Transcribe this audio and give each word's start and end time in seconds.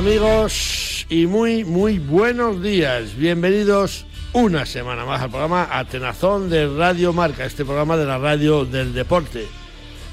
amigos 0.00 1.04
y 1.10 1.26
muy 1.26 1.62
muy 1.62 1.98
buenos 1.98 2.62
días. 2.62 3.14
Bienvenidos 3.16 4.06
una 4.32 4.64
semana 4.64 5.04
más 5.04 5.20
al 5.20 5.28
programa 5.28 5.68
Atenazón 5.70 6.48
de 6.48 6.66
Radio 6.68 7.12
Marca, 7.12 7.44
este 7.44 7.66
programa 7.66 7.98
de 7.98 8.06
la 8.06 8.16
radio 8.16 8.64
del 8.64 8.94
deporte, 8.94 9.46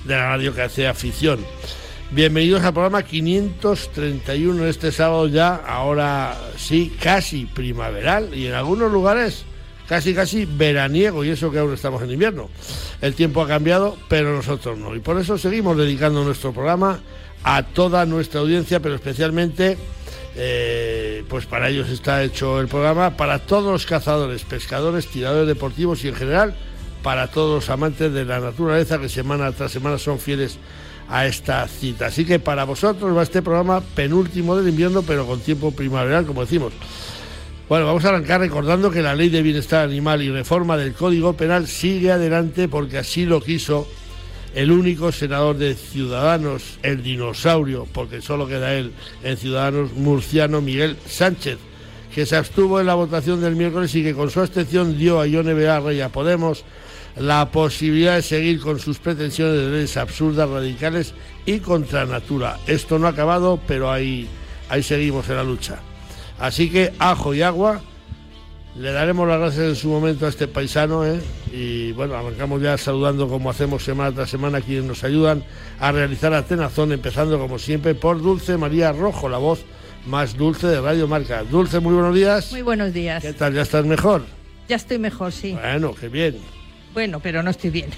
de 0.03 0.13
la 0.13 0.27
radio 0.27 0.53
que 0.53 0.63
hace 0.63 0.89
afición. 0.89 1.39
Bienvenidos 2.11 2.63
al 2.63 2.73
programa 2.73 3.03
531 3.03 4.65
este 4.65 4.91
sábado 4.91 5.29
ya, 5.29 5.55
ahora 5.55 6.37
sí, 6.57 6.93
casi 7.01 7.45
primaveral 7.45 8.35
y 8.35 8.47
en 8.47 8.55
algunos 8.55 8.91
lugares 8.91 9.45
casi 9.87 10.13
casi 10.13 10.43
veraniego 10.43 11.23
y 11.23 11.29
eso 11.29 11.49
que 11.49 11.59
aún 11.59 11.73
estamos 11.73 12.01
en 12.01 12.11
invierno. 12.11 12.49
El 12.99 13.15
tiempo 13.15 13.41
ha 13.41 13.47
cambiado, 13.47 13.97
pero 14.09 14.35
nosotros 14.35 14.77
no. 14.77 14.93
Y 14.95 14.99
por 14.99 15.17
eso 15.17 15.37
seguimos 15.37 15.77
dedicando 15.77 16.25
nuestro 16.25 16.51
programa 16.51 16.99
a 17.43 17.63
toda 17.63 18.05
nuestra 18.05 18.41
audiencia, 18.41 18.79
pero 18.79 18.95
especialmente, 18.95 19.77
eh, 20.35 21.23
pues 21.29 21.45
para 21.45 21.69
ellos 21.69 21.89
está 21.89 22.23
hecho 22.23 22.59
el 22.59 22.67
programa, 22.67 23.17
para 23.17 23.39
todos 23.39 23.71
los 23.71 23.85
cazadores, 23.85 24.43
pescadores, 24.43 25.07
tiradores 25.07 25.47
deportivos 25.47 26.03
y 26.03 26.09
en 26.09 26.15
general 26.15 26.55
para 27.03 27.27
todos 27.27 27.63
los 27.63 27.69
amantes 27.69 28.11
de 28.11 28.25
la 28.25 28.39
naturaleza 28.39 28.99
que 28.99 29.09
semana 29.09 29.51
tras 29.51 29.71
semana 29.71 29.97
son 29.97 30.19
fieles 30.19 30.57
a 31.09 31.25
esta 31.25 31.67
cita. 31.67 32.07
Así 32.07 32.25
que 32.25 32.39
para 32.39 32.65
vosotros 32.65 33.15
va 33.15 33.23
este 33.23 33.41
programa 33.41 33.81
penúltimo 33.81 34.55
del 34.57 34.67
invierno, 34.67 35.03
pero 35.03 35.25
con 35.25 35.39
tiempo 35.39 35.71
primaveral, 35.71 36.25
como 36.25 36.41
decimos. 36.41 36.73
Bueno, 37.69 37.85
vamos 37.85 38.05
a 38.05 38.09
arrancar 38.09 38.39
recordando 38.39 38.91
que 38.91 39.01
la 39.01 39.15
Ley 39.15 39.29
de 39.29 39.41
Bienestar 39.41 39.83
Animal 39.83 40.21
y 40.21 40.29
reforma 40.29 40.77
del 40.77 40.93
Código 40.93 41.33
Penal 41.33 41.67
sigue 41.67 42.11
adelante 42.11 42.67
porque 42.67 42.97
así 42.97 43.25
lo 43.25 43.41
quiso 43.41 43.87
el 44.57 44.71
único 44.71 45.11
senador 45.11 45.55
de 45.57 45.75
Ciudadanos, 45.75 46.79
el 46.81 47.03
dinosaurio, 47.03 47.87
porque 47.93 48.23
solo 48.23 48.47
queda 48.47 48.73
él 48.73 48.91
en 49.23 49.37
Ciudadanos, 49.37 49.93
murciano 49.93 50.61
Miguel 50.61 50.97
Sánchez, 51.05 51.59
que 52.11 52.25
se 52.25 52.37
abstuvo 52.37 52.79
en 52.79 52.87
la 52.87 52.95
votación 52.95 53.39
del 53.39 53.55
miércoles 53.55 53.93
y 53.93 54.01
que 54.01 54.15
con 54.15 54.31
su 54.31 54.39
abstención 54.39 54.97
dio 54.97 55.21
a 55.21 55.27
Ione 55.27 55.53
y 55.93 56.01
a 56.01 56.09
Podemos 56.09 56.65
la 57.17 57.51
posibilidad 57.51 58.15
de 58.15 58.23
seguir 58.23 58.59
con 58.59 58.79
sus 58.79 58.97
pretensiones 58.97 59.61
de 59.61 59.69
leyes 59.69 59.95
absurdas, 59.95 60.49
radicales 60.49 61.13
y 61.45 61.59
contra 61.59 62.07
natura. 62.07 62.57
Esto 62.65 62.97
no 62.97 63.05
ha 63.05 63.11
acabado, 63.11 63.59
pero 63.67 63.91
ahí, 63.91 64.27
ahí 64.69 64.81
seguimos 64.81 65.29
en 65.29 65.35
la 65.35 65.43
lucha. 65.43 65.77
Así 66.39 66.71
que 66.71 66.93
ajo 66.97 67.35
y 67.35 67.43
agua 67.43 67.79
le 68.79 68.91
daremos 68.91 69.27
las 69.27 69.39
gracias 69.39 69.65
en 69.65 69.75
su 69.75 69.89
momento 69.89 70.25
a 70.25 70.29
este 70.29 70.47
paisano 70.47 71.05
¿eh? 71.05 71.19
y 71.51 71.93
bueno, 71.93 72.15
arrancamos 72.15 72.61
ya 72.61 72.77
saludando 72.77 73.27
como 73.27 73.49
hacemos 73.49 73.83
semana 73.83 74.11
tras 74.11 74.29
semana 74.29 74.59
a 74.59 74.61
quienes 74.61 74.85
nos 74.85 75.03
ayudan 75.03 75.43
a 75.79 75.91
realizar 75.91 76.33
Atenazón, 76.33 76.91
empezando 76.91 77.39
como 77.39 77.57
siempre 77.57 77.95
por 77.95 78.21
Dulce 78.21 78.55
María 78.57 78.91
Rojo, 78.91 79.29
la 79.29 79.39
voz 79.39 79.65
más 80.05 80.37
dulce 80.37 80.67
de 80.67 80.79
Radio 80.79 81.07
Marca. 81.07 81.43
Dulce, 81.43 81.79
muy 81.79 81.93
buenos 81.93 82.15
días. 82.15 82.51
Muy 82.51 82.61
buenos 82.61 82.93
días. 82.93 83.23
¿Qué 83.23 83.33
tal? 83.33 83.53
¿Ya 83.53 83.63
estás 83.63 83.83
mejor? 83.85 84.23
Ya 84.69 84.75
estoy 84.75 84.99
mejor, 84.99 85.31
sí. 85.31 85.53
Bueno, 85.53 85.93
qué 85.99 86.07
bien. 86.07 86.37
Bueno, 86.93 87.19
pero 87.19 87.43
no 87.43 87.49
estoy 87.49 87.71
bien. 87.71 87.89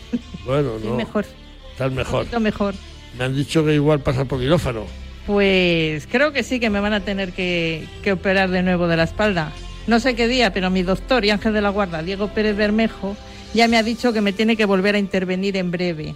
Bueno, 0.46 0.78
estoy 0.78 0.90
no. 0.90 0.96
mejor. 0.96 1.26
Estás 1.72 1.92
mejor. 1.92 2.26
Un 2.36 2.44
mejor. 2.44 2.74
Me 3.18 3.26
han 3.26 3.36
dicho 3.36 3.64
que 3.64 3.76
igual 3.76 4.00
pasa 4.00 4.26
por 4.26 4.40
quirófano. 4.40 4.86
Pues 5.28 6.08
creo 6.08 6.32
que 6.32 6.42
sí, 6.42 6.60
que 6.60 6.70
me 6.70 6.80
van 6.80 6.94
a 6.94 7.02
tener 7.02 7.34
que, 7.34 7.86
que 8.02 8.14
operar 8.14 8.50
de 8.50 8.64
nuevo 8.64 8.88
de 8.88 8.98
la 8.98 9.04
espalda 9.04 9.52
no 9.90 10.00
sé 10.00 10.16
qué 10.16 10.28
día, 10.28 10.54
pero 10.54 10.70
mi 10.70 10.84
doctor 10.84 11.26
y 11.26 11.32
ángel 11.32 11.54
de 11.54 11.62
la 11.62 11.70
guarda, 11.70 12.04
Diego 12.04 12.28
Pérez 12.30 12.56
Bermejo, 12.56 13.18
ya 13.54 13.68
me 13.68 13.78
ha 13.78 13.84
dicho 13.84 14.14
que 14.14 14.22
me 14.22 14.34
tiene 14.34 14.56
que 14.56 14.66
volver 14.66 14.96
a 14.96 15.00
intervenir 15.00 15.58
en 15.58 15.72
breve. 15.72 16.16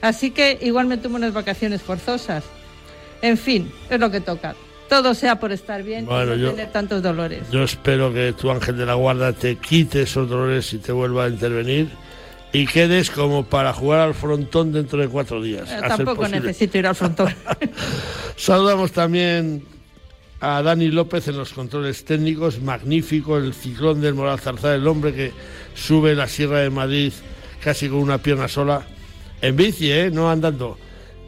Así 0.00 0.30
que 0.30 0.58
igual 0.62 0.86
me 0.86 0.96
tomo 0.96 1.16
unas 1.16 1.32
vacaciones 1.32 1.82
forzosas. 1.82 2.44
En 3.20 3.36
fin, 3.36 3.72
es 3.90 4.00
lo 4.00 4.10
que 4.10 4.20
toca. 4.20 4.54
Todo 4.88 5.14
sea 5.14 5.40
por 5.40 5.52
estar 5.52 5.82
bien 5.82 6.06
bueno, 6.06 6.34
y 6.34 6.38
no 6.38 6.44
yo, 6.44 6.50
tener 6.50 6.70
tantos 6.70 7.02
dolores. 7.02 7.50
Yo 7.50 7.62
espero 7.62 8.12
que 8.12 8.32
tu 8.34 8.50
ángel 8.50 8.76
de 8.76 8.86
la 8.86 8.94
guarda 8.94 9.32
te 9.32 9.56
quite 9.56 10.02
esos 10.02 10.28
dolores 10.28 10.72
y 10.72 10.78
te 10.78 10.92
vuelva 10.92 11.24
a 11.24 11.28
intervenir 11.28 11.88
y 12.52 12.66
quedes 12.66 13.10
como 13.10 13.44
para 13.44 13.72
jugar 13.72 14.00
al 14.00 14.14
frontón 14.14 14.72
dentro 14.72 15.00
de 15.00 15.08
cuatro 15.08 15.42
días. 15.42 15.70
Eh, 15.70 15.80
tampoco 15.88 16.28
necesito 16.28 16.78
ir 16.78 16.86
al 16.86 16.94
frontón. 16.94 17.34
Saludamos 18.36 18.92
también 18.92 19.64
a 20.42 20.60
Dani 20.60 20.88
López 20.88 21.28
en 21.28 21.36
los 21.36 21.52
controles 21.52 22.04
técnicos, 22.04 22.60
magnífico 22.60 23.38
el 23.38 23.54
ciclón 23.54 24.00
del 24.00 24.14
Moral 24.14 24.40
Zarzar, 24.40 24.74
el 24.74 24.88
hombre 24.88 25.14
que 25.14 25.32
sube 25.72 26.16
la 26.16 26.26
Sierra 26.26 26.58
de 26.58 26.68
Madrid 26.68 27.12
casi 27.62 27.88
con 27.88 28.00
una 28.00 28.18
pierna 28.18 28.48
sola, 28.48 28.84
en 29.40 29.54
bici, 29.54 29.92
¿eh? 29.92 30.10
no 30.12 30.28
andando. 30.28 30.76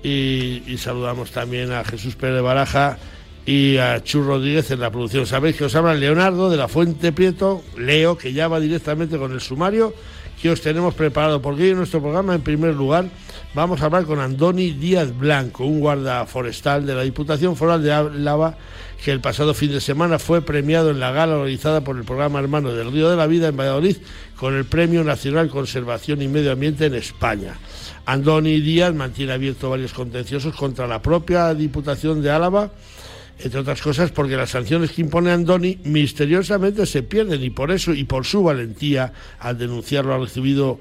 Y, 0.02 0.64
y 0.66 0.78
saludamos 0.78 1.30
también 1.30 1.70
a 1.70 1.84
Jesús 1.84 2.16
Pérez 2.16 2.34
de 2.34 2.40
Baraja 2.42 2.98
y 3.46 3.76
a 3.76 4.02
Chu 4.02 4.20
Rodríguez 4.24 4.72
en 4.72 4.80
la 4.80 4.90
producción. 4.90 5.26
Sabéis 5.26 5.56
que 5.56 5.64
os 5.64 5.74
habla 5.76 5.94
Leonardo 5.94 6.50
de 6.50 6.56
la 6.56 6.66
Fuente 6.66 7.12
Prieto, 7.12 7.62
Leo, 7.78 8.18
que 8.18 8.32
ya 8.32 8.48
va 8.48 8.58
directamente 8.58 9.16
con 9.16 9.30
el 9.30 9.40
sumario 9.40 9.94
que 10.42 10.50
os 10.50 10.60
tenemos 10.60 10.92
preparado, 10.92 11.40
porque 11.40 11.62
hoy 11.62 11.70
en 11.70 11.76
nuestro 11.76 12.00
programa, 12.00 12.34
en 12.34 12.42
primer 12.42 12.74
lugar, 12.74 13.06
vamos 13.54 13.80
a 13.80 13.86
hablar 13.86 14.04
con 14.04 14.18
Andoni 14.18 14.72
Díaz 14.72 15.16
Blanco, 15.16 15.64
un 15.64 15.80
guarda 15.80 16.26
forestal 16.26 16.84
de 16.86 16.94
la 16.94 17.02
Diputación 17.02 17.56
Foral 17.56 17.82
de 17.82 17.92
Álava, 17.92 18.56
que 19.02 19.12
el 19.12 19.20
pasado 19.20 19.54
fin 19.54 19.70
de 19.70 19.80
semana 19.80 20.18
fue 20.18 20.42
premiado 20.42 20.90
en 20.90 20.98
la 20.98 21.12
gala 21.12 21.36
organizada 21.36 21.82
por 21.82 21.96
el 21.96 22.04
programa 22.04 22.40
Hermano 22.40 22.72
del 22.72 22.90
Río 22.90 23.08
de 23.10 23.16
la 23.16 23.26
Vida 23.26 23.48
en 23.48 23.56
Valladolid 23.56 23.98
con 24.36 24.54
el 24.54 24.64
Premio 24.64 25.04
Nacional 25.04 25.48
Conservación 25.50 26.22
y 26.22 26.28
Medio 26.28 26.52
Ambiente 26.52 26.86
en 26.86 26.94
España. 26.94 27.54
Andoni 28.06 28.60
Díaz 28.60 28.94
mantiene 28.94 29.32
abierto 29.32 29.70
varios 29.70 29.92
contenciosos 29.92 30.54
contra 30.54 30.86
la 30.86 31.00
propia 31.00 31.54
Diputación 31.54 32.22
de 32.22 32.30
Álava, 32.30 32.70
entre 33.38 33.60
otras 33.60 33.82
cosas 33.82 34.10
porque 34.10 34.36
las 34.36 34.50
sanciones 34.50 34.92
que 34.92 35.02
impone 35.02 35.32
Andoni 35.32 35.78
misteriosamente 35.84 36.86
se 36.86 37.02
pierden 37.02 37.42
y 37.42 37.50
por 37.50 37.72
eso 37.72 37.92
y 37.92 38.04
por 38.04 38.24
su 38.24 38.42
valentía 38.42 39.12
al 39.40 39.58
denunciarlo 39.58 40.14
ha 40.14 40.18
recibido 40.18 40.78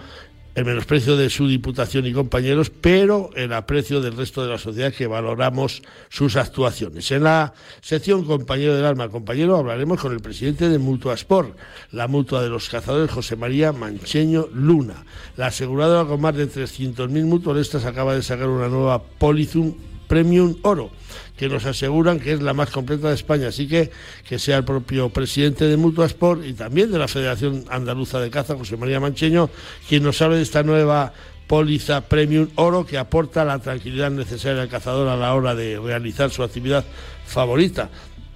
el 0.56 0.66
menosprecio 0.66 1.18
de 1.18 1.30
su 1.30 1.48
diputación 1.48 2.06
y 2.06 2.14
compañeros, 2.14 2.70
pero 2.70 3.32
el 3.36 3.54
aprecio 3.54 4.02
del 4.02 4.16
resto 4.16 4.44
de 4.44 4.50
la 4.50 4.58
sociedad 4.58 4.94
que 4.94 5.08
valoramos 5.08 5.82
sus 6.10 6.36
actuaciones. 6.36 7.12
En 7.12 7.24
la 7.24 7.54
sección 7.82 8.24
Compañero 8.24 8.76
del 8.76 8.86
Alma, 8.86 9.10
compañero, 9.10 9.58
hablaremos 9.58 10.00
con 10.00 10.14
el 10.14 10.20
presidente 10.20 10.70
de 10.70 10.78
Mutua 10.78 11.16
Sport, 11.16 11.58
la 11.92 12.08
mutua 12.08 12.44
de 12.44 12.50
los 12.50 12.70
cazadores 12.70 13.12
José 13.12 13.36
María 13.36 13.72
Mancheño 13.72 14.48
Luna. 14.54 15.06
La 15.38 15.48
aseguradora 15.48 16.08
con 16.08 16.22
más 16.22 16.36
de 16.36 16.48
300.000 16.48 17.26
mutualistas 17.26 17.86
acaba 17.86 18.14
de 18.14 18.22
sacar 18.22 18.48
una 18.48 18.68
nueva 18.68 19.02
Polizum 19.02 19.74
Premium 20.14 20.58
Oro 20.62 20.92
que 21.36 21.50
nos 21.50 21.66
aseguran 21.66 22.20
que 22.20 22.34
es 22.34 22.42
la 22.44 22.54
más 22.54 22.70
completa 22.70 23.08
de 23.08 23.16
España. 23.16 23.48
Así 23.48 23.68
que 23.68 23.90
que 24.30 24.38
sea 24.38 24.58
el 24.58 24.64
propio 24.64 25.10
presidente 25.10 25.66
de 25.66 25.76
Mutua 25.76 26.06
Sport 26.06 26.46
y 26.46 26.54
también 26.54 26.92
de 26.92 27.00
la 27.00 27.08
Federación 27.08 27.66
Andaluza 27.68 28.20
de 28.20 28.30
Caza, 28.30 28.56
José 28.56 28.78
María 28.78 29.00
Mancheño, 29.00 29.50
quien 29.90 30.04
nos 30.04 30.22
hable 30.22 30.36
de 30.36 30.44
esta 30.44 30.62
nueva 30.62 31.14
póliza 31.48 32.02
Premium 32.02 32.48
Oro 32.54 32.86
que 32.86 33.00
aporta 33.00 33.44
la 33.44 33.58
tranquilidad 33.58 34.12
necesaria 34.12 34.62
al 34.62 34.70
cazador 34.70 35.08
a 35.08 35.18
la 35.18 35.34
hora 35.34 35.56
de 35.56 35.80
realizar 35.80 36.30
su 36.30 36.44
actividad 36.44 36.86
favorita. 37.26 37.90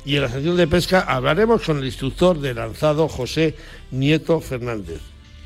Y 0.03 0.15
en 0.15 0.23
la 0.23 0.29
sección 0.29 0.57
de 0.57 0.65
pesca 0.65 1.01
hablaremos 1.01 1.61
con 1.61 1.77
el 1.77 1.85
instructor 1.85 2.39
de 2.39 2.55
lanzado 2.55 3.07
José 3.07 3.55
Nieto 3.91 4.41
Fernández, 4.41 5.01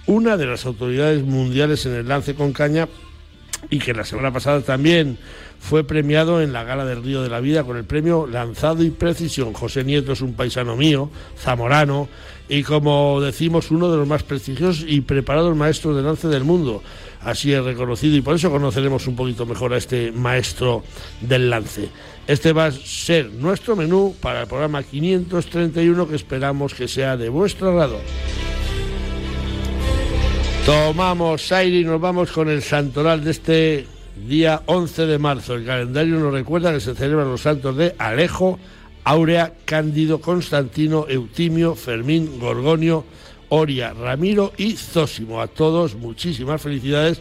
una 0.06 0.38
de 0.38 0.46
las 0.46 0.66
autoridades 0.66 1.24
mundiales 1.24 1.86
en 1.86 1.96
el 1.96 2.08
lance 2.08 2.36
con 2.36 2.54
caña 2.54 2.88
y 3.70 3.80
que 3.80 3.94
la 3.94 4.06
semana 4.06 4.32
pasada 4.32 4.62
también 4.62 5.18
fue 5.62 5.84
premiado 5.84 6.42
en 6.42 6.52
la 6.52 6.64
Gala 6.64 6.86
del 6.86 7.04
Río 7.04 7.22
de 7.22 7.30
la 7.30 7.40
Vida 7.40 7.64
con 7.64 7.78
el 7.78 7.86
premio 7.86 8.28
Lanzado 8.28 8.84
y 8.84 8.90
Precisión. 8.90 9.54
José 9.54 9.84
Nieto 9.84 10.12
es 10.12 10.22
un 10.22 10.34
paisano 10.34 10.76
mío, 10.76 11.10
zamorano, 11.38 12.10
y 12.50 12.64
como 12.64 13.22
decimos, 13.22 13.72
uno 13.72 13.90
de 13.90 13.98
los 13.98 14.08
más 14.08 14.24
prestigiosos 14.24 14.84
y 14.86 15.02
preparados 15.02 15.56
maestros 15.56 15.96
de 15.96 16.02
lance 16.02 16.28
del 16.28 16.44
mundo. 16.44 16.82
Así 17.22 17.54
es 17.54 17.64
reconocido 17.64 18.18
y 18.18 18.22
por 18.22 18.36
eso 18.36 18.50
conoceremos 18.50 19.06
un 19.08 19.16
poquito 19.16 19.46
mejor 19.46 19.74
a 19.74 19.78
este 19.78 20.12
maestro 20.12 20.84
del 21.22 21.50
lance. 21.50 21.90
Este 22.28 22.52
va 22.54 22.66
a 22.66 22.72
ser 22.72 23.32
nuestro 23.32 23.76
menú 23.76 24.16
para 24.20 24.42
el 24.42 24.48
programa 24.48 24.82
531 24.82 26.08
que 26.08 26.16
esperamos 26.16 26.74
que 26.74 26.88
sea 26.88 27.16
de 27.16 27.30
vuestro 27.30 27.70
agrado. 27.70 28.00
Tomamos 30.66 31.52
aire 31.52 31.78
y 31.78 31.86
nos 31.86 32.02
vamos 32.02 32.32
con 32.32 32.50
el 32.50 32.64
santoral 32.64 33.24
de 33.24 33.32
este 33.32 33.88
día 34.28 34.62
11 34.66 35.06
de 35.06 35.18
marzo. 35.18 35.56
El 35.56 35.66
calendario 35.66 36.20
nos 36.20 36.34
recuerda 36.34 36.74
que 36.74 36.80
se 36.80 36.96
celebran 36.96 37.30
los 37.30 37.42
santos 37.42 37.76
de 37.78 37.96
Alejo, 37.98 38.60
Áurea, 39.04 39.54
Cándido, 39.66 40.22
Constantino, 40.22 41.06
Eutimio, 41.08 41.76
Fermín, 41.76 42.40
Gorgonio, 42.40 43.06
Oria, 43.50 43.94
Ramiro 43.94 44.54
y 44.58 44.74
Zósimo. 44.74 45.42
A 45.42 45.48
todos 45.48 45.96
muchísimas 45.96 46.62
felicidades 46.62 47.20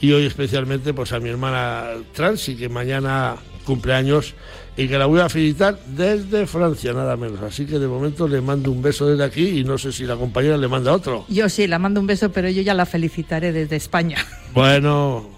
y 0.00 0.12
hoy 0.12 0.26
especialmente 0.26 0.92
pues 0.92 1.12
a 1.12 1.20
mi 1.20 1.28
hermana 1.28 1.84
Transi 2.12 2.56
que 2.56 2.68
mañana 2.68 3.36
cumpleaños 3.64 4.34
y 4.76 4.88
que 4.88 4.98
la 4.98 5.06
voy 5.06 5.20
a 5.20 5.28
felicitar 5.28 5.78
desde 5.86 6.46
Francia, 6.46 6.92
nada 6.92 7.16
menos. 7.16 7.40
Así 7.42 7.66
que 7.66 7.78
de 7.78 7.86
momento 7.86 8.26
le 8.26 8.40
mando 8.40 8.72
un 8.72 8.82
beso 8.82 9.06
desde 9.06 9.24
aquí 9.24 9.60
y 9.60 9.64
no 9.64 9.78
sé 9.78 9.92
si 9.92 10.04
la 10.04 10.16
compañera 10.16 10.56
le 10.56 10.66
manda 10.66 10.92
otro. 10.92 11.24
Yo 11.28 11.48
sí, 11.48 11.66
la 11.66 11.78
mando 11.78 12.00
un 12.00 12.06
beso, 12.06 12.32
pero 12.32 12.48
yo 12.48 12.62
ya 12.62 12.74
la 12.74 12.86
felicitaré 12.86 13.52
desde 13.52 13.76
España. 13.76 14.18
Bueno. 14.54 15.31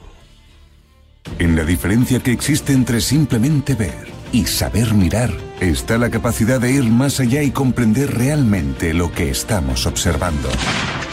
En 1.38 1.56
la 1.56 1.64
diferencia 1.64 2.20
que 2.20 2.32
existe 2.32 2.72
entre 2.72 3.00
simplemente 3.00 3.74
ver 3.74 4.12
y 4.32 4.46
saber 4.46 4.94
mirar, 4.94 5.30
está 5.60 5.98
la 5.98 6.10
capacidad 6.10 6.60
de 6.60 6.72
ir 6.72 6.84
más 6.84 7.20
allá 7.20 7.42
y 7.42 7.50
comprender 7.50 8.14
realmente 8.14 8.94
lo 8.94 9.12
que 9.12 9.30
estamos 9.30 9.86
observando. 9.86 10.48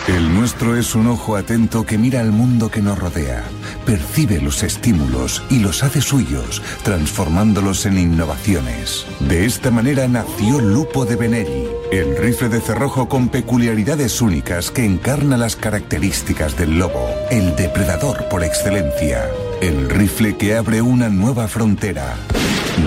El 0.07 0.33
nuestro 0.33 0.75
es 0.75 0.95
un 0.95 1.07
ojo 1.07 1.35
atento 1.35 1.85
que 1.85 1.97
mira 1.99 2.21
al 2.21 2.31
mundo 2.31 2.69
que 2.71 2.81
nos 2.81 2.97
rodea, 2.97 3.43
percibe 3.85 4.41
los 4.41 4.63
estímulos 4.63 5.43
y 5.49 5.59
los 5.59 5.83
hace 5.83 6.01
suyos, 6.01 6.61
transformándolos 6.83 7.85
en 7.85 7.99
innovaciones. 7.99 9.05
De 9.19 9.45
esta 9.45 9.69
manera 9.69 10.07
nació 10.07 10.59
Lupo 10.59 11.05
de 11.05 11.15
Benelli, 11.15 11.67
el 11.91 12.17
rifle 12.17 12.49
de 12.49 12.61
cerrojo 12.61 13.07
con 13.07 13.29
peculiaridades 13.29 14.21
únicas 14.21 14.71
que 14.71 14.85
encarna 14.85 15.37
las 15.37 15.55
características 15.55 16.57
del 16.57 16.79
lobo, 16.79 17.07
el 17.29 17.55
depredador 17.55 18.27
por 18.27 18.43
excelencia. 18.43 19.29
El 19.61 19.89
rifle 19.91 20.35
que 20.37 20.55
abre 20.55 20.81
una 20.81 21.07
nueva 21.07 21.47
frontera. 21.47 22.15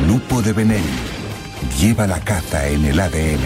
Lupo 0.08 0.42
de 0.42 0.52
Benelli. 0.52 0.82
Lleva 1.80 2.08
la 2.08 2.18
caza 2.18 2.68
en 2.68 2.84
el 2.84 2.98
ADN. 2.98 3.38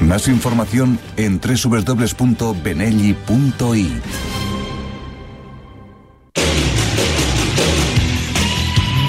Más 0.00 0.26
información 0.26 0.98
en 1.16 1.40
www.benelli.it. 1.40 4.02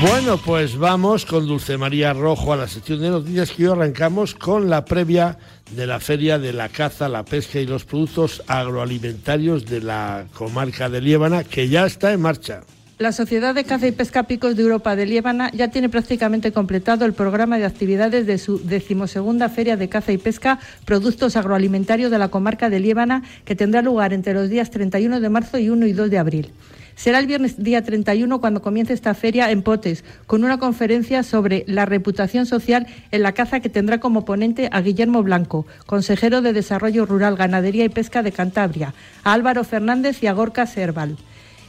Bueno, 0.02 0.38
pues 0.38 0.78
vamos 0.78 1.26
con 1.26 1.48
Dulce 1.48 1.80
María 1.80 2.14
Rojo 2.14 2.54
a 2.54 2.58
la 2.58 2.68
sección 2.68 3.00
de 3.00 3.10
noticias 3.10 3.50
que 3.50 3.68
hoy 3.68 3.72
arrancamos 3.72 4.36
con 4.36 4.70
la 4.70 4.86
previa 4.86 5.40
de 5.72 5.88
la 5.88 6.00
Feria 6.00 6.38
de 6.38 6.54
la 6.54 6.70
Caza, 6.70 7.10
la 7.10 7.26
Pesca 7.26 7.60
y 7.60 7.66
los 7.66 7.86
Productos 7.86 8.44
Agroalimentarios 8.46 9.66
de 9.66 9.82
la 9.82 10.28
comarca 10.36 10.90
de 10.90 11.02
Liébana, 11.02 11.44
que 11.44 11.70
ya 11.70 11.88
está 11.88 12.14
en 12.14 12.22
marcha. 12.22 12.62
La 13.02 13.12
Sociedad 13.12 13.56
de 13.56 13.64
Caza 13.64 13.88
y 13.88 13.92
Pesca 13.94 14.28
Picos 14.28 14.56
de 14.56 14.62
Europa 14.62 14.96
de 14.96 15.08
Liébana 15.08 15.50
ya 15.54 15.70
tiene 15.70 15.90
prácticamente 15.90 16.52
completado 16.52 17.04
el 17.04 17.14
programa 17.14 17.58
de 17.58 17.66
actividades 17.66 18.28
de 18.28 18.38
su 18.38 18.64
decimosegunda 18.64 19.50
Feria 19.50 19.76
de 19.76 19.90
Caza 19.90 20.12
y 20.12 20.20
Pesca 20.20 20.60
Productos 20.86 21.36
Agroalimentarios 21.36 22.12
de 22.12 22.20
la 22.20 22.28
comarca 22.28 22.70
de 22.70 22.80
Liébana, 22.80 23.24
que 23.44 23.56
tendrá 23.56 23.82
lugar 23.82 24.14
entre 24.14 24.36
los 24.36 24.52
días 24.52 24.70
31 24.70 25.20
de 25.20 25.30
marzo 25.30 25.58
y 25.58 25.72
1 25.72 25.88
y 25.88 25.94
2 25.94 26.12
de 26.12 26.18
abril. 26.20 26.52
Será 26.94 27.18
el 27.18 27.26
viernes 27.26 27.64
día 27.64 27.82
31 27.84 28.40
cuando 28.40 28.62
comience 28.62 28.94
esta 28.94 29.16
feria 29.16 29.50
en 29.50 29.64
Potes, 29.64 30.04
con 30.28 30.44
una 30.44 30.60
conferencia 30.60 31.24
sobre 31.24 31.64
la 31.66 31.88
reputación 31.88 32.46
social 32.46 32.86
en 33.10 33.24
la 33.24 33.32
caza 33.32 33.62
que 33.62 33.70
tendrá 33.70 34.00
como 34.00 34.26
ponente 34.26 34.70
a 34.72 34.80
Guillermo 34.82 35.24
Blanco, 35.24 35.66
consejero 35.88 36.44
de 36.44 36.54
Desarrollo 36.54 37.08
Rural, 37.08 37.36
Ganadería 37.36 37.84
y 37.84 37.90
Pesca 37.90 38.22
de 38.22 38.32
Cantabria, 38.32 38.94
a 39.24 39.34
Álvaro 39.34 39.64
Fernández 39.64 40.22
y 40.22 40.28
a 40.28 40.34
Gorka 40.34 40.68
Serval. 40.68 41.18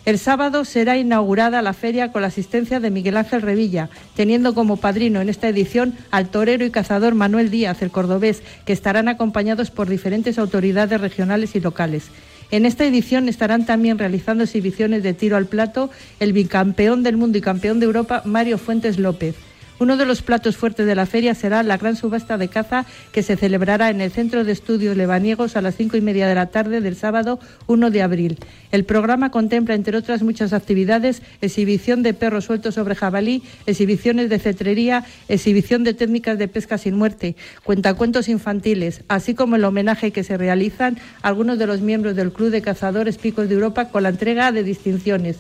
El 0.05 0.19
sábado 0.19 0.65
será 0.65 0.99
inaugurada 0.99 1.63
la 1.63 1.75
feria 1.75 2.11
con 2.11 2.23
la 2.23 2.29
asistencia 2.29 2.81
de 2.81 2.91
Miguel 2.91 3.17
Ángel 3.17 3.41
Revilla, 3.41 3.89
teniendo 4.17 4.53
como 4.53 4.77
padrino 4.77 5.21
en 5.21 5.29
esta 5.29 5.49
edición 5.49 5.95
al 6.11 6.29
torero 6.29 6.65
y 6.65 6.71
cazador 6.71 7.15
Manuel 7.15 7.51
Díaz, 7.51 7.83
el 7.83 7.93
cordobés, 7.93 8.43
que 8.65 8.73
estarán 8.73 9.07
acompañados 9.07 9.71
por 9.71 9.89
diferentes 9.89 10.41
autoridades 10.41 11.01
regionales 11.01 11.55
y 11.55 11.61
locales. 11.61 12.09
En 12.51 12.67
esta 12.67 12.85
edición 12.85 13.29
estarán 13.29 13.65
también 13.65 13.97
realizando 13.97 14.43
exhibiciones 14.43 15.05
de 15.05 15.15
tiro 15.15 15.37
al 15.37 15.47
plato 15.47 15.89
el 16.19 16.33
bicampeón 16.33 17.05
del 17.05 17.17
mundo 17.17 17.39
y 17.39 17.41
campeón 17.41 17.79
de 17.79 17.87
Europa 17.87 18.23
Mario 18.25 18.59
Fuentes 18.59 18.99
López. 18.99 19.37
Uno 19.83 19.97
de 19.97 20.07
los 20.07 20.23
platos 20.23 20.57
fuertes 20.57 20.87
de 20.87 20.95
la 20.95 21.07
feria 21.07 21.35
será 21.35 21.65
la 21.65 21.77
gran 21.77 21.97
subasta 21.97 22.39
de 22.39 22.47
caza 22.47 22.87
que 23.11 23.25
se 23.25 23.37
celebrará 23.37 23.91
en 23.91 24.01
el 24.01 24.13
Centro 24.13 24.45
de 24.45 24.53
Estudios 24.53 24.97
Lebaniegos 24.97 25.57
a 25.57 25.61
las 25.61 25.75
cinco 25.75 25.97
y 25.97 26.01
media 26.01 26.29
de 26.29 26.37
la 26.37 26.51
tarde 26.51 26.81
del 26.81 26.95
sábado 26.95 27.41
1 27.67 27.91
de 27.91 28.01
abril. 28.01 28.39
El 28.71 28.85
programa 28.85 29.33
contempla, 29.33 29.75
entre 29.75 29.97
otras 29.97 30.23
muchas 30.23 30.53
actividades, 30.53 31.21
exhibición 31.41 32.05
de 32.05 32.15
perros 32.15 32.45
sueltos 32.45 32.77
sobre 32.77 32.95
jabalí, 32.95 33.43
exhibiciones 33.67 34.31
de 34.31 34.39
cetrería, 34.39 35.05
exhibición 35.27 35.83
de 35.83 35.95
técnicas 35.95 36.39
de 36.39 36.47
pesca 36.47 36.79
sin 36.79 36.95
muerte, 36.95 37.35
cuentacuentos 37.65 38.29
infantiles, 38.29 39.03
así 39.09 39.35
como 39.35 39.57
el 39.57 39.65
homenaje 39.65 40.13
que 40.13 40.23
se 40.23 40.37
realizan 40.37 40.97
algunos 41.23 41.59
de 41.59 41.67
los 41.67 41.81
miembros 41.81 42.15
del 42.15 42.31
Club 42.31 42.51
de 42.51 42.63
Cazadores 42.63 43.19
Picos 43.19 43.49
de 43.49 43.57
Europa 43.57 43.89
con 43.89 44.05
la 44.05 44.11
entrega 44.11 44.53
de 44.53 44.63
distinciones. 44.63 45.39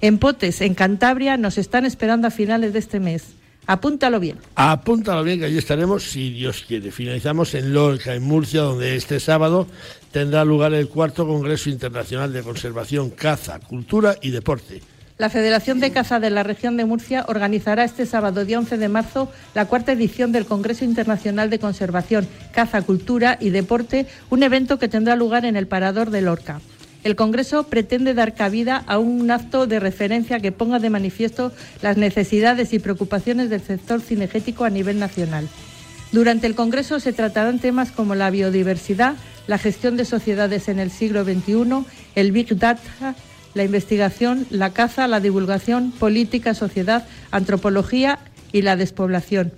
En 0.00 0.18
Potes, 0.18 0.60
en 0.60 0.74
Cantabria, 0.74 1.36
nos 1.36 1.56
están 1.56 1.86
esperando 1.86 2.26
a 2.26 2.32
finales 2.32 2.72
de 2.72 2.80
este 2.80 2.98
mes. 2.98 3.36
Apúntalo 3.66 4.20
bien. 4.20 4.38
Apúntalo 4.54 5.24
bien, 5.24 5.40
que 5.40 5.46
allí 5.46 5.58
estaremos, 5.58 6.04
si 6.04 6.30
Dios 6.30 6.64
quiere. 6.66 6.92
Finalizamos 6.92 7.54
en 7.54 7.74
Lorca, 7.74 8.14
en 8.14 8.22
Murcia, 8.22 8.62
donde 8.62 8.96
este 8.96 9.18
sábado 9.18 9.66
tendrá 10.12 10.44
lugar 10.44 10.72
el 10.72 10.88
cuarto 10.88 11.26
Congreso 11.26 11.68
Internacional 11.68 12.32
de 12.32 12.42
Conservación, 12.42 13.10
Caza, 13.10 13.58
Cultura 13.58 14.16
y 14.22 14.30
Deporte. 14.30 14.82
La 15.18 15.30
Federación 15.30 15.80
de 15.80 15.92
Caza 15.92 16.20
de 16.20 16.28
la 16.28 16.42
región 16.42 16.76
de 16.76 16.84
Murcia 16.84 17.24
organizará 17.28 17.84
este 17.84 18.04
sábado, 18.04 18.44
día 18.44 18.58
11 18.58 18.76
de 18.76 18.88
marzo, 18.88 19.32
la 19.54 19.64
cuarta 19.64 19.92
edición 19.92 20.30
del 20.30 20.44
Congreso 20.44 20.84
Internacional 20.84 21.48
de 21.48 21.58
Conservación, 21.58 22.28
Caza, 22.52 22.82
Cultura 22.82 23.38
y 23.40 23.48
Deporte, 23.48 24.06
un 24.28 24.42
evento 24.42 24.78
que 24.78 24.88
tendrá 24.88 25.16
lugar 25.16 25.46
en 25.46 25.56
el 25.56 25.66
Parador 25.66 26.10
de 26.10 26.20
Lorca. 26.20 26.60
El 27.06 27.14
Congreso 27.14 27.62
pretende 27.62 28.14
dar 28.14 28.34
cabida 28.34 28.82
a 28.88 28.98
un 28.98 29.30
acto 29.30 29.68
de 29.68 29.78
referencia 29.78 30.40
que 30.40 30.50
ponga 30.50 30.80
de 30.80 30.90
manifiesto 30.90 31.52
las 31.80 31.96
necesidades 31.96 32.72
y 32.72 32.80
preocupaciones 32.80 33.48
del 33.48 33.62
sector 33.62 34.00
cinegético 34.00 34.64
a 34.64 34.70
nivel 34.70 34.98
nacional. 34.98 35.48
Durante 36.10 36.48
el 36.48 36.56
Congreso 36.56 36.98
se 36.98 37.12
tratarán 37.12 37.60
temas 37.60 37.92
como 37.92 38.16
la 38.16 38.28
biodiversidad, 38.30 39.14
la 39.46 39.56
gestión 39.56 39.96
de 39.96 40.04
sociedades 40.04 40.66
en 40.66 40.80
el 40.80 40.90
siglo 40.90 41.22
XXI, 41.22 41.86
el 42.16 42.32
Big 42.32 42.58
Data, 42.58 43.14
la 43.54 43.62
investigación, 43.62 44.44
la 44.50 44.72
caza, 44.72 45.06
la 45.06 45.20
divulgación, 45.20 45.92
política, 45.92 46.54
sociedad, 46.54 47.06
antropología 47.30 48.18
y 48.50 48.62
la 48.62 48.74
despoblación. 48.74 49.52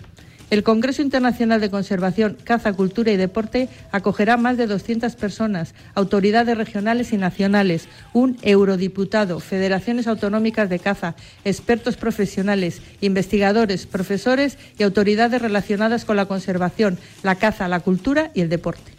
El 0.51 0.63
Congreso 0.63 1.03
Internacional 1.03 1.61
de 1.61 1.71
Conservación, 1.71 2.39
Caza, 2.43 2.73
Cultura 2.73 3.13
y 3.13 3.17
Deporte 3.17 3.69
acogerá 3.93 4.39
más 4.39 4.57
de 4.57 4.67
200 4.67 5.15
personas, 5.17 5.75
autoridades 5.95 6.57
regionales 6.57 7.13
y 7.13 7.19
nacionales, 7.19 7.89
un 8.15 8.39
eurodiputado, 8.43 9.41
federaciones 9.41 10.07
autonómicas 10.07 10.71
de 10.71 10.79
caza, 10.79 11.17
expertos 11.45 11.97
profesionales, 11.97 12.81
investigadores, 13.03 13.87
profesores 13.87 14.57
y 14.79 14.85
autoridades 14.85 15.43
relacionadas 15.43 16.07
con 16.07 16.17
la 16.17 16.27
conservación, 16.27 16.99
la 17.23 17.35
caza, 17.35 17.69
la 17.69 17.81
cultura 17.81 18.31
y 18.33 18.41
el 18.41 18.49
deporte. 18.49 18.93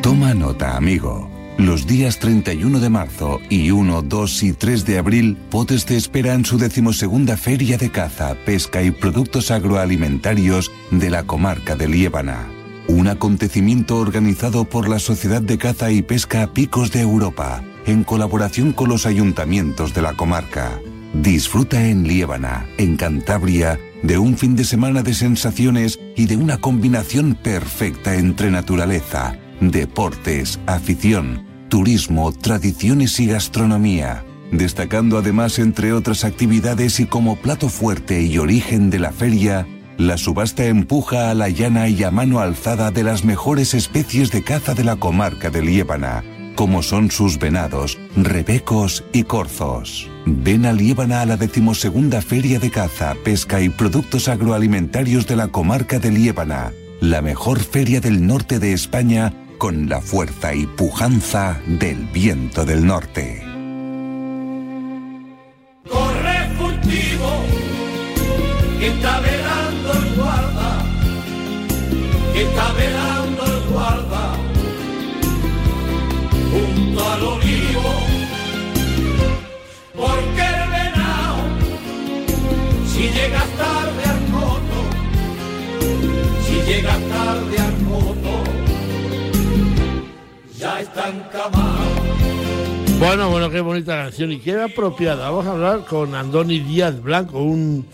Toma 0.00 0.32
nota, 0.32 0.76
amigo. 0.76 1.45
Los 1.58 1.86
días 1.86 2.18
31 2.18 2.80
de 2.80 2.90
marzo 2.90 3.40
y 3.48 3.70
1, 3.70 4.02
2 4.02 4.42
y 4.42 4.52
3 4.52 4.84
de 4.84 4.98
abril, 4.98 5.38
Potes 5.50 5.86
te 5.86 5.96
espera 5.96 6.34
en 6.34 6.44
su 6.44 6.58
decimosegunda 6.58 7.38
Feria 7.38 7.78
de 7.78 7.90
Caza, 7.90 8.36
Pesca 8.44 8.82
y 8.82 8.90
Productos 8.90 9.50
Agroalimentarios 9.50 10.70
de 10.90 11.08
la 11.08 11.22
comarca 11.22 11.74
de 11.74 11.88
Liébana. 11.88 12.46
Un 12.88 13.08
acontecimiento 13.08 13.96
organizado 13.96 14.66
por 14.66 14.86
la 14.86 14.98
Sociedad 14.98 15.40
de 15.40 15.56
Caza 15.56 15.90
y 15.90 16.02
Pesca 16.02 16.52
Picos 16.52 16.92
de 16.92 17.00
Europa, 17.00 17.64
en 17.86 18.04
colaboración 18.04 18.72
con 18.72 18.90
los 18.90 19.06
ayuntamientos 19.06 19.94
de 19.94 20.02
la 20.02 20.12
comarca. 20.12 20.78
Disfruta 21.14 21.88
en 21.88 22.06
Liébana, 22.06 22.66
en 22.76 22.98
Cantabria, 22.98 23.80
de 24.02 24.18
un 24.18 24.36
fin 24.36 24.56
de 24.56 24.64
semana 24.64 25.02
de 25.02 25.14
sensaciones 25.14 25.98
y 26.16 26.26
de 26.26 26.36
una 26.36 26.58
combinación 26.58 27.34
perfecta 27.34 28.14
entre 28.14 28.50
naturaleza, 28.50 29.38
deportes, 29.60 30.60
afición, 30.66 31.45
turismo, 31.68 32.32
tradiciones 32.32 33.18
y 33.20 33.26
gastronomía, 33.26 34.24
destacando 34.50 35.18
además 35.18 35.58
entre 35.58 35.92
otras 35.92 36.24
actividades 36.24 37.00
y 37.00 37.06
como 37.06 37.36
plato 37.36 37.68
fuerte 37.68 38.22
y 38.22 38.38
origen 38.38 38.90
de 38.90 38.98
la 38.98 39.12
feria, 39.12 39.66
la 39.98 40.18
subasta 40.18 40.66
empuja 40.66 41.30
a 41.30 41.34
la 41.34 41.48
llana 41.48 41.88
y 41.88 42.02
a 42.04 42.10
mano 42.10 42.40
alzada 42.40 42.90
de 42.90 43.02
las 43.02 43.24
mejores 43.24 43.74
especies 43.74 44.30
de 44.30 44.42
caza 44.42 44.74
de 44.74 44.84
la 44.84 44.96
comarca 44.96 45.50
de 45.50 45.62
Liébana, 45.62 46.22
como 46.54 46.82
son 46.82 47.10
sus 47.10 47.38
venados, 47.38 47.98
rebecos 48.16 49.04
y 49.12 49.22
corzos. 49.22 50.10
Ven 50.26 50.66
a 50.66 50.72
Liébana 50.72 51.22
a 51.22 51.26
la 51.26 51.36
decimosegunda 51.36 52.20
Feria 52.20 52.58
de 52.58 52.70
Caza, 52.70 53.14
Pesca 53.24 53.60
y 53.60 53.68
Productos 53.68 54.28
Agroalimentarios 54.28 55.26
de 55.26 55.36
la 55.36 55.48
comarca 55.48 55.98
de 55.98 56.10
Liébana, 56.10 56.72
la 57.00 57.22
mejor 57.22 57.60
feria 57.60 58.00
del 58.00 58.26
norte 58.26 58.58
de 58.58 58.72
España 58.72 59.32
con 59.58 59.88
la 59.88 60.00
fuerza 60.00 60.54
y 60.54 60.66
pujanza 60.66 61.60
del 61.66 62.06
viento 62.06 62.64
del 62.64 62.86
norte. 62.86 63.42
Corre 65.88 66.48
furtivo, 66.58 67.30
que 68.78 68.88
está 68.88 69.20
velando 69.20 69.92
el 69.92 70.14
guarda, 70.14 70.84
que 72.32 72.42
está 72.42 72.72
velando 72.72 72.95
ya 90.58 90.80
están 90.80 91.28
camados. 91.30 91.86
Bueno, 92.98 93.30
bueno, 93.30 93.50
qué 93.50 93.60
bonita 93.60 93.94
canción 93.96 94.32
y 94.32 94.38
qué 94.38 94.60
apropiada. 94.60 95.28
Vamos 95.28 95.46
a 95.46 95.52
hablar 95.52 95.84
con 95.84 96.14
Andoni 96.14 96.60
Díaz 96.60 97.00
Blanco, 97.02 97.42
un 97.42 97.86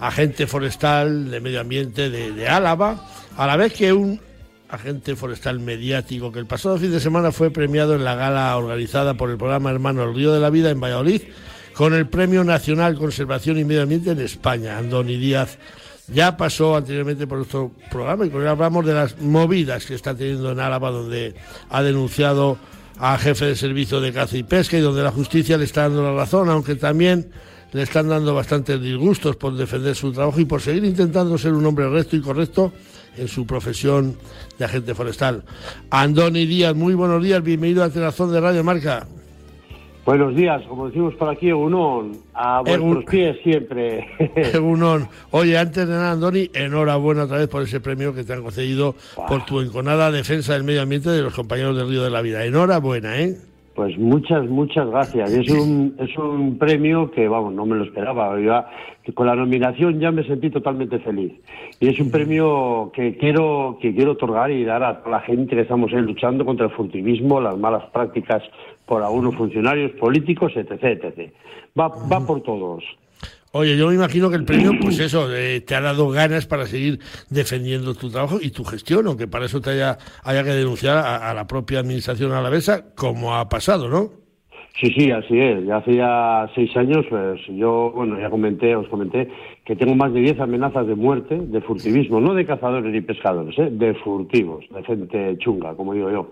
agente 0.00 0.46
forestal 0.46 1.30
de 1.30 1.40
medio 1.40 1.60
ambiente 1.60 2.10
de, 2.10 2.32
de 2.32 2.48
Álava, 2.48 3.06
a 3.36 3.46
la 3.46 3.56
vez 3.56 3.72
que 3.72 3.92
un 3.92 4.20
agente 4.68 5.16
forestal 5.16 5.60
mediático 5.60 6.30
que 6.32 6.40
el 6.40 6.46
pasado 6.46 6.76
fin 6.76 6.90
de 6.90 7.00
semana 7.00 7.32
fue 7.32 7.50
premiado 7.50 7.94
en 7.94 8.04
la 8.04 8.14
gala 8.14 8.56
organizada 8.56 9.14
por 9.14 9.30
el 9.30 9.38
programa 9.38 9.70
Hermano 9.70 10.02
El 10.02 10.14
Río 10.14 10.32
de 10.32 10.40
la 10.40 10.50
Vida 10.50 10.70
en 10.70 10.80
Valladolid 10.80 11.22
con 11.74 11.94
el 11.94 12.08
Premio 12.08 12.42
Nacional 12.42 12.96
Conservación 12.98 13.58
y 13.58 13.64
Medio 13.64 13.82
Ambiente 13.82 14.10
en 14.10 14.20
España. 14.20 14.76
Andoni 14.76 15.16
Díaz 15.16 15.58
ya 16.12 16.36
pasó 16.36 16.76
anteriormente 16.76 17.26
por 17.26 17.38
nuestro 17.38 17.72
programa 17.90 18.26
y 18.26 18.30
con 18.30 18.46
hablamos 18.46 18.84
de 18.86 18.94
las 18.94 19.20
movidas 19.20 19.84
que 19.84 19.94
está 19.94 20.14
teniendo 20.14 20.52
en 20.52 20.60
Álava, 20.60 20.90
donde 20.90 21.34
ha 21.70 21.82
denunciado 21.82 22.58
a 22.98 23.16
jefe 23.18 23.46
de 23.46 23.56
servicio 23.56 24.00
de 24.00 24.12
caza 24.12 24.36
y 24.36 24.42
pesca 24.42 24.76
y 24.76 24.80
donde 24.80 25.02
la 25.02 25.10
justicia 25.10 25.56
le 25.56 25.64
está 25.64 25.82
dando 25.82 26.02
la 26.02 26.14
razón, 26.14 26.48
aunque 26.48 26.74
también 26.74 27.30
le 27.72 27.82
están 27.82 28.08
dando 28.08 28.34
bastantes 28.34 28.80
disgustos 28.80 29.36
por 29.36 29.54
defender 29.54 29.94
su 29.94 30.12
trabajo 30.12 30.40
y 30.40 30.46
por 30.46 30.60
seguir 30.60 30.84
intentando 30.84 31.36
ser 31.36 31.52
un 31.52 31.64
hombre 31.66 31.88
recto 31.88 32.16
y 32.16 32.20
correcto 32.20 32.72
en 33.16 33.28
su 33.28 33.46
profesión 33.46 34.16
de 34.58 34.64
agente 34.64 34.94
forestal. 34.94 35.44
Andoni 35.90 36.46
Díaz, 36.46 36.74
muy 36.74 36.94
buenos 36.94 37.22
días, 37.22 37.42
bienvenido 37.42 37.84
a 37.84 37.90
Tenazón 37.90 38.32
de 38.32 38.40
Radio 38.40 38.64
Marca. 38.64 39.06
Buenos 40.08 40.34
días, 40.34 40.62
como 40.66 40.86
decimos 40.86 41.14
por 41.16 41.28
aquí, 41.28 41.50
Egunon, 41.50 42.12
a 42.32 42.62
vuestros 42.62 43.04
pies 43.04 43.36
siempre. 43.42 44.06
Egunon. 44.54 45.06
Oye, 45.32 45.58
antes 45.58 45.86
de 45.86 45.92
nada, 45.92 46.12
Andoni, 46.12 46.48
enhorabuena 46.54 47.24
otra 47.24 47.36
vez 47.36 47.48
por 47.48 47.62
ese 47.62 47.78
premio 47.78 48.14
que 48.14 48.24
te 48.24 48.32
han 48.32 48.42
concedido 48.42 48.94
por 49.28 49.44
tu 49.44 49.60
enconada 49.60 50.10
defensa 50.10 50.54
del 50.54 50.64
medio 50.64 50.80
ambiente 50.80 51.10
de 51.10 51.20
los 51.20 51.34
compañeros 51.34 51.76
del 51.76 51.90
Río 51.90 52.02
de 52.02 52.08
la 52.08 52.22
Vida. 52.22 52.42
Enhorabuena, 52.46 53.20
¿eh? 53.20 53.36
Pues 53.74 53.98
muchas, 53.98 54.48
muchas 54.48 54.88
gracias. 54.88 55.30
Es 55.30 55.50
un, 55.50 55.94
es 55.98 56.16
un 56.16 56.56
premio 56.56 57.10
que, 57.10 57.28
vamos, 57.28 57.52
no 57.52 57.66
me 57.66 57.76
lo 57.76 57.84
esperaba. 57.84 58.34
con 59.14 59.26
la 59.26 59.36
nominación 59.36 60.00
ya 60.00 60.10
me 60.10 60.24
sentí 60.24 60.48
totalmente 60.48 61.00
feliz. 61.00 61.34
Y 61.80 61.88
es 61.88 62.00
un 62.00 62.10
premio 62.10 62.90
que 62.94 63.18
quiero, 63.18 63.76
que 63.78 63.94
quiero 63.94 64.12
otorgar 64.12 64.50
y 64.50 64.64
dar 64.64 64.82
a 64.82 65.00
toda 65.00 65.18
la 65.18 65.20
gente 65.20 65.54
que 65.54 65.62
estamos 65.62 65.92
ahí 65.92 66.00
luchando 66.00 66.46
contra 66.46 66.64
el 66.64 66.72
furtivismo, 66.72 67.42
las 67.42 67.58
malas 67.58 67.84
prácticas 67.92 68.42
por 68.88 69.02
algunos 69.02 69.34
funcionarios 69.36 69.92
políticos, 69.92 70.52
etc. 70.56 70.82
etc. 70.82 71.32
Va, 71.78 71.88
va 71.88 72.26
por 72.26 72.42
todos. 72.42 72.82
Oye, 73.52 73.78
yo 73.78 73.88
me 73.88 73.94
imagino 73.94 74.28
que 74.28 74.36
el 74.36 74.44
premio, 74.44 74.72
pues 74.80 75.00
eso, 75.00 75.34
eh, 75.34 75.62
te 75.62 75.74
ha 75.74 75.80
dado 75.80 76.10
ganas 76.10 76.46
para 76.46 76.66
seguir 76.66 76.98
defendiendo 77.30 77.94
tu 77.94 78.10
trabajo 78.10 78.38
y 78.42 78.50
tu 78.50 78.62
gestión, 78.62 79.06
aunque 79.06 79.26
para 79.26 79.46
eso 79.46 79.60
te 79.60 79.70
haya, 79.70 79.96
haya 80.22 80.44
que 80.44 80.50
denunciar 80.50 80.98
a, 80.98 81.32
la 81.32 81.46
propia 81.46 81.80
administración 81.80 82.32
alavesa, 82.32 82.94
como 82.94 83.34
ha 83.34 83.48
pasado, 83.48 83.88
¿no? 83.88 84.10
Sí, 84.78 84.92
sí, 84.96 85.10
así 85.10 85.38
es. 85.40 85.64
Ya 85.64 85.78
hace 85.78 85.96
ya 85.96 86.48
seis 86.54 86.76
años, 86.76 87.06
pues 87.08 87.40
yo, 87.48 87.90
bueno, 87.94 88.20
ya 88.20 88.28
comenté, 88.28 88.76
os 88.76 88.86
comenté 88.88 89.28
que 89.64 89.74
tengo 89.74 89.94
más 89.94 90.12
de 90.12 90.20
diez 90.20 90.38
amenazas 90.38 90.86
de 90.86 90.94
muerte, 90.94 91.36
de 91.36 91.60
furtivismo, 91.62 92.20
no 92.20 92.34
de 92.34 92.46
cazadores 92.46 92.92
ni 92.92 93.00
pescadores, 93.00 93.58
¿eh? 93.58 93.70
de 93.72 93.94
furtivos, 93.94 94.64
de 94.70 94.82
gente 94.84 95.36
chunga, 95.38 95.74
como 95.74 95.94
digo 95.94 96.10
yo. 96.10 96.30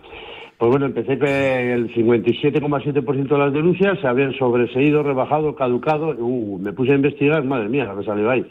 Pues 0.59 0.71
bueno, 0.71 0.87
empecé 0.87 1.19
que 1.19 1.73
el 1.75 1.95
57,7% 1.95 3.29
de 3.29 3.39
las 3.39 3.53
denuncias 3.53 4.01
se 4.01 4.07
habían 4.07 4.33
sobreseído, 4.39 5.03
rebajado, 5.03 5.55
caducado. 5.55 6.17
Uh, 6.19 6.59
me 6.59 6.73
puse 6.73 6.93
a 6.93 6.95
investigar, 6.95 7.45
madre 7.45 7.69
mía, 7.69 7.85
lo 7.85 7.99
que 7.99 8.07
salió 8.07 8.31
ahí. 8.31 8.47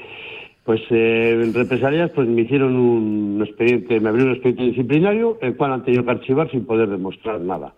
Pues 0.64 0.82
eh, 0.92 1.40
en 1.44 1.54
represalias 1.54 2.12
pues 2.14 2.28
me 2.28 2.42
hicieron 2.42 2.76
un 2.76 3.44
expediente, 3.44 4.00
me 4.00 4.10
abrieron 4.10 4.32
un 4.32 4.36
expediente 4.36 4.66
disciplinario, 4.66 5.38
el 5.42 5.56
cual 5.56 5.74
han 5.74 5.84
tenido 5.84 6.04
que 6.04 6.12
archivar 6.12 6.50
sin 6.52 6.66
poder 6.66 6.90
demostrar 6.90 7.40
nada. 7.42 7.74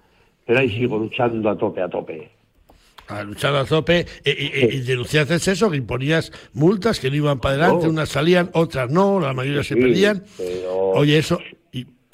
Pero 0.46 0.60
ahí 0.60 0.69
sigo 0.69 0.98
luchando 0.98 1.50
a 1.50 1.57
tope, 1.57 1.81
a 1.81 1.89
tope. 1.89 2.29
A 3.07 3.24
luchar 3.24 3.55
a 3.55 3.63
tope. 3.63 4.00
Eh, 4.00 4.05
eh, 4.25 4.69
y 4.74 4.79
denunciaste 4.81 5.36
eso, 5.36 5.72
que 5.72 5.77
imponías 5.77 6.31
multas 6.53 7.00
que 7.00 7.10
no 7.10 7.15
iban 7.15 7.39
para 7.39 7.55
adelante, 7.55 7.88
unas 7.88 8.10
salían, 8.10 8.50
otras 8.53 8.89
no, 8.89 9.22
la 9.22 9.34
mayoría 9.34 9.63
se 9.63 9.77
perdían. 9.77 10.24
Oye, 10.93 11.17
eso, 11.17 11.39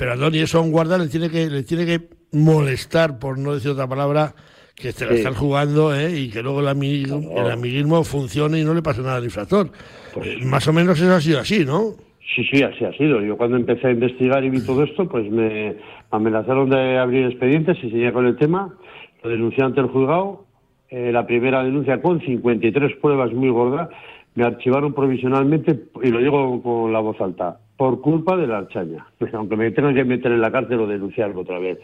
pero 0.03 0.15
a 0.15 0.17
Doni 0.17 0.39
eso 0.39 0.57
a 0.57 0.61
un 0.61 0.73
guarda 0.73 0.97
le 0.97 1.07
tiene 1.07 1.29
que 1.29 1.49
le 1.49 1.63
tiene 1.63 1.85
que 1.85 2.09
molestar, 2.33 3.19
por 3.19 3.37
no 3.37 3.53
decir 3.53 3.71
otra 3.71 3.87
palabra, 3.87 4.35
que 4.75 4.91
te 4.91 5.05
la 5.05 5.13
están 5.13 5.33
jugando 5.33 5.95
¿eh? 5.95 6.19
y 6.19 6.29
que 6.29 6.43
luego 6.43 6.59
el, 6.59 6.67
amiguismo, 6.67 8.03
funcione 8.03 8.59
y 8.59 8.65
no 8.65 8.73
le 8.73 8.81
pase 8.81 9.01
nada 9.01 9.15
al 9.15 9.23
infractor. 9.23 9.71
Pues 10.13 10.27
eh, 10.27 10.39
más 10.43 10.67
o 10.67 10.73
menos 10.73 10.99
eso 10.99 11.13
ha 11.13 11.21
sido 11.21 11.39
así, 11.39 11.63
¿no? 11.63 11.91
Sí, 12.35 12.43
sí, 12.51 12.61
así 12.61 12.83
ha 12.83 12.91
sido. 12.97 13.21
Yo 13.21 13.37
cuando 13.37 13.55
empecé 13.55 13.87
a 13.87 13.91
investigar 13.91 14.43
y 14.43 14.49
vi 14.49 14.59
todo 14.65 14.83
esto, 14.83 15.07
pues 15.07 15.31
me 15.31 15.77
amenazaron 16.11 16.69
de 16.69 16.97
abrir 16.97 17.27
expedientes 17.27 17.77
y 17.77 17.89
seguía 17.89 18.11
con 18.11 18.25
el 18.25 18.35
tema. 18.35 18.75
Lo 19.23 19.29
denuncié 19.29 19.63
ante 19.63 19.79
el 19.79 19.87
juzgado. 19.87 20.47
Eh, 20.89 21.13
la 21.13 21.25
primera 21.25 21.63
denuncia 21.63 22.01
con 22.01 22.19
53 22.19 22.97
pruebas 22.97 23.31
muy 23.31 23.51
gordas. 23.51 23.87
Me 24.35 24.43
archivaron 24.43 24.93
provisionalmente, 24.93 25.79
y 26.03 26.09
lo 26.09 26.19
digo 26.19 26.61
con 26.61 26.91
la 26.91 26.99
voz 26.99 27.21
alta, 27.21 27.59
por 27.83 27.99
culpa 27.99 28.37
de 28.37 28.47
la 28.47 28.59
archaña. 28.59 29.05
Aunque 29.33 29.57
me 29.57 29.69
tengan 29.71 29.93
que 29.93 30.05
meter 30.05 30.31
en 30.31 30.39
la 30.39 30.53
cárcel 30.53 30.79
o 30.79 30.87
denunciarlo 30.87 31.41
otra 31.41 31.59
vez. 31.59 31.79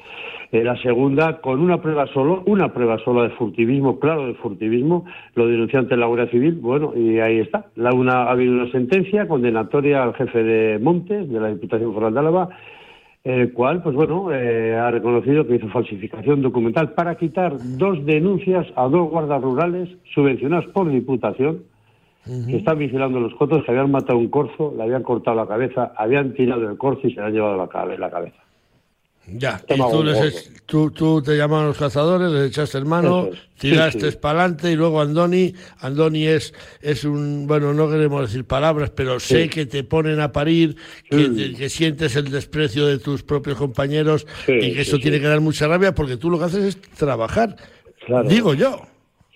Eh, 0.50 0.64
la 0.64 0.82
segunda, 0.82 1.42
con 1.42 1.60
una 1.60 1.82
prueba 1.82 2.08
solo, 2.14 2.42
una 2.46 2.72
prueba 2.72 2.98
solo 3.00 3.24
de 3.24 3.32
furtivismo, 3.32 4.00
claro, 4.00 4.28
de 4.28 4.34
furtivismo, 4.36 5.04
lo 5.36 5.48
denuncié 5.48 5.78
ante 5.78 5.98
la 5.98 6.06
Guardia 6.06 6.32
Civil, 6.32 6.54
bueno, 6.62 6.94
y 6.96 7.20
ahí 7.20 7.40
está. 7.40 7.66
La 7.76 7.92
una, 7.92 8.24
ha 8.24 8.32
habido 8.32 8.54
una 8.54 8.72
sentencia 8.72 9.28
condenatoria 9.28 10.02
al 10.02 10.14
jefe 10.14 10.42
de 10.42 10.80
Montes, 10.80 11.30
de 11.30 11.38
la 11.38 11.50
Diputación 11.50 11.94
Foral 11.94 12.14
de 12.14 12.20
Álava, 12.22 12.48
el 13.26 13.52
cual, 13.52 13.84
pues 13.84 13.94
bueno, 13.94 14.32
eh, 14.32 14.78
ha 14.78 14.90
reconocido 14.92 15.46
que 15.46 15.56
hizo 15.56 15.68
falsificación 15.68 16.42
documental 16.42 16.94
para 16.94 17.16
quitar 17.16 17.58
dos 17.78 18.06
denuncias 18.06 18.66
a 18.78 18.84
dos 18.88 19.10
guardas 19.10 19.42
rurales 19.42 19.90
subvencionadas 20.14 20.66
por 20.68 20.90
Diputación, 20.90 21.64
que 22.26 22.58
están 22.58 22.78
vigilando 22.78 23.20
los 23.20 23.34
cotos, 23.36 23.64
que 23.64 23.72
habían 23.72 23.92
matado 23.92 24.20
un 24.20 24.30
corzo, 24.30 24.74
le 24.76 24.84
habían 24.84 25.04
cortado 25.04 25.38
la 25.38 25.48
cabeza, 25.48 25.94
habían 25.96 26.34
tirado 26.34 26.70
el 26.70 26.78
corzo 26.78 27.08
y 27.08 27.14
se 27.14 27.22
le 27.22 27.28
han 27.28 27.34
llevado 27.34 27.58
la, 27.58 27.68
cabeza. 28.10 28.38
Ya, 29.32 29.62
y 29.70 29.78
tú, 30.66 30.92
tú, 30.92 31.22
te 31.22 31.38
llamaban 31.38 31.68
los 31.68 31.78
cazadores, 31.78 32.32
les 32.32 32.50
echaste 32.50 32.78
el 32.78 32.86
mano, 32.86 33.30
tiraste 33.58 34.12
para 34.14 34.42
adelante 34.42 34.72
y 34.72 34.76
luego 34.76 35.02
Andoni, 35.02 35.54
Andoni 35.80 36.28
es, 36.28 36.54
es 36.82 37.04
un, 37.04 37.46
bueno, 37.48 37.74
no 37.74 37.90
queremos 37.90 38.22
decir 38.22 38.46
palabras, 38.46 38.90
pero 38.90 39.20
sé 39.20 39.50
que 39.50 39.66
te 39.66 39.84
ponen 39.84 40.20
a 40.20 40.32
parir, 40.32 40.76
que, 41.10 41.54
que, 41.56 41.70
sientes 41.70 42.16
el 42.16 42.32
desprecio 42.32 42.88
de 42.88 42.98
tus 42.98 43.24
propios 43.24 43.58
compañeros 43.58 44.26
y 44.48 44.74
que 44.74 44.82
eso 44.82 44.98
tiene 44.98 45.20
que 45.20 45.28
dar 45.28 45.42
mucha 45.42 45.68
rabia 45.68 45.94
porque 45.94 46.18
tú 46.18 46.30
lo 46.30 46.40
que 46.40 46.46
haces 46.46 46.64
es 46.64 46.82
trabajar, 46.98 47.56
digo 48.28 48.54
yo. 48.56 48.89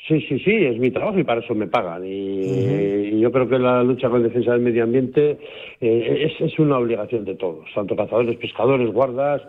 Sí, 0.07 0.19
sí, 0.27 0.37
sí, 0.39 0.51
es 0.51 0.77
mi 0.79 0.91
trabajo 0.91 1.17
y 1.17 1.23
para 1.23 1.39
eso 1.39 1.55
me 1.55 1.67
pagan. 1.67 2.03
Y, 2.05 3.19
yo 3.21 3.31
creo 3.31 3.47
que 3.47 3.57
la 3.57 3.83
lucha 3.83 4.09
con 4.09 4.21
defensa 4.21 4.51
del 4.51 4.59
medio 4.59 4.83
ambiente 4.83 5.37
eh, 5.79 6.29
es, 6.29 6.41
es, 6.41 6.59
una 6.59 6.77
obligación 6.77 7.23
de 7.23 7.35
todos, 7.35 7.65
tanto 7.73 7.95
cazadores, 7.95 8.37
pescadores, 8.37 8.91
guardas. 8.91 9.41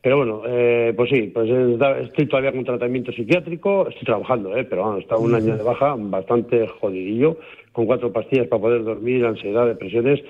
Pero 0.00 0.18
bueno, 0.18 0.42
eh, 0.46 0.92
pues 0.96 1.10
sí, 1.10 1.22
pues 1.34 1.50
estoy 1.50 2.26
todavía 2.26 2.52
con 2.52 2.64
tratamiento 2.64 3.10
psiquiátrico, 3.10 3.88
estoy 3.88 4.04
trabajando, 4.04 4.56
eh, 4.56 4.62
pero 4.62 4.84
bueno, 4.84 4.98
está 4.98 5.16
un 5.16 5.34
año 5.34 5.56
de 5.56 5.62
baja 5.64 5.96
bastante 5.98 6.68
jodidillo, 6.68 7.38
con 7.72 7.86
cuatro 7.86 8.12
pastillas 8.12 8.46
para 8.46 8.62
poder 8.62 8.84
dormir, 8.84 9.26
ansiedad, 9.26 9.66
depresiones. 9.66 10.20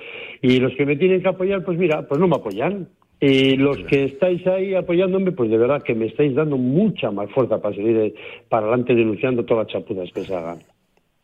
Y 0.41 0.59
los 0.59 0.73
que 0.73 0.87
me 0.87 0.95
tienen 0.95 1.21
que 1.21 1.29
apoyar, 1.29 1.63
pues 1.63 1.77
mira, 1.77 2.07
pues 2.07 2.19
no 2.19 2.27
me 2.27 2.37
apoyan. 2.37 2.87
Y 3.19 3.55
los 3.55 3.77
que 3.79 4.03
estáis 4.05 4.45
ahí 4.45 4.75
apoyándome, 4.75 5.31
pues 5.31 5.49
de 5.49 5.57
verdad 5.57 5.81
que 5.81 5.95
me 5.95 6.05
estáis 6.05 6.35
dando 6.35 6.57
mucha 6.57 7.09
más 7.09 7.31
fuerza 7.31 7.59
para 7.59 7.75
seguir 7.75 8.13
para 8.47 8.67
adelante 8.67 8.93
denunciando 8.93 9.43
todas 9.43 9.65
las 9.65 9.73
chapudas 9.73 10.11
que 10.13 10.21
se 10.21 10.35
hagan. 10.35 10.59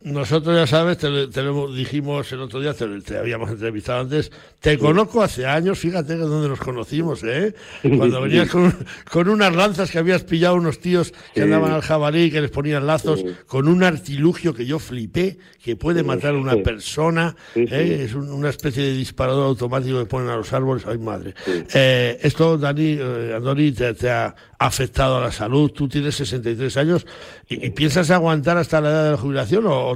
Nosotros, 0.03 0.55
ya 0.55 0.67
sabes, 0.67 0.97
te, 0.97 1.09
lo 1.09 1.71
dijimos 1.73 2.29
el 2.33 2.41
otro 2.41 2.59
día, 2.59 2.73
te, 2.73 3.17
habíamos 3.17 3.49
entrevistado 3.51 4.01
antes. 4.01 4.31
Te 4.59 4.77
conozco 4.77 5.21
hace 5.21 5.45
años, 5.45 5.79
fíjate 5.79 6.17
donde 6.17 6.49
nos 6.49 6.59
conocimos, 6.59 7.23
¿eh? 7.23 7.53
Cuando 7.81 8.21
venías 8.21 8.49
con, 8.49 9.29
unas 9.29 9.55
lanzas 9.55 9.91
que 9.91 9.99
habías 9.99 10.23
pillado 10.23 10.55
unos 10.55 10.79
tíos 10.79 11.13
que 11.33 11.43
andaban 11.43 11.71
al 11.71 11.81
jabalí, 11.81 12.31
que 12.31 12.41
les 12.41 12.51
ponían 12.51 12.85
lazos, 12.85 13.23
con 13.47 13.69
un 13.69 13.81
artilugio 13.83 14.53
que 14.53 14.65
yo 14.65 14.77
flipé, 14.77 15.37
que 15.63 15.77
puede 15.77 16.03
matar 16.03 16.35
a 16.35 16.37
una 16.37 16.57
persona. 16.57 17.35
¿eh? 17.55 18.01
Es 18.03 18.13
una 18.13 18.49
especie 18.49 18.83
de 18.83 18.93
disparador 18.93 19.47
automático 19.47 19.99
que 19.99 20.05
ponen 20.05 20.29
a 20.29 20.35
los 20.35 20.51
árboles. 20.51 20.85
¡Ay, 20.85 20.97
madre! 20.97 21.33
Eh, 21.73 22.19
esto, 22.21 22.57
Dani, 22.57 22.97
eh, 22.99 23.33
Andoni, 23.37 23.71
te, 23.71 24.09
ha 24.09 24.35
afectado 24.65 25.17
a 25.17 25.21
la 25.21 25.31
salud. 25.31 25.71
Tú 25.71 25.87
tienes 25.87 26.15
63 26.15 26.77
años 26.77 27.07
y, 27.49 27.67
y 27.67 27.69
piensas 27.71 28.11
aguantar 28.11 28.57
hasta 28.57 28.81
la 28.81 28.89
edad 28.89 29.03
de 29.05 29.11
la 29.11 29.17
jubilación 29.17 29.65
o 29.67 29.93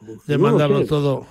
pues 0.00 0.26
de, 0.26 0.38
mandarlo 0.38 0.84
todo 0.84 1.26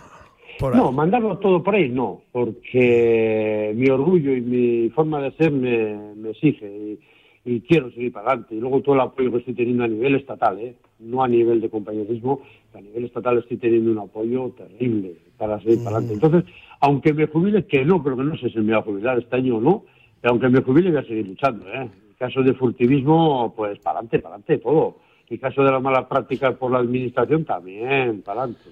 por 0.60 0.74
ahí? 0.74 0.80
No, 0.80 0.92
mandarlo 0.92 1.38
todo 1.38 1.64
por 1.64 1.76
ahí 1.76 1.90
no, 1.90 2.22
porque 2.32 3.74
mi 3.76 3.90
orgullo 3.90 4.36
y 4.36 4.42
mi 4.42 4.90
forma 4.90 5.22
de 5.22 5.32
ser 5.32 5.52
me, 5.52 6.30
exige 6.30 6.98
y, 7.46 7.62
quiero 7.62 7.90
seguir 7.92 8.12
para 8.12 8.28
adelante. 8.28 8.56
Y 8.56 8.60
luego 8.60 8.82
todo 8.82 8.96
el 8.96 9.02
apoyo 9.02 9.32
que 9.32 9.38
estoy 9.38 9.54
teniendo 9.54 9.86
a 9.86 9.88
nivel 9.88 10.16
estatal, 10.16 10.60
¿eh? 10.60 10.76
no 11.00 11.24
a 11.24 11.28
nivel 11.28 11.62
de 11.62 11.70
compañerismo, 11.70 12.42
a 12.74 12.82
nivel 12.82 13.06
estatal 13.06 13.38
estoy 13.38 13.58
teniendo 13.58 13.92
un 13.92 14.00
apoyo 14.00 14.50
terrible 14.50 15.14
para 15.38 15.60
seguir 15.62 15.84
para 15.84 15.98
adelante. 15.98 16.14
Mm. 16.14 16.26
Entonces, 16.26 16.54
aunque 16.82 17.14
me 17.14 17.28
jubile, 17.28 17.66
que 17.66 17.86
no, 17.86 18.04
creo 18.04 18.18
que 18.18 18.24
no 18.24 18.38
sé 18.38 18.50
si 18.50 18.60
me 18.60 18.74
va 18.74 18.80
a 18.80 18.84
jubilar 18.84 19.18
este 19.18 19.38
año 19.38 19.58
o 19.58 19.62
no, 19.62 19.86
aunque 20.24 20.50
me 20.50 20.62
jubile 20.62 20.92
voy 20.92 21.00
a 21.00 21.04
seguir 21.04 21.28
luchando. 21.28 21.68
¿eh? 21.68 21.82
En 21.82 22.14
caso 22.18 22.42
de 22.42 22.54
furtivismo, 22.54 23.54
pues 23.56 23.80
para 23.80 24.00
adelante, 24.00 24.20
para 24.20 24.36
adelante, 24.36 24.58
todo 24.58 25.08
y 25.30 25.38
caso 25.38 25.64
de 25.64 25.72
las 25.72 25.82
malas 25.82 26.06
prácticas 26.06 26.56
por 26.56 26.72
la 26.72 26.80
administración 26.80 27.44
también, 27.44 28.22
para 28.22 28.44
adelante. 28.44 28.70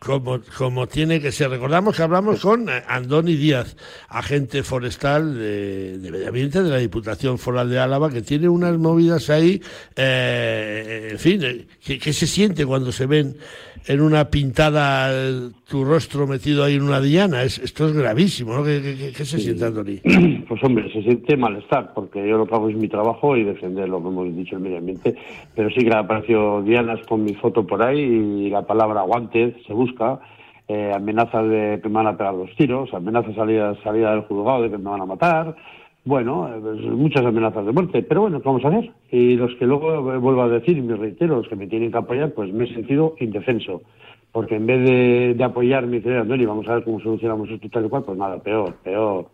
Como, 0.00 0.40
como 0.56 0.86
tiene 0.86 1.20
que 1.20 1.30
ser. 1.30 1.50
Recordamos 1.50 1.94
que 1.94 2.02
hablamos 2.02 2.40
con 2.40 2.66
Andoni 2.88 3.34
Díaz, 3.34 3.76
agente 4.08 4.62
forestal 4.62 5.38
de, 5.38 5.98
de 5.98 6.10
Medio 6.10 6.28
Ambiente 6.28 6.62
de 6.62 6.70
la 6.70 6.78
Diputación 6.78 7.38
Foral 7.38 7.68
de 7.68 7.78
Álava, 7.78 8.10
que 8.10 8.22
tiene 8.22 8.48
unas 8.48 8.78
movidas 8.78 9.28
ahí, 9.28 9.60
eh, 9.96 11.08
en 11.12 11.18
fin, 11.18 11.40
eh, 11.44 11.66
¿qué, 11.84 11.98
¿qué, 11.98 12.12
se 12.14 12.26
siente 12.26 12.64
cuando 12.64 12.92
se 12.92 13.04
ven 13.04 13.36
en 13.86 14.00
una 14.00 14.30
pintada 14.30 15.10
eh, 15.12 15.50
tu 15.68 15.84
rostro 15.84 16.26
metido 16.26 16.64
ahí 16.64 16.76
en 16.76 16.82
una 16.82 17.00
diana? 17.00 17.42
Es, 17.42 17.58
esto 17.58 17.86
es 17.86 17.92
gravísimo, 17.92 18.54
¿no? 18.54 18.64
¿Qué, 18.64 18.80
qué, 18.80 19.12
qué 19.14 19.24
se 19.26 19.36
sí. 19.36 19.44
siente, 19.44 19.66
Andoni? 19.66 20.00
Pues 20.50 20.64
hombre, 20.64 20.92
se 20.92 21.02
siente 21.02 21.36
malestar, 21.36 21.92
porque 21.94 22.26
yo 22.28 22.36
lo 22.36 22.44
que 22.44 22.54
hago 22.56 22.68
es 22.68 22.74
mi 22.74 22.88
trabajo 22.88 23.36
y 23.36 23.44
defender 23.44 23.88
lo 23.88 24.02
que 24.02 24.08
hemos 24.08 24.34
dicho 24.34 24.56
el 24.56 24.62
medio 24.62 24.78
ambiente, 24.78 25.14
pero 25.54 25.70
sí 25.70 25.76
que 25.76 25.90
le 25.90 25.96
apareció 25.96 26.60
dianas 26.62 26.98
con 27.06 27.22
mi 27.22 27.34
foto 27.34 27.64
por 27.64 27.80
ahí 27.84 28.00
y 28.00 28.50
la 28.50 28.62
palabra 28.62 29.02
guantes 29.02 29.54
se 29.64 29.72
busca 29.72 29.89
busca, 29.90 30.20
eh, 30.68 30.92
amenazas 30.94 31.48
de 31.48 31.80
que 31.82 31.88
me 31.88 31.96
van 31.96 32.06
a 32.06 32.16
pegar 32.16 32.34
los 32.34 32.54
tiros, 32.56 32.92
amenazas 32.94 33.34
salida, 33.34 33.74
salida 33.82 34.12
del 34.12 34.22
juzgado 34.22 34.62
de 34.62 34.70
que 34.70 34.78
me 34.78 34.90
van 34.90 35.00
a 35.00 35.06
matar, 35.06 35.56
bueno, 36.04 36.48
eh, 36.48 36.58
pues 36.60 36.80
muchas 36.80 37.24
amenazas 37.24 37.66
de 37.66 37.72
muerte, 37.72 38.02
pero 38.02 38.22
bueno, 38.22 38.40
¿qué 38.40 38.48
vamos 38.48 38.64
a 38.64 38.68
hacer? 38.68 38.90
Y 39.10 39.36
los 39.36 39.54
que 39.56 39.66
luego, 39.66 40.14
eh, 40.14 40.18
vuelvo 40.18 40.42
a 40.42 40.48
decir, 40.48 40.78
y 40.78 40.82
me 40.82 40.96
reitero, 40.96 41.36
los 41.36 41.48
que 41.48 41.56
me 41.56 41.66
tienen 41.66 41.92
que 41.92 41.98
apoyar, 41.98 42.32
pues 42.32 42.52
me 42.52 42.64
he 42.64 42.74
sentido 42.74 43.14
indefenso, 43.20 43.82
porque 44.32 44.56
en 44.56 44.66
vez 44.66 44.88
de, 44.88 45.34
de 45.34 45.44
apoyar 45.44 45.86
mi 45.86 45.98
idea, 45.98 46.24
y 46.24 46.46
vamos 46.46 46.66
a 46.68 46.74
ver 46.74 46.84
cómo 46.84 47.00
solucionamos 47.00 47.50
esto 47.50 47.68
tal 47.68 47.86
y 47.86 47.88
cual, 47.88 48.04
pues 48.04 48.16
nada, 48.16 48.38
peor, 48.38 48.74
peor. 48.82 49.26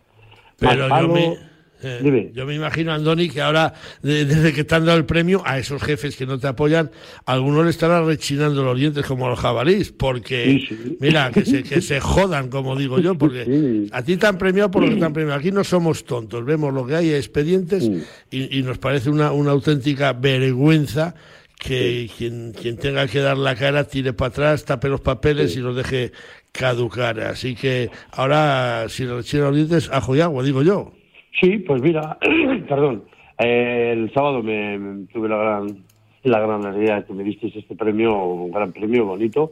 Pero 0.59 0.89
yo 0.89 1.09
me... 1.09 1.56
Eh, 1.83 2.33
yo 2.35 2.47
me 2.47 2.55
imagino, 2.55 2.93
Andoni, 2.93 3.29
que 3.29 3.41
ahora, 3.41 3.75
de, 4.03 4.25
desde 4.25 4.53
que 4.53 4.65
te 4.65 4.75
han 4.75 4.87
dado 4.87 4.97
el 4.99 5.05
premio, 5.05 5.43
a 5.45 5.59
esos 5.59 5.83
jefes 5.83 6.17
que 6.17 6.27
no 6.27 6.39
te 6.39 6.47
apoyan, 6.47 6.91
algunos 7.27 7.65
le 7.65 7.71
estarán 7.71 8.07
rechinando 8.07 8.65
los 8.65 8.79
dientes 8.79 9.05
como 9.05 9.27
a 9.27 9.31
los 9.31 9.39
jabalís, 9.39 9.93
porque, 9.93 10.67
sí, 10.69 10.77
sí. 10.77 10.97
mira, 11.01 11.31
que 11.31 11.45
se, 11.45 11.63
que 11.63 11.83
se 11.83 12.01
jodan, 12.01 12.49
como 12.49 12.77
digo 12.77 12.99
yo, 12.99 13.17
porque 13.17 13.45
sí. 13.45 13.89
a 13.93 14.03
ti 14.03 14.17
te 14.17 14.27
han 14.27 14.39
premiado 14.39 14.71
por 14.71 14.83
lo 14.83 14.89
que 14.89 14.97
te 14.97 15.05
han 15.05 15.13
premiado. 15.13 15.39
Aquí 15.39 15.53
no 15.53 15.65
somos 15.65 16.05
tontos, 16.05 16.45
vemos 16.45 16.73
lo 16.73 16.87
que 16.87 16.97
hay, 16.97 17.13
expedientes, 17.13 17.85
y, 18.31 18.59
y, 18.59 18.63
nos 18.63 18.79
parece 18.79 19.11
una, 19.11 19.33
una 19.33 19.51
auténtica 19.51 20.13
vergüenza 20.13 21.15
que 21.59 22.11
quien, 22.17 22.53
quien 22.53 22.77
tenga 22.77 23.07
que 23.07 23.21
dar 23.21 23.37
la 23.37 23.55
cara 23.55 23.85
tire 23.85 24.13
para 24.13 24.29
atrás, 24.29 24.65
tape 24.65 24.89
los 24.89 25.01
papeles 25.01 25.57
y 25.57 25.61
los 25.61 25.75
deje 25.75 26.13
caducar. 26.53 27.21
Así 27.21 27.55
que 27.55 27.91
ahora, 28.13 28.87
si 28.89 29.05
le 29.05 29.17
rechinan 29.17 29.47
los 29.47 29.57
dientes, 29.57 29.91
ajo 29.93 30.17
y 30.17 30.21
agua, 30.21 30.43
digo 30.43 30.63
yo. 30.63 30.93
Sí, 31.41 31.59
pues 31.59 31.83
mira, 31.83 32.19
perdón, 32.69 33.05
eh, 33.39 33.91
el 33.93 34.13
sábado 34.13 34.43
me, 34.43 34.79
me, 34.79 35.07
tuve 35.07 35.29
la 35.29 35.37
gran, 35.37 35.85
la 36.23 36.41
gran 36.41 36.65
alegría 36.65 36.97
de 36.97 37.05
que 37.05 37.13
me 37.13 37.25
disteis 37.25 37.55
este 37.57 37.77
premio, 37.77 38.17
un 38.25 38.51
gran 38.51 38.73
premio 38.73 39.05
bonito. 39.05 39.51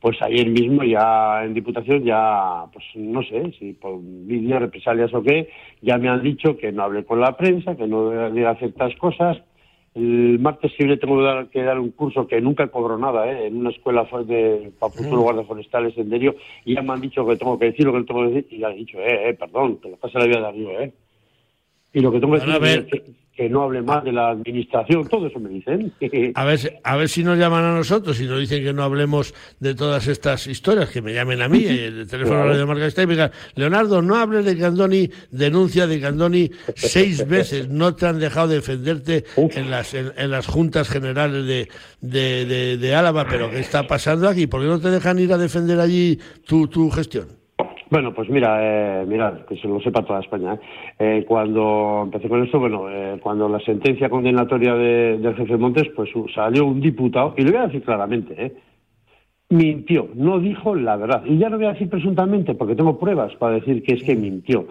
Pues 0.00 0.20
ayer 0.22 0.48
mismo 0.48 0.84
ya 0.84 1.44
en 1.44 1.54
Diputación 1.54 2.04
ya, 2.04 2.64
pues 2.72 2.84
no 2.94 3.22
sé 3.22 3.52
si 3.58 3.72
por 3.72 3.98
vídeo, 4.00 4.58
represalias 4.58 5.12
o 5.14 5.22
qué, 5.22 5.48
ya 5.80 5.96
me 5.96 6.08
han 6.08 6.22
dicho 6.22 6.56
que 6.56 6.70
no 6.70 6.84
hable 6.84 7.04
con 7.04 7.20
la 7.20 7.36
prensa, 7.36 7.76
que 7.76 7.86
no 7.86 8.30
diga 8.30 8.54
ciertas 8.56 8.94
cosas. 8.96 9.38
El 9.94 10.38
martes 10.38 10.72
siguiente 10.72 10.98
tengo 10.98 11.16
que 11.16 11.24
dar, 11.24 11.46
que 11.48 11.62
dar 11.62 11.78
un 11.80 11.90
curso 11.90 12.26
que 12.26 12.40
nunca 12.42 12.68
cobro 12.68 12.98
nada, 12.98 13.26
¿eh? 13.30 13.46
en 13.46 13.56
una 13.56 13.70
escuela 13.70 14.06
de, 14.26 14.70
para 14.78 14.92
futuros 14.92 15.20
guardas 15.20 15.46
forestales 15.46 15.96
en 15.96 16.10
Derio, 16.10 16.36
y 16.66 16.74
ya 16.74 16.82
me 16.82 16.92
han 16.92 17.00
dicho 17.00 17.26
que 17.26 17.36
tengo 17.36 17.58
que 17.58 17.66
decir 17.66 17.86
lo 17.86 17.94
que 17.94 18.02
tengo 18.02 18.20
que 18.20 18.34
decir, 18.34 18.46
y 18.50 18.58
ya 18.58 18.68
he 18.68 18.76
dicho, 18.76 18.98
eh, 19.00 19.30
eh, 19.30 19.34
perdón, 19.34 19.78
que 19.78 19.88
le 19.88 19.96
pase 19.96 20.18
la 20.18 20.26
vida 20.26 20.40
de 20.40 20.46
arriba, 20.46 20.72
eh. 20.84 20.92
Y 21.96 22.00
lo 22.00 22.12
que 22.12 22.20
tengo 22.20 22.34
que 22.34 22.40
decir 22.44 22.62
es 22.62 22.84
que, 22.92 23.04
que, 23.34 23.48
no 23.48 23.62
hable 23.62 23.80
más 23.80 24.04
de 24.04 24.12
la 24.12 24.28
administración, 24.28 25.08
todo 25.08 25.28
eso 25.28 25.40
me 25.40 25.48
dicen. 25.48 25.90
A 26.34 26.44
ver, 26.44 26.78
a 26.84 26.94
ver 26.94 27.08
si 27.08 27.24
nos 27.24 27.38
llaman 27.38 27.64
a 27.64 27.74
nosotros 27.74 28.20
y 28.20 28.26
nos 28.26 28.38
dicen 28.38 28.62
que 28.62 28.74
no 28.74 28.82
hablemos 28.82 29.32
de 29.60 29.74
todas 29.74 30.06
estas 30.06 30.46
historias, 30.46 30.90
que 30.90 31.00
me 31.00 31.14
llamen 31.14 31.40
a 31.40 31.48
mí, 31.48 31.64
el 31.66 32.06
teléfono 32.06 32.42
claro. 32.42 32.58
de 32.58 32.66
Marca 32.66 32.84
está 32.84 33.02
y 33.02 33.06
me 33.06 33.14
digan, 33.14 33.30
Leonardo, 33.54 34.02
no 34.02 34.14
hables 34.16 34.44
de 34.44 34.58
Candoni, 34.58 35.08
denuncia 35.30 35.86
de 35.86 35.98
Candoni 35.98 36.50
seis 36.74 37.26
veces, 37.30 37.70
no 37.70 37.94
te 37.94 38.04
han 38.04 38.20
dejado 38.20 38.48
defenderte 38.48 39.24
en 39.34 39.70
las, 39.70 39.94
en, 39.94 40.12
en, 40.18 40.30
las 40.30 40.46
juntas 40.46 40.90
generales 40.90 41.46
de, 41.46 41.70
de, 42.02 42.44
de, 42.44 42.76
de 42.76 42.94
Álava, 42.94 43.26
pero 43.26 43.50
¿qué 43.50 43.60
está 43.60 43.86
pasando 43.86 44.28
aquí? 44.28 44.46
¿Por 44.46 44.60
qué 44.60 44.66
no 44.66 44.78
te 44.78 44.90
dejan 44.90 45.18
ir 45.18 45.32
a 45.32 45.38
defender 45.38 45.80
allí 45.80 46.18
tu, 46.44 46.68
tu 46.68 46.90
gestión? 46.90 47.45
Bueno, 47.88 48.12
pues 48.12 48.28
mira, 48.28 48.58
eh, 48.60 49.06
mira, 49.06 49.44
que 49.48 49.56
se 49.56 49.68
lo 49.68 49.80
sepa 49.80 50.02
toda 50.02 50.20
España. 50.20 50.54
¿eh? 50.54 50.58
Eh, 50.98 51.24
cuando 51.26 52.02
empecé 52.04 52.28
con 52.28 52.42
esto, 52.42 52.58
bueno, 52.58 52.90
eh, 52.90 53.18
cuando 53.22 53.48
la 53.48 53.60
sentencia 53.60 54.08
condenatoria 54.08 54.74
de, 54.74 55.18
del 55.18 55.36
jefe 55.36 55.56
Montes, 55.56 55.88
pues 55.94 56.10
salió 56.34 56.66
un 56.66 56.80
diputado, 56.80 57.34
y 57.36 57.42
lo 57.42 57.52
voy 57.52 57.60
a 57.60 57.66
decir 57.66 57.82
claramente, 57.82 58.34
¿eh? 58.36 58.52
mintió, 59.48 60.08
no 60.16 60.40
dijo 60.40 60.74
la 60.74 60.96
verdad. 60.96 61.22
Y 61.24 61.38
ya 61.38 61.48
no 61.48 61.58
voy 61.58 61.66
a 61.66 61.72
decir 61.74 61.88
presuntamente, 61.88 62.54
porque 62.54 62.74
tengo 62.74 62.98
pruebas 62.98 63.32
para 63.36 63.54
decir 63.54 63.82
que 63.84 63.94
es 63.94 64.02
que 64.02 64.16
mintió. 64.16 64.66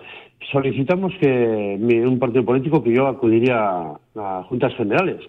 Solicitamos 0.52 1.14
que 1.20 1.80
un 2.06 2.20
partido 2.20 2.44
político 2.44 2.84
que 2.84 2.94
yo 2.94 3.08
acudiría 3.08 3.58
a, 3.58 4.00
a 4.18 4.44
juntas 4.44 4.76
generales. 4.76 5.22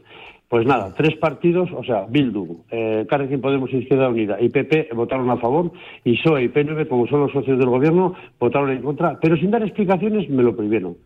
Pues 0.48 0.64
nada, 0.64 0.94
tres 0.96 1.16
partidos, 1.16 1.68
o 1.76 1.82
sea, 1.82 2.06
Bildu, 2.08 2.64
eh, 2.70 3.04
Carrequín 3.08 3.40
Podemos 3.40 3.72
Izquierda 3.72 4.08
Unida 4.08 4.40
y 4.40 4.48
PP 4.48 4.90
votaron 4.94 5.28
a 5.28 5.38
favor 5.38 5.72
y 6.04 6.16
PSOE 6.16 6.44
y 6.44 6.48
PNV, 6.48 6.86
como 6.86 7.08
son 7.08 7.22
los 7.22 7.32
socios 7.32 7.58
del 7.58 7.68
gobierno, 7.68 8.14
votaron 8.38 8.70
en 8.70 8.80
contra, 8.80 9.18
pero 9.20 9.36
sin 9.36 9.50
dar 9.50 9.64
explicaciones 9.64 10.30
me 10.30 10.44
lo 10.44 10.54
prohibieron. 10.54 10.96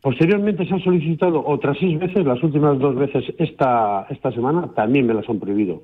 Posteriormente 0.00 0.64
se 0.66 0.72
han 0.72 0.82
solicitado 0.82 1.44
otras 1.46 1.76
seis 1.78 1.98
veces, 1.98 2.24
las 2.24 2.42
últimas 2.42 2.78
dos 2.78 2.94
veces 2.94 3.24
esta, 3.36 4.06
esta 4.08 4.32
semana 4.32 4.70
también 4.74 5.06
me 5.06 5.12
las 5.12 5.28
han 5.28 5.40
prohibido. 5.40 5.82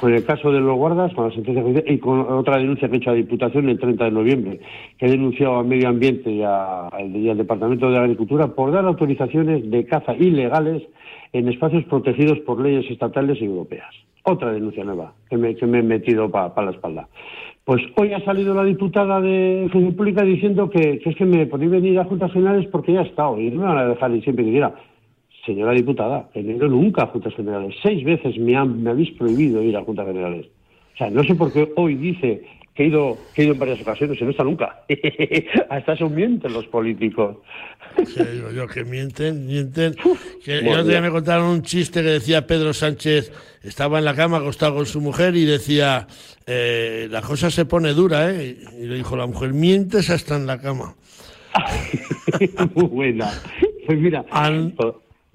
Con 0.00 0.14
el 0.14 0.24
caso 0.24 0.50
de 0.50 0.60
los 0.60 0.76
guardas, 0.76 1.12
con 1.12 1.28
la 1.28 1.34
sentencia 1.34 1.62
judicial 1.62 1.84
y 1.86 1.98
con 1.98 2.20
otra 2.20 2.56
denuncia 2.56 2.88
que 2.88 2.94
he 2.94 2.98
hecho 2.98 3.10
a 3.10 3.14
Diputación 3.14 3.68
el 3.68 3.78
30 3.78 4.06
de 4.06 4.10
noviembre, 4.10 4.60
que 4.96 5.04
he 5.06 5.10
denunciado 5.10 5.56
a 5.56 5.64
Medio 5.64 5.88
Ambiente 5.88 6.30
y, 6.30 6.42
a, 6.42 6.88
y 6.98 7.28
al 7.28 7.36
Departamento 7.36 7.90
de 7.90 7.98
Agricultura 7.98 8.48
por 8.48 8.72
dar 8.72 8.86
autorizaciones 8.86 9.70
de 9.70 9.84
caza 9.84 10.14
ilegales 10.14 10.82
en 11.32 11.48
espacios 11.48 11.84
protegidos 11.84 12.38
por 12.40 12.60
leyes 12.60 12.90
estatales 12.90 13.40
y 13.40 13.44
europeas. 13.44 13.94
Otra 14.24 14.52
denuncia 14.52 14.84
nueva 14.84 15.14
que 15.28 15.36
me, 15.36 15.50
he 15.50 15.82
metido 15.82 16.30
para 16.30 16.54
pa 16.54 16.62
la 16.62 16.70
espalda. 16.70 17.08
Pues 17.64 17.82
hoy 17.96 18.12
ha 18.12 18.24
salido 18.24 18.54
la 18.54 18.64
diputada 18.64 19.20
de 19.20 19.68
Función 19.72 19.94
Pública 19.94 20.22
diciendo 20.22 20.68
que, 20.68 21.00
es 21.04 21.16
que 21.16 21.24
me 21.24 21.46
podéis 21.46 21.70
venir 21.70 21.98
a 21.98 22.04
Juntas 22.04 22.32
Generales 22.32 22.68
porque 22.70 22.92
ya 22.92 23.02
he 23.02 23.06
estado 23.06 23.40
y 23.40 23.50
no 23.50 23.62
me 23.62 23.66
van 23.68 23.78
a 23.78 23.88
dejar 23.88 24.10
ir 24.12 24.22
siempre 24.22 24.44
que 24.44 24.50
quiera. 24.50 24.74
Señora 25.46 25.72
diputada, 25.72 26.28
he 26.34 26.42
venido 26.42 26.68
nunca 26.68 27.04
a 27.04 27.06
Juntas 27.08 27.34
Generales. 27.34 27.74
Seis 27.82 28.04
veces 28.04 28.38
me, 28.38 28.56
han, 28.56 28.82
me 28.82 28.90
habéis 28.90 29.10
prohibido 29.12 29.62
ir 29.62 29.76
a 29.76 29.82
Juntas 29.82 30.06
Generales. 30.06 30.46
O 30.94 30.96
sea, 30.96 31.10
no 31.10 31.24
sé 31.24 31.34
por 31.34 31.52
qué 31.52 31.72
hoy 31.76 31.94
dice 31.94 32.42
que 32.74 32.84
he 32.84 32.86
ido, 32.86 33.18
que 33.34 33.42
he 33.42 33.44
ido 33.44 33.54
en 33.54 33.60
varias 33.60 33.80
ocasiones 33.80 34.20
y 34.20 34.24
no 34.24 34.30
está 34.30 34.44
nunca. 34.44 34.84
Hasta 35.70 35.92
eso 35.92 36.08
mienten 36.08 36.52
los 36.52 36.66
políticos. 36.66 37.36
Sí, 38.06 38.22
digo 38.24 38.50
yo 38.50 38.66
que 38.66 38.84
mienten, 38.84 39.46
mienten. 39.46 39.94
Que 40.44 40.58
el 40.58 40.68
otro 40.68 40.84
día 40.84 41.00
me 41.00 41.10
contaron 41.10 41.46
un 41.46 41.62
chiste 41.62 42.02
que 42.02 42.08
decía 42.08 42.46
Pedro 42.46 42.72
Sánchez, 42.72 43.32
estaba 43.62 43.98
en 43.98 44.04
la 44.06 44.14
cama 44.14 44.38
acostado 44.38 44.76
con 44.76 44.86
su 44.86 45.00
mujer 45.00 45.36
y 45.36 45.44
decía, 45.44 46.06
eh, 46.46 47.08
la 47.10 47.20
cosa 47.20 47.50
se 47.50 47.66
pone 47.66 47.92
dura, 47.92 48.30
¿eh? 48.30 48.56
Y 48.80 48.86
le 48.86 48.96
dijo 48.96 49.16
la 49.16 49.26
mujer, 49.26 49.52
mientes 49.52 50.08
hasta 50.08 50.36
en 50.36 50.46
la 50.46 50.58
cama. 50.58 50.94
Muy 52.74 52.86
buena. 52.86 53.30
Pues 53.86 53.98
mira, 53.98 54.24
Al... 54.30 54.74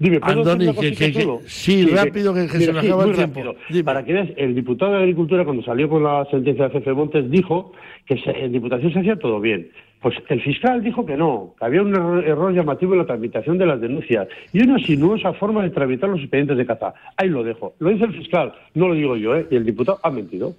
Dime, 0.00 0.20
Andoni, 0.22 0.72
que, 0.74 0.92
que, 0.92 1.12
que, 1.12 1.38
sí, 1.46 1.84
rápido, 1.86 2.32
que, 2.32 2.46
se 2.46 2.72
me 2.72 2.78
acaba 2.78 3.04
el 3.04 3.16
tiempo. 3.16 3.56
Para 3.84 4.04
que 4.04 4.12
veas, 4.12 4.28
el 4.36 4.54
diputado 4.54 4.92
de 4.92 4.98
Agricultura, 4.98 5.44
cuando 5.44 5.64
salió 5.64 5.88
con 5.88 6.04
la 6.04 6.24
sentencia 6.30 6.68
de 6.68 6.70
Jefe 6.70 6.92
Montes, 6.92 7.28
dijo 7.28 7.72
que 8.06 8.16
se, 8.18 8.30
en 8.30 8.52
Diputación 8.52 8.92
se 8.92 9.00
hacía 9.00 9.16
todo 9.16 9.40
bien. 9.40 9.72
Pues 10.00 10.14
el 10.28 10.40
fiscal 10.40 10.84
dijo 10.84 11.04
que 11.04 11.16
no, 11.16 11.56
que 11.58 11.64
había 11.64 11.82
un 11.82 11.92
error, 11.92 12.24
error 12.24 12.54
llamativo 12.54 12.92
en 12.92 12.98
la 13.00 13.06
tramitación 13.06 13.58
de 13.58 13.66
las 13.66 13.80
denuncias 13.80 14.28
y 14.52 14.62
una 14.62 14.78
sinuosa 14.78 15.32
forma 15.32 15.64
de 15.64 15.70
tramitar 15.70 16.08
los 16.08 16.20
expedientes 16.20 16.56
de 16.56 16.66
caza. 16.66 16.94
Ahí 17.16 17.28
lo 17.28 17.42
dejo. 17.42 17.74
Lo 17.80 17.90
dice 17.90 18.04
el 18.04 18.14
fiscal, 18.14 18.52
no 18.74 18.86
lo 18.86 18.94
digo 18.94 19.16
yo, 19.16 19.34
¿eh? 19.34 19.48
Y 19.50 19.56
el 19.56 19.64
diputado 19.64 19.98
ha 20.04 20.10
mentido. 20.12 20.54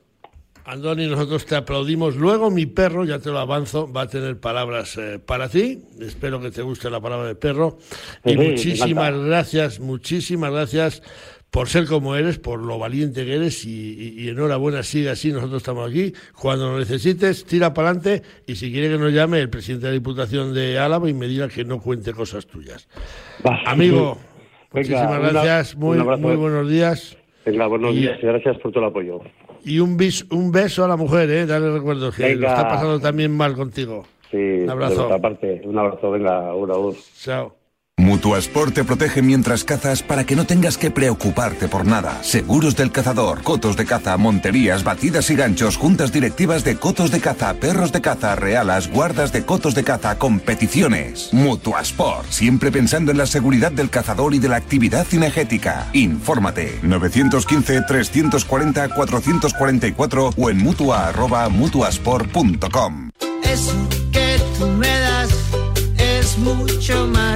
Andoni, 0.70 1.08
nosotros 1.08 1.48
te 1.48 1.56
aplaudimos. 1.56 2.16
Luego 2.16 2.52
mi 2.52 2.68
perro, 2.68 3.04
ya 3.04 3.18
te 3.18 3.30
lo 3.32 3.40
avanzo, 3.40 3.92
va 3.92 4.02
a 4.02 4.08
tener 4.08 4.40
palabras 4.40 4.98
eh, 4.98 5.18
para 5.18 5.50
ti. 5.50 5.82
Espero 6.00 6.40
que 6.40 6.52
te 6.52 6.62
guste 6.62 6.92
la 6.92 7.02
palabra 7.02 7.28
de 7.28 7.36
perro. 7.36 7.80
Y 8.24 8.38
muchísimas 8.38 9.18
gracias, 9.18 9.80
muchísimas 9.80 10.52
gracias 10.52 11.02
por 11.50 11.70
ser 11.70 11.88
como 11.88 12.16
eres, 12.16 12.38
por 12.38 12.64
lo 12.64 12.78
valiente 12.78 13.26
que 13.26 13.34
eres 13.34 13.66
y, 13.66 13.70
y, 13.70 14.22
y, 14.22 14.30
enhorabuena, 14.30 14.84
sigue 14.84 15.10
así, 15.10 15.32
nosotros 15.32 15.64
estamos 15.64 15.90
aquí. 15.90 16.14
Cuando 16.40 16.72
lo 16.72 16.78
necesites, 16.78 17.46
tira 17.46 17.74
para 17.74 17.90
adelante 17.90 18.22
y 18.46 18.56
si 18.56 18.72
quiere 18.72 18.90
que 18.90 19.00
nos 19.00 19.12
llame 19.12 19.40
el 19.40 19.50
presidente 19.50 19.88
de 19.88 19.94
la 19.94 19.96
Diputación 19.96 20.54
de 20.54 20.78
Álava 20.78 21.10
y 21.10 21.16
me 21.16 21.28
diga 21.28 21.48
que 21.48 21.66
no 21.66 21.80
cuente 21.80 22.14
cosas 22.14 22.46
tuyas. 22.46 22.88
Va, 23.44 23.60
Amigo, 23.66 24.20
Venga, 24.72 24.90
muchísimas 24.90 25.34
gracias, 25.34 25.76
muy, 25.76 25.98
muy 25.98 26.36
buenos 26.36 26.70
días. 26.70 27.18
Venga, 27.44 27.66
buenos 27.66 27.96
y, 27.96 28.02
días 28.02 28.20
y 28.22 28.28
gracias 28.28 28.58
por 28.60 28.72
todo 28.72 28.84
el 28.84 28.90
apoyo. 28.92 29.22
Y 29.64 29.80
un, 29.80 29.98
bis, 29.98 30.26
un 30.32 30.52
beso 30.52 30.84
a 30.84 30.88
la 30.88 30.96
mujer, 30.96 31.30
¿eh? 31.30 31.46
Dale 31.46 31.72
recuerdos, 31.72 32.16
que 32.16 32.24
venga. 32.24 32.42
lo 32.42 32.48
está 32.48 32.70
pasando 32.70 33.00
también 33.00 33.36
mal 33.36 33.56
contigo. 33.56 34.06
Sí, 34.32 34.38
un 34.38 34.70
abrazo. 34.70 35.12
Aparte, 35.14 35.62
un 35.66 35.78
abrazo, 35.78 36.12
venga, 36.12 36.54
un 36.54 36.72
abrazo. 36.72 36.98
Chao. 37.18 37.59
Mutuasport 38.00 38.74
te 38.74 38.86
protege 38.86 39.22
mientras 39.22 39.66
cazas 39.66 40.02
para 40.02 40.24
que 40.24 40.36
no 40.36 40.46
tengas 40.46 40.78
que 40.78 40.90
preocuparte 40.90 41.68
por 41.68 41.86
nada. 41.86 42.24
Seguros 42.24 42.78
del 42.78 42.92
cazador, 42.92 43.44
cotos 43.44 43.76
de 43.76 43.86
caza, 43.86 44.16
monterías, 44.18 44.84
batidas 44.84 45.30
y 45.30 45.36
ganchos, 45.36 45.76
juntas 45.76 46.14
directivas 46.14 46.64
de 46.64 46.78
cotos 46.78 47.12
de 47.12 47.20
caza, 47.20 47.54
perros 47.56 47.92
de 47.92 48.02
caza, 48.02 48.36
realas, 48.36 48.90
guardas 48.90 49.34
de 49.34 49.46
cotos 49.46 49.76
de 49.76 49.84
caza, 49.84 50.18
competiciones. 50.18 51.30
Mutuasport, 51.34 52.32
siempre 52.32 52.72
pensando 52.72 53.12
en 53.12 53.18
la 53.18 53.26
seguridad 53.26 53.72
del 53.72 53.90
cazador 53.90 54.34
y 54.34 54.40
de 54.40 54.48
la 54.48 54.56
actividad 54.56 55.06
cinegética. 55.06 55.90
Infórmate 55.94 56.80
915 56.82 57.82
340 57.86 58.88
444 58.90 60.34
o 60.38 60.50
en 60.50 60.58
mutua@mutuasport.com. 60.58 63.10
Eso 63.44 63.74
que 64.12 64.40
tú 64.58 64.68
me 64.68 64.88
das 64.88 65.30
es 65.98 66.38
mucho 66.38 67.08
más 67.08 67.29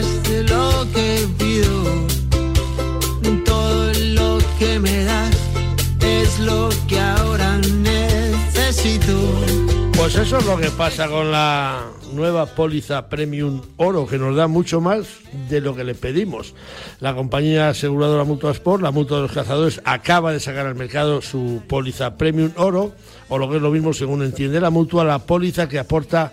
eso 10.34 10.40
es 10.40 10.48
lo 10.48 10.58
que 10.58 10.76
pasa 10.76 11.08
con 11.10 11.32
la 11.32 11.92
nueva 12.12 12.48
póliza 12.48 13.08
Premium 13.08 13.62
Oro, 13.78 14.08
que 14.08 14.18
nos 14.18 14.36
da 14.36 14.48
mucho 14.48 14.82
más 14.82 15.06
de 15.48 15.62
lo 15.62 15.76
que 15.76 15.84
le 15.84 15.94
pedimos. 15.94 16.56
La 17.00 17.14
compañía 17.14 17.70
aseguradora 17.70 18.24
Mutua 18.24 18.50
Sport, 18.50 18.82
la 18.82 18.90
Mutua 18.90 19.18
de 19.18 19.24
los 19.24 19.32
Cazadores, 19.32 19.80
acaba 19.86 20.32
de 20.32 20.40
sacar 20.40 20.66
al 20.66 20.74
mercado 20.74 21.22
su 21.22 21.62
póliza 21.68 22.18
Premium 22.18 22.50
Oro, 22.56 22.94
o 23.30 23.38
lo 23.38 23.48
que 23.48 23.58
es 23.58 23.62
lo 23.62 23.70
mismo, 23.70 23.94
según 23.94 24.24
entiende 24.24 24.60
la 24.60 24.72
Mutua, 24.72 25.04
la 25.04 25.20
póliza 25.20 25.70
que 25.70 25.78
aporta 25.78 26.32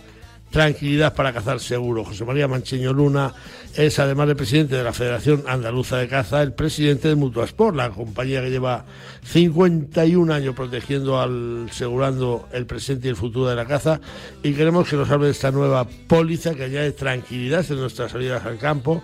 tranquilidad 0.51 1.15
para 1.15 1.33
cazar 1.33 1.61
seguro. 1.61 2.05
José 2.05 2.25
María 2.25 2.49
Mancheño 2.49 2.93
Luna 2.93 3.33
es, 3.75 3.99
además 3.99 4.29
de 4.29 4.35
presidente 4.35 4.75
de 4.75 4.83
la 4.83 4.93
Federación 4.93 5.45
Andaluza 5.47 5.97
de 5.99 6.09
Caza, 6.09 6.43
el 6.43 6.53
presidente 6.53 7.09
de 7.09 7.15
Mutuasport, 7.15 7.77
la 7.77 7.91
compañía 7.91 8.43
que 8.43 8.51
lleva 8.51 8.85
51 9.25 10.33
años 10.33 10.55
protegiendo 10.55 11.21
al, 11.21 11.69
asegurando 11.71 12.49
el 12.53 12.67
presente 12.67 13.07
y 13.07 13.11
el 13.11 13.17
futuro 13.17 13.49
de 13.49 13.57
la 13.57 13.67
caza. 13.67 14.01
Y 14.43 14.53
queremos 14.53 14.89
que 14.89 14.97
nos 14.97 15.11
hable 15.11 15.27
de 15.27 15.33
esta 15.33 15.53
nueva 15.53 15.87
póliza 16.09 16.55
que 16.55 16.65
añade 16.65 16.93
tranquilidad 16.93 17.65
en 17.71 17.81
nuestras 17.81 18.13
salidas 18.13 18.45
al 18.45 18.59
campo, 18.59 19.03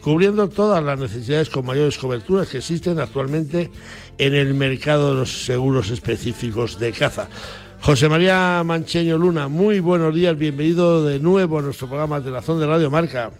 cubriendo 0.00 0.48
todas 0.48 0.84
las 0.84 0.98
necesidades 0.98 1.50
con 1.50 1.66
mayores 1.66 1.98
coberturas 1.98 2.48
que 2.48 2.58
existen 2.58 3.00
actualmente 3.00 3.70
en 4.18 4.34
el 4.34 4.54
mercado 4.54 5.10
de 5.10 5.20
los 5.20 5.44
seguros 5.44 5.90
específicos 5.90 6.78
de 6.78 6.92
caza. 6.92 7.28
José 7.84 8.08
María 8.08 8.62
Mancheño 8.64 9.18
Luna, 9.18 9.48
muy 9.48 9.78
buenos 9.78 10.14
días, 10.14 10.38
bienvenido 10.38 11.04
de 11.04 11.20
nuevo 11.20 11.58
a 11.58 11.62
nuestro 11.62 11.86
programa 11.86 12.18
de 12.18 12.30
la 12.30 12.40
Zona 12.40 12.60
de 12.60 12.66
Radio 12.66 12.90
Marca. 12.90 13.30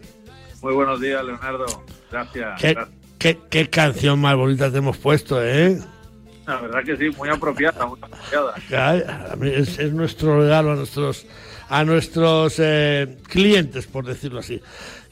Muy 0.61 0.75
buenos 0.75 1.01
días, 1.01 1.25
Leonardo. 1.25 1.65
Gracias. 2.11 2.61
¿Qué, 2.61 2.75
gracias. 2.75 2.97
qué, 3.19 3.39
qué 3.49 3.71
canción 3.71 4.21
más 4.21 4.37
bonita 4.37 4.71
te 4.71 4.77
hemos 4.77 4.99
puesto, 4.99 5.43
¿eh? 5.43 5.79
La 6.47 6.61
verdad 6.61 6.85
que 6.85 6.95
sí, 6.95 7.09
muy 7.17 7.31
apropiada, 7.31 7.87
muy 7.87 7.99
apropiada. 8.03 9.35
Es 9.47 9.93
nuestro 9.95 10.43
regalo 10.43 10.73
a 10.73 10.77
nuestros 10.77 11.27
a 11.71 11.83
nuestros 11.85 12.57
eh, 12.59 13.17
clientes, 13.27 13.87
por 13.87 14.05
decirlo 14.05 14.41
así. 14.41 14.61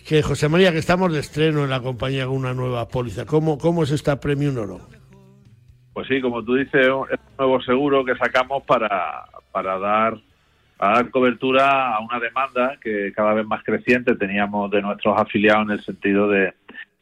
Que 0.07 0.23
José 0.23 0.51
María, 0.51 0.73
que 0.73 0.79
estamos 0.79 1.11
de 1.11 1.21
estreno 1.21 1.64
en 1.64 1.71
la 1.71 1.81
compañía 1.81 2.27
con 2.27 2.37
una 2.37 2.53
nueva 2.53 2.87
póliza. 2.87 3.25
¿Cómo, 3.25 3.57
cómo 3.57 3.85
es 3.85 3.92
esta 3.92 4.21
Premium 4.21 4.59
Oro? 4.59 5.02
Pues 5.93 6.09
sí, 6.09 6.21
como 6.21 6.43
tú 6.43 6.55
dices, 6.55 6.87
es 6.87 6.91
un 6.91 7.37
nuevo 7.39 7.61
seguro 7.61 8.05
que 8.05 8.17
sacamos 8.17 8.63
para, 8.65 9.25
para 9.51 9.79
dar 9.79 10.19
para 10.83 10.95
dar 10.95 11.11
cobertura 11.11 11.95
a 11.95 12.01
una 12.01 12.19
demanda 12.19 12.77
que 12.83 13.13
cada 13.15 13.35
vez 13.35 13.47
más 13.47 13.63
creciente 13.63 14.17
teníamos 14.17 14.69
de 14.69 14.83
nuestros 14.83 15.17
afiliados 15.17 15.67
en 15.67 15.71
el 15.71 15.85
sentido 15.85 16.29
de, 16.29 16.55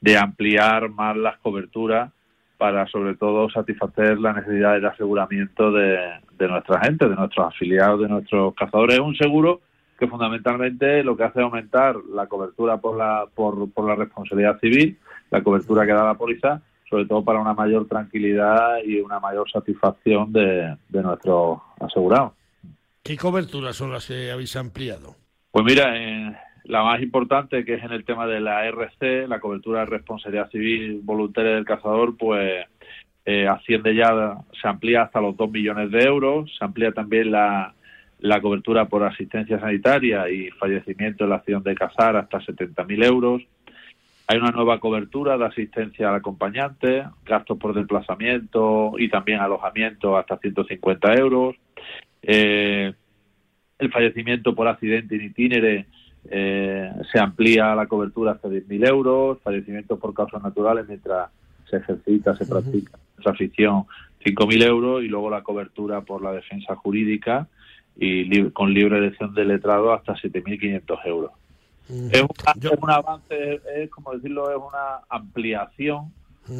de 0.02 0.18
ampliar 0.18 0.90
más 0.90 1.16
las 1.16 1.38
coberturas 1.38 2.10
para 2.58 2.86
sobre 2.88 3.14
todo 3.14 3.48
satisfacer 3.48 4.18
las 4.18 4.36
necesidades 4.36 4.82
de 4.82 4.88
aseguramiento 4.88 5.72
de, 5.72 5.98
de 6.38 6.48
nuestra 6.48 6.80
gente, 6.80 7.08
de 7.08 7.16
nuestros 7.16 7.46
afiliados, 7.46 8.02
de 8.02 8.08
nuestros 8.08 8.54
cazadores. 8.54 8.96
Es 8.96 9.00
un 9.00 9.16
seguro 9.16 9.62
que 9.98 10.08
fundamentalmente 10.08 11.02
lo 11.02 11.16
que 11.16 11.24
hace 11.24 11.38
es 11.38 11.44
aumentar 11.44 11.96
la 12.12 12.26
cobertura 12.26 12.76
por 12.76 12.98
la, 12.98 13.24
por, 13.34 13.72
por 13.72 13.86
la 13.86 13.94
responsabilidad 13.94 14.60
civil, 14.60 14.98
la 15.30 15.42
cobertura 15.42 15.86
que 15.86 15.92
da 15.92 16.04
la 16.04 16.18
póliza, 16.18 16.60
sobre 16.90 17.06
todo 17.06 17.24
para 17.24 17.40
una 17.40 17.54
mayor 17.54 17.86
tranquilidad 17.86 18.78
y 18.84 19.00
una 19.00 19.20
mayor 19.20 19.48
satisfacción 19.50 20.32
de, 20.32 20.76
de 20.88 21.02
nuestros 21.02 21.60
asegurados. 21.78 22.32
¿Qué 23.02 23.16
coberturas 23.16 23.76
son 23.76 23.92
las 23.92 24.08
que 24.08 24.30
habéis 24.30 24.56
ampliado? 24.56 25.14
Pues 25.50 25.64
mira, 25.64 25.96
eh, 25.96 26.36
la 26.64 26.82
más 26.82 27.00
importante, 27.00 27.64
que 27.64 27.74
es 27.74 27.82
en 27.82 27.92
el 27.92 28.04
tema 28.04 28.26
de 28.26 28.40
la 28.40 28.66
RC, 28.66 29.26
la 29.28 29.40
cobertura 29.40 29.80
de 29.80 29.86
responsabilidad 29.86 30.50
civil 30.50 31.00
voluntaria 31.02 31.54
del 31.54 31.64
cazador, 31.64 32.16
pues 32.16 32.66
eh, 33.24 33.46
asciende 33.46 33.94
ya, 33.94 34.36
se 34.60 34.68
amplía 34.68 35.02
hasta 35.02 35.20
los 35.20 35.36
2 35.36 35.50
millones 35.50 35.90
de 35.90 36.02
euros, 36.02 36.54
se 36.58 36.64
amplía 36.64 36.92
también 36.92 37.30
la, 37.30 37.74
la 38.20 38.40
cobertura 38.40 38.86
por 38.86 39.02
asistencia 39.02 39.58
sanitaria 39.58 40.28
y 40.28 40.50
fallecimiento 40.50 41.24
en 41.24 41.30
la 41.30 41.36
acción 41.36 41.62
de 41.62 41.74
cazar 41.74 42.16
hasta 42.16 42.38
70.000 42.38 43.04
euros. 43.04 43.42
Hay 44.30 44.38
una 44.38 44.52
nueva 44.52 44.78
cobertura 44.78 45.36
de 45.36 45.44
asistencia 45.44 46.08
al 46.08 46.14
acompañante, 46.14 47.04
gastos 47.26 47.58
por 47.58 47.74
desplazamiento 47.74 48.92
y 48.96 49.08
también 49.08 49.40
alojamiento 49.40 50.16
hasta 50.16 50.38
150 50.38 51.14
euros. 51.14 51.56
Eh, 52.22 52.94
el 53.80 53.90
fallecimiento 53.90 54.54
por 54.54 54.68
accidente 54.68 55.16
in 55.16 55.22
itinere 55.22 55.86
eh, 56.30 56.92
se 57.10 57.18
amplía 57.18 57.74
la 57.74 57.88
cobertura 57.88 58.30
hasta 58.30 58.48
10.000 58.48 58.88
euros, 58.88 59.40
fallecimiento 59.42 59.98
por 59.98 60.14
causas 60.14 60.40
naturales 60.44 60.86
mientras 60.86 61.28
se 61.68 61.78
ejercita, 61.78 62.36
se 62.36 62.46
practica 62.46 63.00
esa 63.18 63.30
afición, 63.30 63.86
5.000 64.24 64.62
euros 64.62 65.02
y 65.02 65.08
luego 65.08 65.28
la 65.28 65.42
cobertura 65.42 66.02
por 66.02 66.22
la 66.22 66.30
defensa 66.30 66.76
jurídica 66.76 67.48
y 67.96 68.48
con 68.50 68.72
libre 68.72 68.98
elección 68.98 69.34
de 69.34 69.44
letrado 69.44 69.92
hasta 69.92 70.14
7.500 70.14 70.98
euros. 71.06 71.32
Es, 72.12 72.22
una, 72.22 72.52
Yo- 72.56 72.70
es 72.72 72.78
un 72.80 72.90
avance, 72.90 73.60
es 73.76 73.90
como 73.90 74.12
decirlo, 74.14 74.50
es 74.50 74.56
una 74.56 75.00
ampliación, 75.08 76.12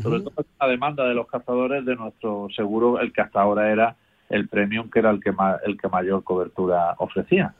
sobre 0.02 0.20
todo 0.20 0.32
la 0.60 0.68
demanda 0.68 1.04
de 1.04 1.14
los 1.14 1.26
cazadores 1.26 1.84
de 1.84 1.96
nuestro 1.96 2.48
seguro, 2.54 3.00
el 3.00 3.12
que 3.12 3.20
hasta 3.22 3.40
ahora 3.40 3.70
era 3.72 3.96
el 4.28 4.48
premium, 4.48 4.88
que 4.90 4.98
era 5.00 5.10
el 5.10 5.20
que, 5.20 5.32
ma- 5.32 5.58
el 5.66 5.76
que 5.80 5.88
mayor 5.88 6.22
cobertura 6.24 6.94
ofrecía. 6.98 7.54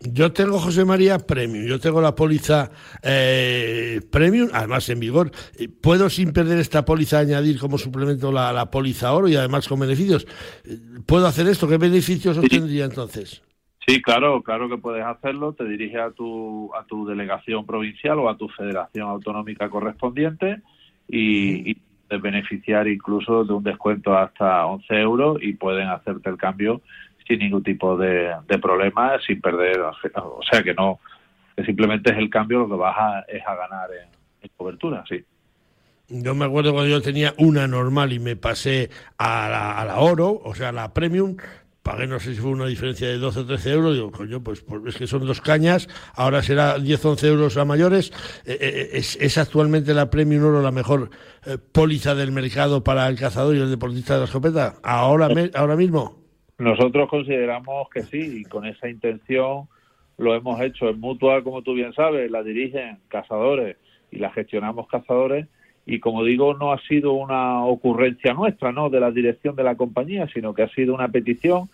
Yo 0.00 0.32
tengo, 0.32 0.58
José 0.58 0.84
María, 0.84 1.18
Premium. 1.18 1.64
Yo 1.64 1.80
tengo 1.80 2.00
la 2.02 2.14
póliza 2.14 2.70
eh, 3.02 4.00
Premium, 4.10 4.50
además 4.52 4.86
en 4.90 5.00
vigor. 5.00 5.30
Eh, 5.58 5.68
¿Puedo, 5.68 6.10
sin 6.10 6.32
perder 6.32 6.58
esta 6.58 6.84
póliza, 6.84 7.20
añadir 7.20 7.58
como 7.58 7.78
suplemento 7.78 8.30
la, 8.30 8.52
la 8.52 8.70
póliza 8.70 9.12
Oro 9.14 9.28
y 9.28 9.36
además 9.36 9.66
con 9.66 9.80
beneficios? 9.80 10.26
Eh, 10.64 10.78
¿Puedo 11.06 11.26
hacer 11.26 11.46
esto? 11.48 11.66
¿Qué 11.66 11.78
beneficios 11.78 12.36
obtendría 12.36 12.84
entonces? 12.84 13.40
Sí, 13.86 14.00
claro, 14.00 14.42
claro 14.42 14.68
que 14.68 14.78
puedes 14.78 15.04
hacerlo. 15.04 15.52
Te 15.52 15.64
diriges 15.64 16.00
a 16.00 16.10
tu, 16.10 16.74
a 16.74 16.84
tu 16.84 17.06
delegación 17.06 17.66
provincial 17.66 18.18
o 18.18 18.28
a 18.28 18.36
tu 18.36 18.48
federación 18.48 19.08
autonómica 19.08 19.68
correspondiente 19.68 20.62
y, 21.08 21.70
y 21.70 21.76
te 22.08 22.16
beneficiar 22.16 22.88
incluso 22.88 23.44
de 23.44 23.52
un 23.52 23.62
descuento 23.62 24.16
hasta 24.16 24.66
11 24.66 24.94
euros 24.94 25.38
y 25.40 25.54
pueden 25.54 25.88
hacerte 25.88 26.30
el 26.30 26.36
cambio 26.36 26.80
sin 27.26 27.38
ningún 27.38 27.62
tipo 27.62 27.96
de, 27.96 28.34
de 28.46 28.58
problema, 28.58 29.18
sin 29.26 29.40
perder. 29.40 29.80
O 29.80 30.42
sea 30.50 30.62
que 30.62 30.74
no, 30.74 31.00
que 31.56 31.64
simplemente 31.64 32.12
es 32.12 32.18
el 32.18 32.30
cambio 32.30 32.60
lo 32.60 32.68
que 32.68 32.76
vas 32.76 32.96
a, 32.96 33.20
es 33.28 33.42
a 33.46 33.54
ganar 33.54 33.90
en, 33.92 34.08
en 34.42 34.50
cobertura, 34.56 35.04
sí. 35.08 35.24
Yo 36.08 36.34
me 36.34 36.44
acuerdo 36.44 36.72
cuando 36.74 36.90
yo 36.90 37.00
tenía 37.00 37.32
una 37.38 37.66
normal 37.66 38.12
y 38.12 38.18
me 38.18 38.36
pasé 38.36 38.90
a 39.16 39.48
la, 39.48 39.78
a 39.78 39.84
la 39.86 39.96
Oro, 40.00 40.38
o 40.44 40.54
sea, 40.54 40.68
a 40.68 40.72
la 40.72 40.92
Premium, 40.92 41.36
pagué 41.84 42.06
no 42.08 42.18
sé 42.18 42.34
si 42.34 42.40
fue 42.40 42.50
una 42.50 42.66
diferencia 42.66 43.06
de 43.06 43.18
12 43.18 43.40
o 43.40 43.46
13 43.46 43.70
euros, 43.72 43.94
digo, 43.94 44.10
coño, 44.10 44.42
pues, 44.42 44.62
pues 44.62 44.82
es 44.86 44.96
que 44.96 45.06
son 45.06 45.26
dos 45.26 45.40
cañas, 45.42 45.86
ahora 46.14 46.42
será 46.42 46.78
10 46.78 47.04
o 47.04 47.10
11 47.10 47.28
euros 47.28 47.56
a 47.58 47.64
mayores. 47.66 48.10
Eh, 48.46 48.56
eh, 48.60 48.88
es, 48.94 49.16
¿Es 49.20 49.36
actualmente 49.38 49.92
la 49.94 50.08
Premium 50.10 50.44
Oro 50.46 50.62
la 50.62 50.72
mejor 50.72 51.10
eh, 51.46 51.58
póliza 51.72 52.14
del 52.14 52.32
mercado 52.32 52.82
para 52.82 53.06
el 53.06 53.16
cazador 53.18 53.54
y 53.54 53.60
el 53.60 53.70
deportista 53.70 54.14
de 54.14 54.20
la 54.20 54.24
escopeta? 54.24 54.76
¿Ahora, 54.82 55.28
me- 55.28 55.50
ahora 55.54 55.76
mismo? 55.76 56.16
Nosotros 56.58 57.08
consideramos 57.10 57.88
que 57.92 58.02
sí, 58.02 58.40
y 58.40 58.44
con 58.44 58.64
esa 58.64 58.88
intención 58.88 59.68
lo 60.16 60.34
hemos 60.34 60.60
hecho 60.62 60.88
en 60.88 60.98
Mutua, 61.00 61.42
como 61.44 61.62
tú 61.62 61.74
bien 61.74 61.92
sabes, 61.92 62.30
la 62.30 62.42
dirigen 62.42 62.98
cazadores 63.08 63.76
y 64.10 64.18
la 64.20 64.30
gestionamos 64.32 64.86
cazadores, 64.88 65.48
y 65.86 66.00
como 66.00 66.24
digo, 66.24 66.54
no 66.54 66.72
ha 66.72 66.80
sido 66.82 67.12
una 67.12 67.64
ocurrencia 67.64 68.32
nuestra, 68.32 68.72
¿no?, 68.72 68.90
de 68.90 69.00
la 69.00 69.10
dirección 69.10 69.54
de 69.54 69.64
la 69.64 69.74
compañía, 69.74 70.28
sino 70.32 70.54
que 70.54 70.62
ha 70.62 70.68
sido 70.68 70.94
una 70.94 71.08
petición 71.08 71.68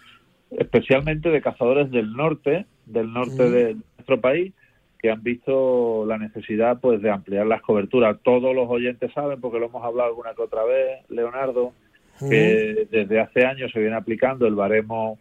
especialmente 0.50 1.30
de 1.30 1.40
cazadores 1.40 1.90
del 1.90 2.12
norte, 2.12 2.66
del 2.86 3.12
norte 3.12 3.44
Mm. 3.44 3.52
de 3.52 3.76
nuestro 3.96 4.20
país, 4.20 4.52
que 4.98 5.10
han 5.10 5.22
visto 5.22 6.04
la 6.06 6.18
necesidad 6.18 6.80
pues 6.80 7.00
de 7.00 7.10
ampliar 7.10 7.46
las 7.46 7.62
coberturas. 7.62 8.18
Todos 8.22 8.54
los 8.54 8.68
oyentes 8.68 9.12
saben, 9.12 9.40
porque 9.40 9.60
lo 9.60 9.66
hemos 9.66 9.84
hablado 9.84 10.10
alguna 10.10 10.34
que 10.34 10.42
otra 10.42 10.64
vez, 10.64 11.08
Leonardo, 11.08 11.72
que 12.18 12.86
desde 12.90 13.20
hace 13.20 13.46
años 13.46 13.70
se 13.72 13.80
viene 13.80 13.96
aplicando 13.96 14.46
el 14.46 14.54
baremo 14.54 15.18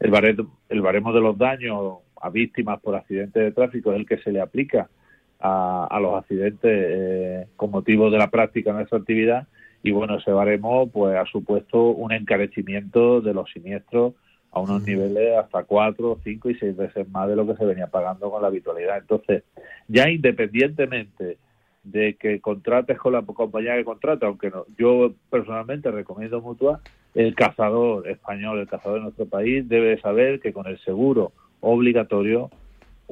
el 0.00 0.10
baremo, 0.10 0.58
el 0.68 0.82
baremo 0.82 1.12
de 1.12 1.20
los 1.20 1.38
daños 1.38 1.98
a 2.20 2.28
víctimas 2.28 2.80
por 2.80 2.94
accidentes 2.94 3.42
de 3.42 3.52
tráfico 3.52 3.92
es 3.92 4.00
el 4.00 4.06
que 4.06 4.18
se 4.18 4.32
le 4.32 4.40
aplica 4.40 4.88
a, 5.44 5.98
los 6.00 6.14
accidentes 6.14 6.70
eh, 6.72 7.46
con 7.56 7.70
motivo 7.70 8.10
de 8.10 8.18
la 8.18 8.30
práctica 8.30 8.70
de 8.70 8.76
nuestra 8.78 8.98
actividad 8.98 9.48
y 9.82 9.90
bueno, 9.90 10.18
ese 10.18 10.30
baremo 10.30 10.88
pues 10.88 11.16
ha 11.16 11.26
supuesto 11.26 11.86
un 11.90 12.12
encarecimiento 12.12 13.20
de 13.20 13.34
los 13.34 13.50
siniestros 13.50 14.14
a 14.52 14.60
unos 14.60 14.82
niveles 14.84 15.36
hasta 15.38 15.64
cuatro, 15.64 16.18
cinco 16.22 16.50
y 16.50 16.54
seis 16.54 16.76
veces 16.76 17.08
más 17.08 17.28
de 17.28 17.36
lo 17.36 17.46
que 17.46 17.56
se 17.56 17.64
venía 17.64 17.88
pagando 17.88 18.30
con 18.30 18.42
la 18.42 18.48
habitualidad. 18.48 18.98
Entonces, 18.98 19.42
ya 19.88 20.08
independientemente 20.08 21.38
de 21.82 22.14
que 22.14 22.40
contrates 22.40 22.98
con 22.98 23.14
la 23.14 23.22
compañía 23.22 23.74
que 23.74 23.84
contrata, 23.84 24.26
aunque 24.26 24.50
no, 24.50 24.66
yo 24.78 25.12
personalmente 25.30 25.90
recomiendo 25.90 26.40
mutua, 26.40 26.80
el 27.14 27.34
cazador 27.34 28.08
español, 28.08 28.60
el 28.60 28.68
cazador 28.68 28.98
de 28.98 29.04
nuestro 29.04 29.26
país 29.26 29.68
debe 29.68 30.00
saber 30.00 30.38
que 30.38 30.52
con 30.52 30.66
el 30.66 30.78
seguro 30.80 31.32
obligatorio 31.60 32.50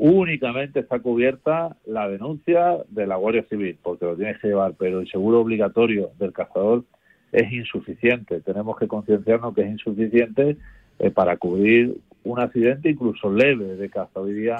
únicamente 0.00 0.80
está 0.80 0.98
cubierta 0.98 1.76
la 1.84 2.08
denuncia 2.08 2.78
de 2.88 3.06
la 3.06 3.16
Guardia 3.16 3.44
Civil, 3.50 3.76
porque 3.82 4.06
lo 4.06 4.16
tienes 4.16 4.38
que 4.38 4.48
llevar, 4.48 4.72
pero 4.78 5.00
el 5.00 5.10
seguro 5.10 5.40
obligatorio 5.40 6.10
del 6.18 6.32
cazador 6.32 6.84
es 7.32 7.52
insuficiente. 7.52 8.40
Tenemos 8.40 8.78
que 8.78 8.88
concienciarnos 8.88 9.54
que 9.54 9.60
es 9.60 9.68
insuficiente 9.68 10.56
eh, 10.98 11.10
para 11.10 11.36
cubrir 11.36 12.00
un 12.24 12.40
accidente 12.40 12.88
incluso 12.88 13.30
leve 13.30 13.76
de 13.76 13.90
caza. 13.90 14.20
Hoy 14.20 14.32
día 14.32 14.56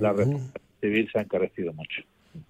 la 0.00 0.12
responsabilidad 0.12 0.60
civil 0.80 1.08
se 1.10 1.18
ha 1.18 1.22
encarecido 1.22 1.72
mucho. 1.72 2.02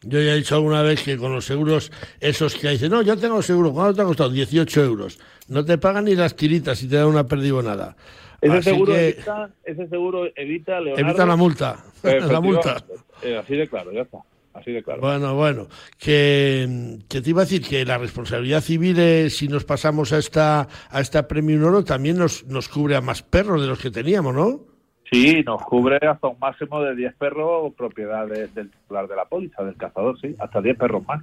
Yo 0.02 0.20
ya 0.20 0.34
he 0.34 0.36
dicho 0.36 0.56
alguna 0.56 0.82
vez 0.82 1.02
que 1.02 1.16
con 1.16 1.32
los 1.32 1.46
seguros 1.46 1.90
esos 2.20 2.54
que 2.54 2.68
dicen, 2.68 2.90
no, 2.90 3.00
yo 3.00 3.16
tengo 3.16 3.40
seguro, 3.40 3.72
¿cuánto 3.72 3.94
te 3.94 4.02
ha 4.02 4.04
costado? 4.04 4.30
18 4.30 4.84
euros. 4.84 5.18
No 5.48 5.64
te 5.64 5.78
pagan 5.78 6.04
ni 6.04 6.14
las 6.14 6.36
tiritas 6.36 6.78
si 6.78 6.88
te 6.88 6.96
dan 6.96 7.06
una 7.06 7.24
nada. 7.62 7.96
Ese 8.40 8.62
seguro, 8.62 8.94
evita, 8.94 9.50
ese 9.64 9.88
seguro 9.88 10.26
evita, 10.34 10.78
evita 10.78 11.26
la 11.26 11.36
multa. 11.36 11.84
la 12.02 12.40
multa. 12.40 12.76
Eh, 13.22 13.36
así 13.36 13.56
de 13.56 13.68
claro, 13.68 13.92
ya 13.92 14.02
está. 14.02 14.18
Así 14.52 14.72
de 14.72 14.82
claro. 14.82 15.00
Bueno, 15.02 15.34
bueno, 15.34 15.68
que, 15.98 16.98
que, 17.08 17.20
te 17.20 17.30
iba 17.30 17.42
a 17.42 17.44
decir 17.44 17.62
que 17.62 17.84
la 17.84 17.98
responsabilidad 17.98 18.62
civil, 18.62 19.30
si 19.30 19.48
nos 19.48 19.64
pasamos 19.64 20.12
a 20.12 20.18
esta 20.18 20.66
a 20.90 21.00
esta 21.00 21.28
Premium 21.28 21.64
Oro, 21.64 21.84
también 21.84 22.16
nos, 22.16 22.44
nos 22.46 22.68
cubre 22.68 22.96
a 22.96 23.02
más 23.02 23.22
perros 23.22 23.60
de 23.60 23.68
los 23.68 23.78
que 23.78 23.90
teníamos, 23.90 24.34
¿no? 24.34 24.76
Sí, 25.10 25.42
nos 25.44 25.62
cubre 25.62 25.98
hasta 26.06 26.28
un 26.28 26.38
máximo 26.38 26.82
de 26.82 26.96
10 26.96 27.14
perros 27.14 27.72
propiedad 27.74 28.26
del 28.26 28.70
titular 28.70 29.06
de 29.06 29.16
la 29.16 29.24
póliza, 29.24 29.62
del 29.62 29.76
cazador, 29.76 30.18
sí, 30.20 30.34
hasta 30.38 30.60
10 30.60 30.76
perros 30.76 31.06
más. 31.06 31.22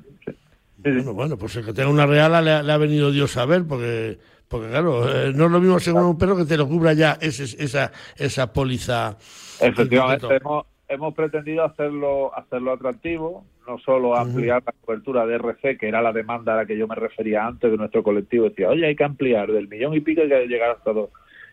Bueno, 0.77 1.13
bueno, 1.13 1.37
pues 1.37 1.55
el 1.55 1.65
que 1.65 1.73
tenga 1.73 1.89
una 1.89 2.05
reala 2.05 2.41
le, 2.41 2.71
ha 2.71 2.77
venido 2.77 3.11
Dios 3.11 3.35
a 3.37 3.45
ver, 3.45 3.65
porque, 3.65 4.19
porque 4.53 4.69
claro, 4.69 5.09
eh, 5.09 5.33
no 5.33 5.45
es 5.45 5.51
lo 5.51 5.59
mismo 5.59 5.79
según 5.79 6.03
un 6.03 6.15
perro 6.15 6.37
que 6.37 6.45
te 6.45 6.57
lo 6.57 6.67
cubra 6.67 6.93
ya 6.93 7.17
esa, 7.19 7.91
esa 8.15 8.53
póliza. 8.53 9.17
Efectivamente, 9.59 10.27
hemos, 10.35 10.67
hemos 10.87 11.15
pretendido 11.15 11.63
hacerlo, 11.63 12.31
hacerlo 12.37 12.73
atractivo, 12.73 13.45
no 13.67 13.79
solo 13.79 14.15
ampliar 14.15 14.61
la 14.63 14.73
cobertura 14.79 15.25
de 15.25 15.37
RC, 15.37 15.79
que 15.79 15.87
era 15.87 16.03
la 16.03 16.13
demanda 16.13 16.53
a 16.53 16.57
la 16.57 16.65
que 16.67 16.77
yo 16.77 16.87
me 16.87 16.93
refería 16.93 17.47
antes 17.47 17.71
de 17.71 17.77
nuestro 17.77 18.03
colectivo, 18.03 18.47
decía, 18.47 18.69
oye, 18.69 18.85
hay 18.85 18.95
que 18.95 19.03
ampliar 19.03 19.51
del 19.51 19.67
millón 19.67 19.95
y 19.95 20.01
pico 20.01 20.21
hay 20.21 20.29
que 20.29 20.45
llegar 20.45 20.69
hasta 20.69 20.93
dos, 20.93 21.09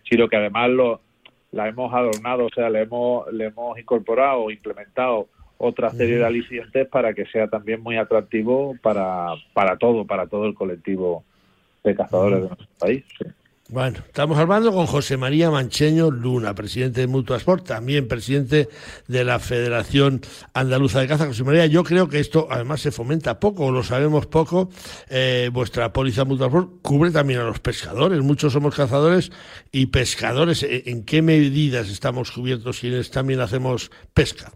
sino 0.07 0.29
que 0.29 0.37
además 0.37 0.69
lo 0.69 1.01
la 1.53 1.69
hemos 1.69 1.95
adornado, 1.95 2.45
o 2.45 2.51
sea, 2.55 2.69
le 2.69 2.83
hemos, 2.83 3.33
le 3.33 3.47
hemos 3.47 3.79
incorporado 3.79 4.43
o 4.43 4.51
implementado 4.51 5.29
otra 5.57 5.89
serie 5.89 6.19
de 6.19 6.27
alicientes 6.27 6.87
para 6.87 7.15
que 7.15 7.25
sea 7.25 7.49
también 7.49 7.83
muy 7.83 7.97
atractivo 7.97 8.77
para, 8.83 9.29
para 9.55 9.79
todo, 9.79 10.05
para 10.05 10.27
todo 10.27 10.45
el 10.45 10.55
colectivo 10.55 11.25
de 11.85 11.95
cazadores 11.95 12.43
de 12.43 12.49
nuestro 12.49 12.69
país. 12.79 13.05
Bueno, 13.73 13.99
estamos 14.05 14.37
hablando 14.37 14.73
con 14.73 14.87
José 14.87 15.16
María 15.16 15.49
Mancheño 15.49 16.11
Luna, 16.11 16.57
presidente 16.57 17.03
de 17.03 17.07
Mutua 17.07 17.37
Sport, 17.37 17.69
también 17.69 18.09
presidente 18.09 18.69
de 19.07 19.25
la 19.25 19.38
Federación 19.38 20.23
Andaluza 20.55 20.99
de 21.01 21.07
Caza. 21.07 21.27
José 21.27 21.45
María, 21.45 21.66
yo 21.66 21.85
creo 21.85 22.09
que 22.09 22.19
esto 22.19 22.49
además 22.51 22.81
se 22.81 22.90
fomenta 22.90 23.38
poco, 23.38 23.71
lo 23.71 23.85
sabemos 23.85 24.27
poco. 24.27 24.71
Eh, 25.09 25.51
vuestra 25.53 25.93
póliza 25.93 26.25
Mutua 26.25 26.49
Sport 26.49 26.83
cubre 26.83 27.12
también 27.12 27.38
a 27.38 27.45
los 27.45 27.61
pescadores. 27.61 28.21
Muchos 28.23 28.53
somos 28.53 28.75
cazadores 28.75 29.31
y 29.71 29.87
pescadores. 29.87 30.66
¿En 30.69 31.05
qué 31.05 31.23
medidas 31.23 31.90
estamos 31.90 32.33
cubiertos 32.33 32.81
quienes 32.81 33.12
también 33.12 33.38
hacemos 33.38 33.93
pesca? 34.12 34.51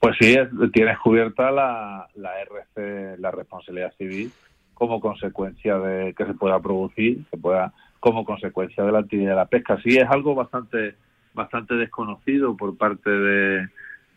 Pues 0.00 0.16
sí, 0.20 0.36
tienes 0.72 0.98
cubierta 0.98 1.52
la, 1.52 2.08
la 2.16 2.40
RC, 2.40 3.18
la 3.18 3.30
responsabilidad 3.30 3.92
civil, 3.96 4.32
como 4.78 5.00
consecuencia 5.00 5.76
de 5.76 6.14
que 6.14 6.24
se 6.24 6.34
pueda 6.34 6.60
producir, 6.60 7.26
se 7.30 7.36
pueda 7.36 7.72
como 7.98 8.24
consecuencia 8.24 8.84
de 8.84 8.92
la 8.92 9.00
actividad 9.00 9.30
de 9.30 9.36
la 9.36 9.46
pesca. 9.46 9.76
Sí 9.82 9.96
es 9.96 10.08
algo 10.08 10.36
bastante 10.36 10.94
bastante 11.34 11.74
desconocido 11.74 12.56
por 12.56 12.76
parte 12.76 13.10
de, 13.10 13.68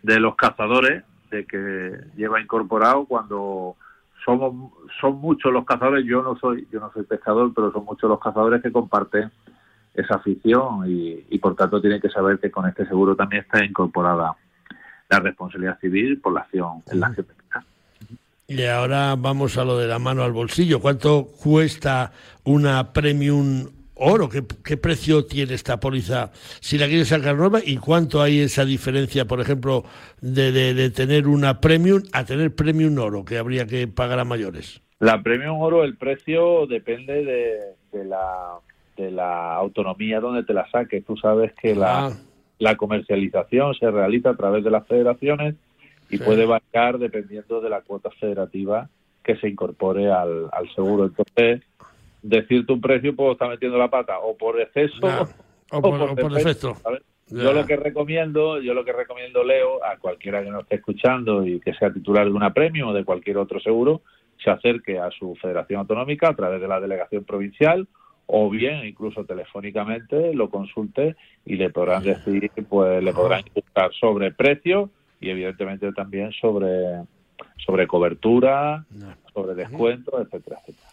de 0.04 0.20
los 0.20 0.36
cazadores, 0.36 1.04
de 1.32 1.46
que 1.46 1.98
lleva 2.16 2.40
incorporado 2.40 3.06
cuando 3.06 3.76
somos 4.24 4.72
son 5.00 5.16
muchos 5.16 5.52
los 5.52 5.66
cazadores, 5.66 6.06
yo 6.06 6.22
no 6.22 6.38
soy 6.38 6.68
yo 6.72 6.80
no 6.80 6.92
soy 6.94 7.04
pescador, 7.06 7.52
pero 7.56 7.72
son 7.72 7.84
muchos 7.84 8.08
los 8.08 8.20
cazadores 8.20 8.62
que 8.62 8.72
comparten 8.72 9.32
esa 9.96 10.16
afición 10.16 10.84
y, 10.88 11.26
y 11.28 11.40
por 11.40 11.56
tanto 11.56 11.82
tienen 11.82 12.00
que 12.00 12.10
saber 12.10 12.40
que 12.40 12.52
con 12.52 12.68
este 12.68 12.86
seguro 12.86 13.16
también 13.16 13.42
está 13.42 13.66
incorporada 13.66 14.36
la 15.10 15.20
responsabilidad 15.20 15.80
civil 15.80 16.22
por 16.22 16.34
la 16.34 16.42
acción 16.42 16.84
en 16.92 17.00
la 17.00 17.08
acción 17.08 17.26
pesca. 17.26 17.66
Y 18.52 18.66
ahora 18.66 19.16
vamos 19.18 19.58
a 19.58 19.64
lo 19.64 19.78
de 19.78 19.88
la 19.88 19.98
mano 19.98 20.24
al 20.24 20.34
bolsillo. 20.34 20.82
¿Cuánto 20.82 21.30
cuesta 21.42 22.12
una 22.44 22.92
Premium 22.92 23.66
Oro? 23.96 24.28
¿Qué, 24.28 24.76
precio 24.76 25.26
tiene 25.26 25.54
esta 25.54 25.80
póliza 25.80 26.32
si 26.60 26.78
la 26.78 26.88
quieres 26.88 27.08
sacar 27.08 27.38
nueva? 27.38 27.60
¿Y 27.66 27.78
cuánto 27.78 28.22
hay 28.22 28.42
esa 28.42 28.66
diferencia, 28.66 29.24
por 29.24 29.40
ejemplo, 29.40 29.86
de, 30.20 30.52
de, 30.52 30.90
tener 30.90 31.28
una 31.28 31.62
Premium 31.62 32.02
a 32.12 32.26
tener 32.26 32.54
Premium 32.54 32.98
Oro, 32.98 33.24
que 33.24 33.38
habría 33.38 33.66
que 33.68 33.88
pagar 33.88 34.20
a 34.20 34.26
mayores? 34.26 34.82
La 35.00 35.24
Premium 35.24 35.62
Oro, 35.62 35.86
el 35.86 35.96
precio 35.96 36.68
depende 36.68 37.24
de, 37.24 38.04
la, 38.04 38.60
de 38.98 39.12
la 39.12 39.56
autonomía 39.56 40.20
donde 40.20 40.44
te 40.44 40.54
la 40.54 40.70
saques. 40.70 41.06
Tú 41.06 41.16
sabes 41.16 41.54
que 41.54 41.74
la, 41.74 42.08
ah. 42.08 42.12
la 42.60 42.76
comercialización 42.76 43.76
se 43.76 43.90
realiza 43.90 44.32
a 44.32 44.36
través 44.36 44.66
de 44.66 44.72
las 44.72 44.86
federaciones 44.88 45.56
y 46.12 46.18
puede 46.18 46.46
variar 46.46 47.00
dependiendo 47.00 47.62
de 47.62 47.70
la 47.70 47.82
cuota 47.82 48.10
federativa 48.12 48.90
que 49.24 49.38
se 49.38 49.48
incorpore 49.48 50.12
al, 50.12 50.50
seguro. 50.76 51.06
Entonces, 51.06 51.62
decirte 52.22 52.74
un 52.74 52.82
precio, 52.82 53.16
pues 53.16 53.32
está 53.32 53.48
metiendo 53.48 53.78
la 53.78 53.90
pata 53.90 54.20
o 54.20 54.36
por 54.36 54.60
exceso 54.60 54.98
o, 55.72 55.82
por, 55.82 56.34
defecto. 56.34 56.76
Yo 57.28 57.54
lo 57.54 57.66
que 57.66 57.78
recomiendo, 57.78 58.60
yo 58.60 58.74
lo 58.74 58.84
que 58.84 58.92
recomiendo, 58.92 59.44
Leo, 59.44 59.84
a 59.86 59.98
cualquiera 59.98 60.44
que 60.44 60.50
nos 60.50 60.64
esté 60.64 60.76
escuchando 60.76 61.46
y 61.46 61.62
que 61.62 61.74
sea 61.74 61.94
titular 61.94 62.26
de 62.26 62.32
una 62.32 62.54
premio 62.54 62.90
o 62.90 62.94
de 62.94 63.06
cualquier 63.06 63.38
otro 63.38 63.60
seguro, 63.62 64.02
se 64.44 64.50
acerque 64.50 65.00
a 65.00 65.10
su 65.12 65.36
federación 65.36 65.80
autonómica 65.80 66.30
a 66.30 66.36
través 66.36 66.60
de 66.60 66.68
la 66.68 66.82
delegación 66.82 67.24
provincial 67.24 67.88
o 68.26 68.50
bien 68.50 68.86
incluso 68.86 69.24
telefónicamente 69.24 70.34
lo 70.34 70.50
consulte 70.50 71.16
y 71.46 71.56
le 71.56 71.70
podrán 71.70 72.04
decir, 72.04 72.52
pues 72.68 73.04
le 73.04 73.14
podrán 73.14 73.44
buscar 73.54 73.94
sobre 73.94 74.32
precio 74.32 74.90
y 75.22 75.30
evidentemente 75.30 75.92
también 75.94 76.32
sobre, 76.34 77.04
sobre 77.64 77.88
cobertura, 77.88 78.86
sobre 79.34 79.56
descuentos, 79.56 80.14
etcétera, 80.22 80.58
etcétera. 80.60 80.90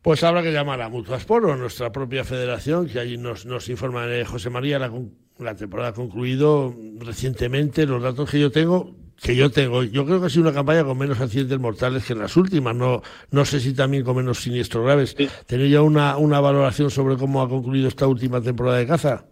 Pues 0.00 0.22
habrá 0.22 0.42
que 0.42 0.52
llamar 0.52 0.80
a 0.80 0.88
Mutuaspor 0.88 1.44
o 1.44 1.56
nuestra 1.56 1.90
propia 1.90 2.24
federación, 2.24 2.86
que 2.86 3.00
allí 3.00 3.18
nos, 3.18 3.44
nos 3.44 3.68
informa 3.68 4.06
eh, 4.06 4.24
José 4.24 4.48
María, 4.48 4.78
la, 4.78 4.90
la 5.38 5.56
temporada 5.56 5.90
ha 5.90 5.92
concluido 5.92 6.72
recientemente, 7.00 7.84
los 7.84 8.00
datos 8.00 8.30
que 8.30 8.38
yo 8.38 8.52
tengo, 8.52 8.94
que 9.20 9.34
yo 9.34 9.50
tengo, 9.50 9.82
yo 9.82 10.06
creo 10.06 10.20
que 10.20 10.26
ha 10.26 10.30
sido 10.30 10.42
una 10.42 10.52
campaña 10.52 10.84
con 10.84 10.96
menos 10.96 11.20
accidentes 11.20 11.58
mortales 11.58 12.06
que 12.06 12.12
en 12.12 12.20
las 12.20 12.36
últimas, 12.36 12.76
no, 12.76 13.02
no 13.32 13.44
sé 13.44 13.58
si 13.58 13.74
también 13.74 14.04
con 14.04 14.16
menos 14.16 14.38
siniestros 14.38 14.84
graves. 14.84 15.16
¿Tenéis 15.46 15.72
ya 15.72 15.82
una, 15.82 16.16
una 16.16 16.40
valoración 16.40 16.90
sobre 16.90 17.16
cómo 17.16 17.42
ha 17.42 17.48
concluido 17.48 17.88
esta 17.88 18.06
última 18.06 18.40
temporada 18.40 18.78
de 18.78 18.86
caza? 18.86 19.24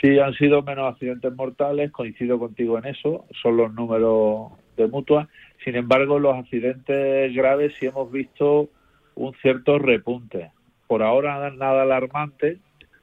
Sí, 0.00 0.18
han 0.18 0.32
sido 0.34 0.62
menos 0.62 0.92
accidentes 0.92 1.34
mortales, 1.34 1.92
coincido 1.92 2.38
contigo 2.38 2.78
en 2.78 2.86
eso, 2.86 3.26
son 3.42 3.58
los 3.58 3.74
números 3.74 4.52
de 4.76 4.86
mutua. 4.86 5.28
Sin 5.62 5.76
embargo, 5.76 6.18
los 6.18 6.36
accidentes 6.36 7.34
graves 7.34 7.74
sí 7.78 7.86
hemos 7.86 8.10
visto 8.10 8.70
un 9.14 9.34
cierto 9.42 9.78
repunte. 9.78 10.52
Por 10.86 11.02
ahora 11.02 11.50
nada 11.50 11.82
alarmante, 11.82 12.58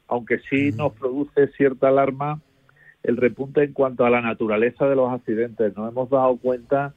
aunque 0.07 0.39
sí 0.49 0.71
nos 0.71 0.93
produce 0.93 1.49
cierta 1.49 1.89
alarma 1.89 2.41
el 3.03 3.17
repunte 3.17 3.63
en 3.63 3.73
cuanto 3.73 4.03
a 4.03 4.09
la 4.09 4.21
naturaleza 4.21 4.89
de 4.89 4.95
los 4.95 5.11
accidentes. 5.11 5.77
Nos 5.77 5.91
hemos 5.91 6.09
dado 6.09 6.35
cuenta 6.37 6.93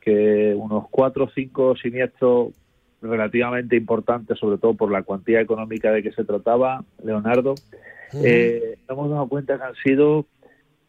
que 0.00 0.54
unos 0.56 0.88
cuatro 0.90 1.24
o 1.24 1.30
cinco 1.30 1.76
siniestros 1.76 2.52
relativamente 3.00 3.76
importantes, 3.76 4.38
sobre 4.38 4.58
todo 4.58 4.74
por 4.74 4.90
la 4.90 5.02
cuantía 5.02 5.40
económica 5.40 5.92
de 5.92 6.02
que 6.02 6.12
se 6.12 6.24
trataba, 6.24 6.84
Leonardo, 7.02 7.54
eh, 8.14 8.78
hemos 8.88 9.10
dado 9.10 9.28
cuenta 9.28 9.56
que 9.56 9.64
han 9.64 9.74
sido 9.76 10.26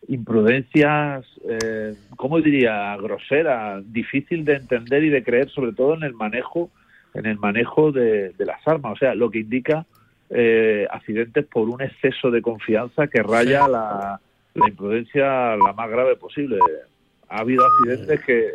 imprudencias, 0.07 1.25
eh, 1.49 1.95
¿cómo 2.15 2.39
diría?, 2.39 2.95
groseras, 2.97 3.83
difícil 3.91 4.45
de 4.45 4.55
entender 4.55 5.03
y 5.03 5.09
de 5.09 5.23
creer, 5.23 5.49
sobre 5.49 5.73
todo 5.73 5.95
en 5.95 6.03
el 6.03 6.13
manejo, 6.13 6.69
en 7.13 7.25
el 7.25 7.37
manejo 7.37 7.91
de, 7.91 8.33
las 8.39 8.65
armas. 8.67 8.93
O 8.93 8.97
sea, 8.97 9.15
lo 9.15 9.29
que 9.29 9.39
indica 9.39 9.85
eh, 10.29 10.87
accidentes 10.89 11.45
por 11.45 11.69
un 11.69 11.81
exceso 11.81 12.31
de 12.31 12.41
confianza 12.41 13.07
que 13.07 13.21
raya 13.23 13.67
la, 13.67 14.21
imprudencia 14.55 15.55
la 15.55 15.73
más 15.75 15.89
grave 15.89 16.15
posible. 16.15 16.57
Ha 17.29 17.39
habido 17.39 17.65
accidentes 17.65 18.23
que 18.25 18.51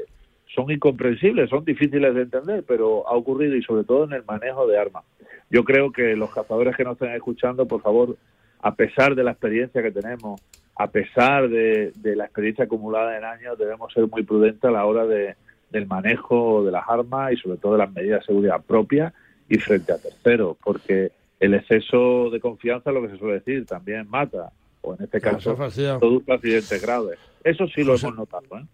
son 0.55 0.70
incomprensibles, 0.70 1.51
son 1.51 1.64
difíciles 1.64 2.14
de 2.14 2.22
entender, 2.22 2.64
pero 2.66 3.09
ha 3.09 3.12
ocurrido 3.12 3.57
y 3.57 3.62
sobre 3.62 3.85
todo 3.85 4.05
en 4.05 4.12
el 4.12 4.25
manejo 4.25 4.66
de 4.66 4.79
armas. 4.79 5.05
Yo 5.51 5.64
creo 5.64 5.92
que 5.92 6.16
los 6.16 6.33
cazadores 6.33 6.77
que 6.77 6.85
nos 6.85 6.94
estén 6.94 7.12
escuchando, 7.14 7.66
por 7.66 7.83
favor, 7.83 8.16
a 8.62 8.75
pesar 8.75 9.14
de 9.14 9.25
la 9.25 9.33
experiencia 9.33 9.83
que 9.83 9.90
tenemos, 9.90 10.40
a 10.77 10.87
pesar 10.87 11.48
de, 11.48 11.92
la 12.03 12.25
experiencia 12.25 12.64
acumulada 12.64 13.18
en 13.18 13.25
años, 13.25 13.59
debemos 13.59 13.92
ser 13.92 14.07
muy 14.09 14.22
prudentes 14.22 14.64
a 14.64 14.70
la 14.70 14.87
hora 14.87 15.05
de, 15.05 15.35
del 15.70 15.87
manejo 15.87 16.64
de 16.64 16.70
las 16.70 16.85
armas 16.88 17.33
y 17.33 17.37
sobre 17.37 17.59
todo 17.59 17.72
de 17.72 17.79
las 17.79 17.92
medidas 17.92 18.20
de 18.20 18.27
seguridad 18.27 18.62
propias 18.64 19.12
y 19.48 19.59
frente 19.59 19.92
a 19.92 19.98
terceros, 19.98 20.57
porque 20.62 21.11
el 21.40 21.55
exceso 21.55 22.31
de 22.31 22.40
confianza, 22.40 22.92
lo 22.92 23.03
que 23.03 23.09
se 23.09 23.18
suele 23.18 23.35
decir, 23.35 23.66
también 23.66 24.09
mata, 24.09 24.53
o 24.81 24.94
en 24.94 25.05
este 25.05 25.20
caso, 25.20 25.57
produce 25.98 26.33
accidentes 26.33 26.81
graves. 26.81 27.18
Eso 27.42 27.66
sí 27.66 27.83
lo 27.83 27.96
hemos 27.96 28.14
notado. 28.14 28.46
¿eh? 28.59 28.64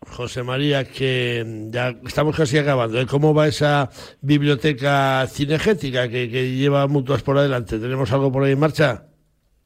José 0.00 0.42
María, 0.42 0.84
que 0.84 1.68
ya 1.70 1.90
estamos 2.06 2.34
casi 2.34 2.56
acabando. 2.56 2.98
¿eh? 2.98 3.06
¿Cómo 3.06 3.34
va 3.34 3.48
esa 3.48 3.90
biblioteca 4.22 5.26
cinegética 5.28 6.08
que, 6.08 6.30
que 6.30 6.56
lleva 6.56 6.86
mutuas 6.86 7.22
por 7.22 7.36
adelante? 7.36 7.78
¿Tenemos 7.78 8.10
algo 8.12 8.32
por 8.32 8.44
ahí 8.44 8.52
en 8.52 8.60
marcha? 8.60 9.04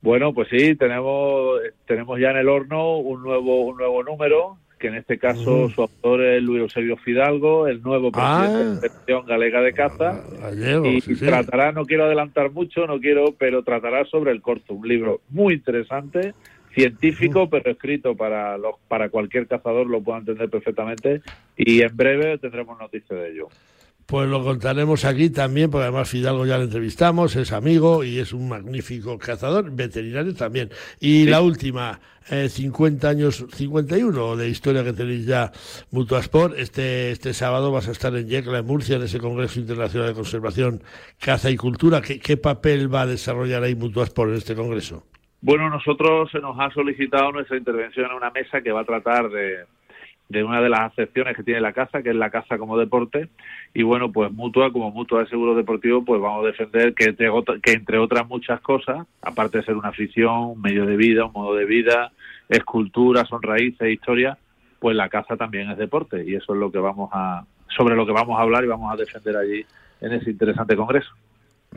Bueno, 0.03 0.33
pues 0.33 0.49
sí, 0.49 0.75
tenemos 0.77 1.61
tenemos 1.87 2.19
ya 2.19 2.31
en 2.31 2.39
el 2.39 2.49
horno 2.49 2.99
un 2.99 3.23
nuevo 3.23 3.63
un 3.67 3.77
nuevo 3.77 4.03
número 4.03 4.57
que 4.81 4.89
en 4.89 4.95
este 4.95 5.19
caso 5.19 5.69
su 5.69 5.83
autor 5.83 6.23
es 6.23 6.43
Luis 6.43 6.63
Eusebio 6.63 6.97
Fidalgo, 6.97 7.69
el 7.69 7.83
nuevo 7.83 8.11
presidente 8.11 8.59
de 8.59 8.65
la 8.65 8.81
Federación 8.81 9.27
Galega 9.27 9.61
de 9.61 9.73
Caza. 9.75 10.25
Ah, 10.43 10.51
y 10.83 11.01
tratará, 11.17 11.71
no 11.71 11.85
quiero 11.85 12.07
adelantar 12.07 12.51
mucho, 12.51 12.87
no 12.87 12.99
quiero, 12.99 13.35
pero 13.39 13.63
tratará 13.63 14.07
sobre 14.07 14.33
el 14.33 14.41
corzo, 14.41 14.73
un 14.73 14.89
libro 14.89 15.21
muy 15.29 15.55
interesante, 15.55 16.33
científico, 16.75 17.51
pero 17.51 17.71
escrito 17.71 18.17
para 18.17 18.57
los, 18.57 18.77
para 18.89 19.11
cualquier 19.11 19.47
cazador, 19.47 19.87
lo 19.87 20.01
pueda 20.01 20.21
entender 20.21 20.49
perfectamente, 20.49 21.21
y 21.57 21.83
en 21.83 21.95
breve 21.95 22.39
tendremos 22.39 22.79
noticias 22.79 23.21
de 23.21 23.33
ello. 23.33 23.49
Pues 24.11 24.29
lo 24.29 24.43
contaremos 24.43 25.05
aquí 25.05 25.31
también, 25.31 25.71
porque 25.71 25.85
además 25.85 26.11
Fidalgo 26.11 26.45
ya 26.45 26.59
lo 26.59 26.65
entrevistamos, 26.65 27.37
es 27.37 27.53
amigo 27.53 28.03
y 28.03 28.19
es 28.19 28.33
un 28.33 28.49
magnífico 28.49 29.17
cazador, 29.21 29.71
veterinario 29.71 30.35
también. 30.35 30.69
Y 30.99 31.27
la 31.27 31.41
última, 31.41 32.01
eh, 32.29 32.49
50 32.49 33.09
años, 33.09 33.47
51 33.53 34.35
de 34.35 34.49
historia 34.49 34.83
que 34.83 34.95
tenéis 34.95 35.27
ya 35.27 35.53
Mutuasport. 35.93 36.59
Este, 36.59 37.13
este 37.13 37.33
sábado 37.35 37.71
vas 37.71 37.87
a 37.87 37.93
estar 37.93 38.13
en 38.17 38.27
Yecla, 38.27 38.59
en 38.59 38.67
Murcia, 38.67 38.97
en 38.97 39.05
ese 39.05 39.21
Congreso 39.21 39.61
Internacional 39.61 40.09
de 40.09 40.15
Conservación, 40.15 40.83
Caza 41.21 41.49
y 41.49 41.57
Cultura. 41.57 42.03
¿Qué, 42.03 42.19
qué 42.19 42.37
papel 42.37 42.93
va 42.93 43.03
a 43.03 43.07
desarrollar 43.07 43.63
ahí 43.63 43.77
Mutuasport 43.77 44.31
en 44.31 44.39
este 44.39 44.57
congreso? 44.57 45.05
Bueno, 45.41 45.71
nosotros 45.71 46.29
se 46.33 46.41
nos 46.41 46.59
ha 46.59 46.69
solicitado 46.73 47.31
nuestra 47.31 47.57
intervención 47.57 48.11
en 48.11 48.17
una 48.17 48.31
mesa 48.31 48.61
que 48.61 48.73
va 48.73 48.81
a 48.81 48.85
tratar 48.85 49.31
de 49.31 49.67
de 50.31 50.45
una 50.45 50.63
de 50.63 50.69
las 50.69 50.93
acepciones 50.93 51.37
que 51.37 51.43
tiene 51.43 51.61
la 51.61 51.73
caza, 51.73 52.03
que 52.03 52.11
es 52.11 52.17
la 52.17 52.31
caza 52.31 52.57
como 52.57 52.79
deporte. 52.79 53.29
Y 53.73 53.83
bueno, 53.83 54.11
pues 54.11 54.33
Mutua, 54.33 54.73
como 54.73 54.91
Mutua 54.91 55.21
de 55.21 55.29
Seguro 55.29 55.55
Deportivo, 55.55 56.05
pues 56.05 56.21
vamos 56.21 56.45
a 56.45 56.49
defender 56.49 56.93
que, 56.95 57.15
que 57.15 57.73
entre 57.73 57.99
otras 57.99 58.29
muchas 58.29 58.61
cosas, 58.61 59.07
aparte 59.23 59.59
de 59.59 59.65
ser 59.65 59.77
una 59.77 59.91
afición, 59.91 60.51
un 60.51 60.61
medio 60.61 60.87
de 60.87 60.97
vida, 60.97 61.27
un 61.27 61.33
modo 61.33 61.55
de 61.55 61.67
vida, 61.67 62.11
es 62.49 62.65
cultura, 62.65 63.25
son 63.27 63.43
raíces, 63.43 63.93
historia, 63.93 64.37
pues 64.81 64.97
la 64.97 65.09
caza 65.09 65.37
también 65.37 65.71
es 65.71 65.79
deporte. 65.79 66.25
Y 66.27 66.35
eso 66.35 66.53
es 66.53 66.59
lo 66.59 66.73
que 66.73 66.79
vamos 66.79 67.11
a, 67.13 67.45
sobre 67.69 67.95
lo 67.95 68.05
que 68.05 68.13
vamos 68.13 68.39
a 68.39 68.43
hablar 68.43 68.65
y 68.65 68.69
vamos 68.69 68.93
a 68.93 68.97
defender 68.97 69.37
allí 69.37 69.65
en 70.01 70.13
ese 70.13 70.31
interesante 70.31 70.75
congreso. 70.77 71.11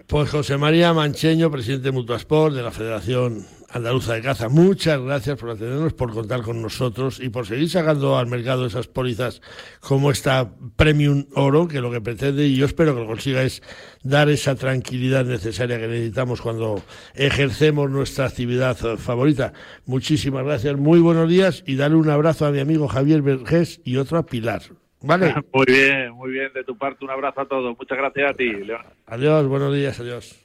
Pues 0.08 0.32
José 0.32 0.58
María 0.58 0.92
Mancheño, 0.92 1.52
presidente 1.52 1.86
de 1.86 1.92
Mutuasport 1.92 2.56
de 2.56 2.64
la 2.64 2.72
Federación 2.72 3.46
Andaluza 3.70 4.14
de 4.14 4.22
Caza, 4.22 4.50
muchas 4.50 5.00
gracias 5.00 5.38
por 5.38 5.52
atendernos, 5.52 5.94
por 5.94 6.12
contar 6.12 6.42
con 6.42 6.64
nosotros 6.64 7.20
y 7.20 7.30
por 7.30 7.46
seguir 7.46 7.70
sacando 7.70 8.18
al 8.18 8.26
mercado 8.26 8.66
esas 8.66 8.88
pólizas 8.88 9.42
como 9.82 10.10
esta 10.10 10.52
Premium 10.76 11.26
Oro, 11.36 11.68
que 11.68 11.80
lo 11.80 11.92
que 11.92 12.02
pretende, 12.02 12.48
y 12.48 12.56
yo 12.56 12.66
espero 12.66 12.96
que 12.96 13.02
lo 13.02 13.08
consiga, 13.08 13.44
es 13.44 13.62
dar 14.02 14.30
esa 14.30 14.56
tranquilidad 14.56 15.26
necesaria 15.26 15.80
que 15.80 15.88
necesitamos 15.88 16.42
cuando 16.42 16.82
ejercemos 17.14 17.90
nuestra 17.92 18.26
actividad 18.26 18.76
favorita. 18.98 19.54
Muchísimas 19.86 20.44
gracias, 20.44 20.76
muy 20.76 21.02
buenos 21.02 21.30
días 21.30 21.64
y 21.68 21.76
darle 21.76 21.98
un 21.98 22.10
abrazo 22.10 22.48
a 22.48 22.52
mi 22.52 22.60
amigo 22.60 22.88
Javier 22.88 23.22
Vergés 23.22 23.80
y 23.84 23.98
otro 23.98 24.18
a 24.18 24.26
Pilar. 24.26 24.64
¿Vale? 25.04 25.36
Muy 25.54 25.66
bien, 25.68 26.14
muy 26.14 26.32
bien. 26.32 26.52
De 26.54 26.64
tu 26.64 26.78
parte, 26.78 27.04
un 27.04 27.12
abrazo 27.12 27.42
a 27.42 27.46
todos. 27.46 27.76
Muchas 27.78 27.98
gracias 27.98 28.32
a 28.32 28.34
ti, 28.34 28.46
León. 28.46 28.82
Adiós, 29.06 29.48
buenos 29.48 29.74
días, 29.74 30.00
adiós. 30.00 30.40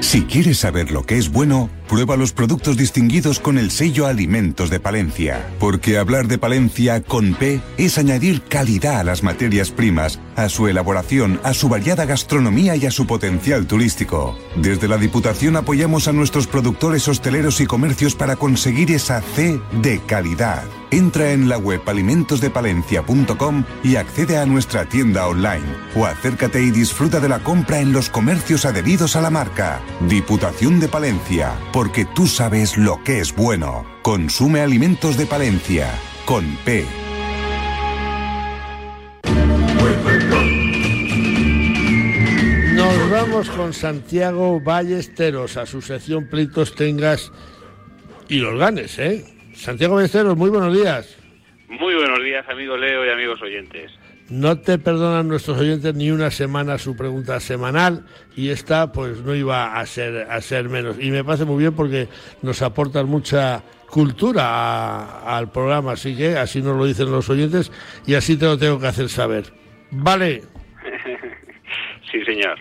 Si 0.00 0.24
quieres 0.24 0.58
saber 0.58 0.92
lo 0.92 1.04
que 1.04 1.16
es 1.16 1.32
bueno, 1.32 1.70
prueba 1.88 2.16
los 2.16 2.32
productos 2.32 2.76
distinguidos 2.76 3.40
con 3.40 3.56
el 3.56 3.70
sello 3.70 4.06
Alimentos 4.06 4.68
de 4.68 4.78
Palencia. 4.78 5.48
Porque 5.58 5.98
hablar 5.98 6.26
de 6.26 6.36
Palencia 6.36 7.02
con 7.02 7.34
P 7.34 7.60
es 7.78 7.96
añadir 7.96 8.42
calidad 8.42 9.00
a 9.00 9.04
las 9.04 9.22
materias 9.22 9.70
primas, 9.70 10.20
a 10.36 10.48
su 10.48 10.68
elaboración, 10.68 11.40
a 11.42 11.54
su 11.54 11.68
variada 11.68 12.04
gastronomía 12.04 12.76
y 12.76 12.86
a 12.86 12.90
su 12.90 13.06
potencial 13.06 13.66
turístico. 13.66 14.36
Desde 14.56 14.88
la 14.88 14.98
Diputación 14.98 15.56
apoyamos 15.56 16.06
a 16.06 16.12
nuestros 16.12 16.46
productores 16.46 17.08
hosteleros 17.08 17.60
y 17.60 17.66
comercios 17.66 18.14
para 18.14 18.36
conseguir 18.36 18.90
esa 18.90 19.20
C 19.20 19.58
de 19.72 20.00
calidad. 20.06 20.64
Entra 20.94 21.32
en 21.32 21.48
la 21.48 21.58
web 21.58 21.82
alimentosdepalencia.com 21.86 23.64
y 23.82 23.96
accede 23.96 24.36
a 24.36 24.46
nuestra 24.46 24.84
tienda 24.84 25.26
online 25.26 25.64
o 25.96 26.06
acércate 26.06 26.62
y 26.62 26.70
disfruta 26.70 27.18
de 27.18 27.28
la 27.28 27.40
compra 27.40 27.80
en 27.80 27.92
los 27.92 28.08
comercios 28.08 28.64
adheridos 28.64 29.16
a 29.16 29.20
la 29.20 29.28
marca. 29.28 29.82
Diputación 30.08 30.78
de 30.78 30.86
Palencia, 30.86 31.52
porque 31.72 32.04
tú 32.04 32.28
sabes 32.28 32.78
lo 32.78 33.02
que 33.02 33.18
es 33.18 33.34
bueno. 33.34 33.84
Consume 34.02 34.60
alimentos 34.60 35.16
de 35.16 35.26
Palencia, 35.26 35.90
con 36.26 36.44
P. 36.64 36.86
Nos 42.76 43.10
vamos 43.10 43.50
con 43.50 43.72
Santiago 43.72 44.60
Ballesteros 44.60 45.56
a 45.56 45.66
su 45.66 45.82
sección 45.82 46.28
Pleitos 46.28 46.76
Tengas 46.76 47.32
y 48.28 48.36
los 48.36 48.56
ganes, 48.56 48.96
¿eh? 49.00 49.33
Santiago 49.54 49.94
Ballesteros, 49.94 50.36
muy 50.36 50.50
buenos 50.50 50.74
días. 50.74 51.16
Muy 51.68 51.94
buenos 51.94 52.22
días, 52.22 52.46
amigo 52.48 52.76
Leo 52.76 53.04
y 53.04 53.10
amigos 53.10 53.40
oyentes. 53.42 53.90
No 54.28 54.58
te 54.58 54.78
perdonan 54.78 55.28
nuestros 55.28 55.58
oyentes 55.58 55.94
ni 55.94 56.10
una 56.10 56.30
semana 56.30 56.78
su 56.78 56.96
pregunta 56.96 57.40
semanal 57.40 58.06
y 58.36 58.48
esta 58.50 58.90
pues 58.90 59.20
no 59.20 59.34
iba 59.34 59.78
a 59.78 59.86
ser 59.86 60.26
a 60.30 60.40
ser 60.40 60.68
menos 60.68 60.96
y 60.98 61.10
me 61.10 61.22
parece 61.22 61.44
muy 61.44 61.58
bien 61.58 61.74
porque 61.74 62.08
nos 62.42 62.62
aportan 62.62 63.06
mucha 63.06 63.62
cultura 63.90 65.36
al 65.36 65.50
programa, 65.50 65.92
así 65.92 66.16
que 66.16 66.38
así 66.38 66.62
nos 66.62 66.76
lo 66.76 66.86
dicen 66.86 67.10
los 67.10 67.28
oyentes 67.28 67.70
y 68.06 68.14
así 68.14 68.36
te 68.38 68.46
lo 68.46 68.58
tengo 68.58 68.80
que 68.80 68.86
hacer 68.86 69.08
saber. 69.08 69.44
Vale. 69.90 70.42
sí, 72.10 72.24
señor. 72.24 72.58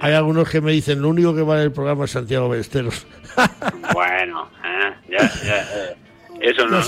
Hay 0.00 0.14
algunos 0.14 0.48
que 0.48 0.60
me 0.60 0.72
dicen 0.72 1.00
lo 1.00 1.08
único 1.08 1.34
que 1.34 1.42
vale 1.42 1.62
el 1.62 1.72
programa 1.72 2.06
es 2.06 2.10
Santiago 2.10 2.48
Ballesteros. 2.48 3.06
bueno, 3.94 4.50
¿eh? 4.64 4.94
ya, 5.10 5.18
ya, 5.44 5.62
eh, 5.62 5.96
eso 6.40 6.66
no, 6.66 6.80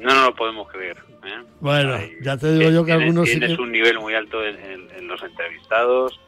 no, 0.00 0.24
lo 0.24 0.34
podemos 0.34 0.70
creer. 0.70 0.96
¿eh? 1.24 1.42
Bueno, 1.60 1.98
ya 2.22 2.36
te 2.36 2.52
digo 2.52 2.70
yo 2.70 2.84
que 2.84 2.92
algunos... 2.92 3.28
Tienes 3.28 3.58
un 3.58 3.72
nivel 3.72 3.98
muy 3.98 4.14
alto 4.14 4.44
en, 4.44 5.08
los 5.08 5.22
entrevistados 5.22 6.20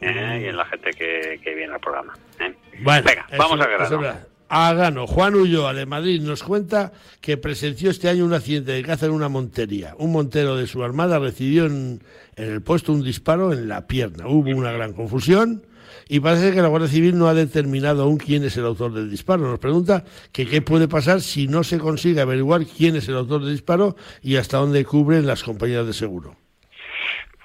¿eh? 0.00 0.42
y 0.44 0.48
en 0.48 0.56
la 0.56 0.64
gente 0.66 0.90
que, 0.90 1.54
viene 1.54 1.74
al 1.74 1.80
programa. 1.80 2.14
¿eh? 2.40 2.54
Bueno, 2.82 3.06
Venga, 3.06 3.26
vamos 3.36 3.60
a 3.60 3.66
grano. 3.66 4.34
A 4.48 4.72
gano, 4.74 5.06
Juan 5.06 5.34
Ulloa 5.34 5.72
de 5.72 5.86
Madrid 5.86 6.20
nos 6.20 6.42
cuenta 6.42 6.92
que 7.20 7.36
presenció 7.36 7.90
este 7.90 8.08
año 8.08 8.24
un 8.24 8.34
accidente 8.34 8.72
de 8.72 8.82
caza 8.82 9.06
en 9.06 9.12
una 9.12 9.28
montería. 9.28 9.94
Un 9.98 10.12
montero 10.12 10.56
de 10.56 10.66
su 10.66 10.84
armada 10.84 11.18
recibió 11.18 11.64
en, 11.64 12.02
en 12.36 12.52
el 12.52 12.62
puesto 12.62 12.92
un 12.92 13.02
disparo 13.02 13.52
en 13.52 13.68
la 13.68 13.86
pierna. 13.86 14.28
Hubo 14.28 14.50
una 14.50 14.70
gran 14.70 14.92
confusión 14.92 15.62
y 16.08 16.20
parece 16.20 16.52
que 16.52 16.60
la 16.60 16.68
Guardia 16.68 16.88
Civil 16.88 17.18
no 17.18 17.28
ha 17.28 17.34
determinado 17.34 18.02
aún 18.02 18.18
quién 18.18 18.44
es 18.44 18.56
el 18.56 18.64
autor 18.64 18.92
del 18.92 19.10
disparo. 19.10 19.42
Nos 19.42 19.58
pregunta 19.58 20.04
que 20.32 20.46
qué 20.46 20.62
puede 20.62 20.88
pasar 20.88 21.20
si 21.20 21.46
no 21.46 21.64
se 21.64 21.78
consigue 21.78 22.20
averiguar 22.20 22.62
quién 22.64 22.96
es 22.96 23.08
el 23.08 23.16
autor 23.16 23.42
del 23.42 23.52
disparo 23.52 23.96
y 24.22 24.36
hasta 24.36 24.58
dónde 24.58 24.84
cubren 24.84 25.26
las 25.26 25.42
compañías 25.42 25.86
de 25.86 25.92
seguro. 25.92 26.36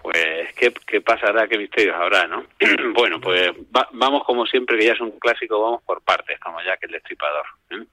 Pues, 0.02 0.54
¿qué, 0.56 1.02
pasará? 1.02 1.48
¿Qué 1.48 1.58
misterios 1.58 1.96
habrá, 1.96 2.28
no? 2.28 2.46
bueno, 2.96 3.20
pues 3.22 3.52
vamos 3.92 4.24
como 4.24 4.46
siempre, 4.46 4.78
que 4.78 4.88
ya 4.88 4.94
es 4.94 5.02
un 5.02 5.12
clásico, 5.20 5.62
vamos 5.62 5.84
por 5.84 6.02
partes, 6.02 6.40
como 6.40 6.62
ya 6.62 6.78
que 6.78 6.88
el 6.88 6.94
destripador. 6.94 7.46
¿eh? 7.72 7.86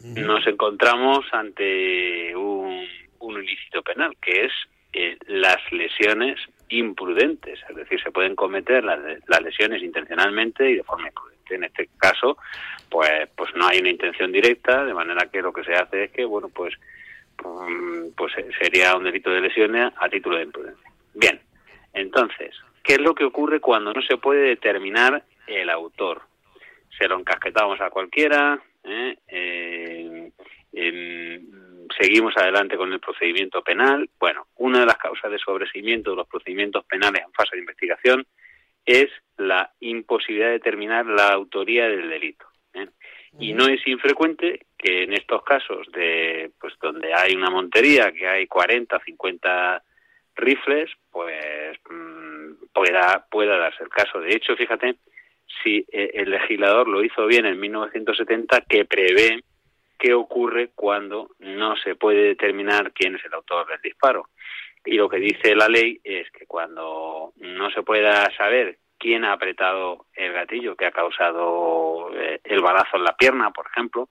Nos 0.00 0.46
encontramos 0.46 1.24
ante 1.32 2.34
un, 2.34 2.86
ilícito 3.20 3.82
penal, 3.82 4.16
que 4.20 4.46
es 4.46 4.52
eh, 4.92 5.16
las 5.26 5.58
lesiones 5.70 6.38
imprudentes, 6.78 7.60
es 7.68 7.76
decir, 7.76 8.00
se 8.02 8.10
pueden 8.10 8.34
cometer 8.34 8.84
las, 8.84 9.42
lesiones 9.42 9.82
intencionalmente 9.82 10.70
y 10.70 10.76
de 10.76 10.84
forma 10.84 11.08
imprudente. 11.08 11.54
En 11.54 11.64
este 11.64 11.88
caso, 11.98 12.38
pues, 12.88 13.28
pues 13.36 13.54
no 13.54 13.66
hay 13.66 13.80
una 13.80 13.90
intención 13.90 14.32
directa, 14.32 14.84
de 14.84 14.94
manera 14.94 15.26
que 15.26 15.42
lo 15.42 15.52
que 15.52 15.64
se 15.64 15.74
hace 15.74 16.04
es 16.04 16.10
que, 16.10 16.24
bueno, 16.24 16.48
pues, 16.48 16.74
mm, 17.44 18.12
pues 18.16 18.32
sería 18.58 18.96
un 18.96 19.04
delito 19.04 19.30
de 19.30 19.42
lesiones 19.42 19.92
a 19.96 20.08
título 20.08 20.36
de 20.38 20.44
imprudencia. 20.44 20.90
Bien, 21.14 21.40
entonces, 21.92 22.56
¿qué 22.82 22.94
es 22.94 23.00
lo 23.00 23.14
que 23.14 23.24
ocurre 23.24 23.60
cuando 23.60 23.92
no 23.92 24.00
se 24.02 24.16
puede 24.16 24.48
determinar 24.48 25.22
el 25.46 25.68
autor? 25.68 26.22
Se 26.98 27.06
lo 27.06 27.18
encasquetamos 27.18 27.80
a 27.80 27.90
cualquiera, 27.90 28.62
¿eh? 28.84 29.16
Eh, 29.28 30.30
seguimos 32.02 32.36
adelante 32.36 32.76
con 32.76 32.92
el 32.92 32.98
procedimiento 32.98 33.62
penal. 33.62 34.10
Bueno, 34.18 34.48
una 34.56 34.80
de 34.80 34.86
las 34.86 34.96
causas 34.96 35.30
de 35.30 35.38
sobreseimiento 35.38 36.10
de 36.10 36.16
los 36.16 36.26
procedimientos 36.26 36.84
penales 36.84 37.22
en 37.24 37.32
fase 37.32 37.54
de 37.54 37.60
investigación 37.60 38.26
es 38.84 39.08
la 39.36 39.70
imposibilidad 39.80 40.48
de 40.48 40.54
determinar 40.54 41.06
la 41.06 41.28
autoría 41.28 41.86
del 41.88 42.10
delito. 42.10 42.46
¿eh? 42.74 42.88
Y 43.38 43.52
no 43.52 43.66
es 43.68 43.86
infrecuente 43.86 44.66
que 44.76 45.04
en 45.04 45.12
estos 45.12 45.44
casos 45.44 45.86
de 45.92 46.50
pues 46.60 46.74
donde 46.80 47.14
hay 47.14 47.34
una 47.36 47.50
montería, 47.50 48.10
que 48.10 48.26
hay 48.26 48.46
40, 48.48 48.98
50 49.04 49.82
rifles, 50.34 50.90
pues 51.10 51.76
mm, 51.88 52.66
pueda 52.72 53.26
pueda 53.30 53.58
darse 53.58 53.84
el 53.84 53.90
caso. 53.90 54.20
De 54.20 54.34
hecho, 54.34 54.56
fíjate, 54.56 54.96
si 55.62 55.86
eh, 55.92 56.10
el 56.14 56.30
legislador 56.30 56.88
lo 56.88 57.04
hizo 57.04 57.26
bien 57.26 57.46
en 57.46 57.60
1970, 57.60 58.62
que 58.62 58.84
prevé 58.86 59.44
qué 60.02 60.14
ocurre 60.14 60.70
cuando 60.74 61.30
no 61.38 61.76
se 61.76 61.94
puede 61.94 62.24
determinar 62.24 62.92
quién 62.92 63.14
es 63.14 63.24
el 63.24 63.34
autor 63.34 63.68
del 63.68 63.80
disparo. 63.80 64.30
Y 64.84 64.96
lo 64.96 65.08
que 65.08 65.18
dice 65.18 65.54
la 65.54 65.68
ley 65.68 66.00
es 66.02 66.28
que 66.32 66.44
cuando 66.44 67.32
no 67.36 67.70
se 67.70 67.84
pueda 67.84 68.28
saber 68.36 68.78
quién 68.98 69.24
ha 69.24 69.32
apretado 69.32 70.06
el 70.14 70.32
gatillo 70.32 70.74
que 70.74 70.86
ha 70.86 70.90
causado 70.90 72.10
eh, 72.16 72.40
el 72.42 72.60
balazo 72.60 72.96
en 72.96 73.04
la 73.04 73.16
pierna, 73.16 73.52
por 73.52 73.66
ejemplo, 73.66 74.08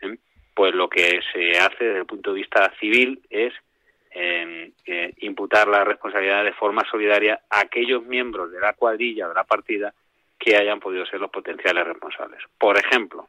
¿eh? 0.00 0.16
pues 0.56 0.74
lo 0.74 0.88
que 0.88 1.20
se 1.32 1.52
hace 1.52 1.84
desde 1.84 2.00
el 2.00 2.06
punto 2.06 2.32
de 2.32 2.40
vista 2.40 2.72
civil 2.80 3.22
es 3.30 3.54
em, 4.10 4.72
eh, 4.86 5.12
imputar 5.18 5.68
la 5.68 5.84
responsabilidad 5.84 6.42
de 6.42 6.52
forma 6.52 6.82
solidaria 6.90 7.42
a 7.48 7.60
aquellos 7.60 8.02
miembros 8.02 8.50
de 8.50 8.58
la 8.58 8.72
cuadrilla 8.72 9.28
de 9.28 9.34
la 9.34 9.44
partida 9.44 9.94
que 10.36 10.56
hayan 10.56 10.80
podido 10.80 11.06
ser 11.06 11.20
los 11.20 11.30
potenciales 11.30 11.86
responsables. 11.86 12.42
Por 12.58 12.76
ejemplo, 12.76 13.28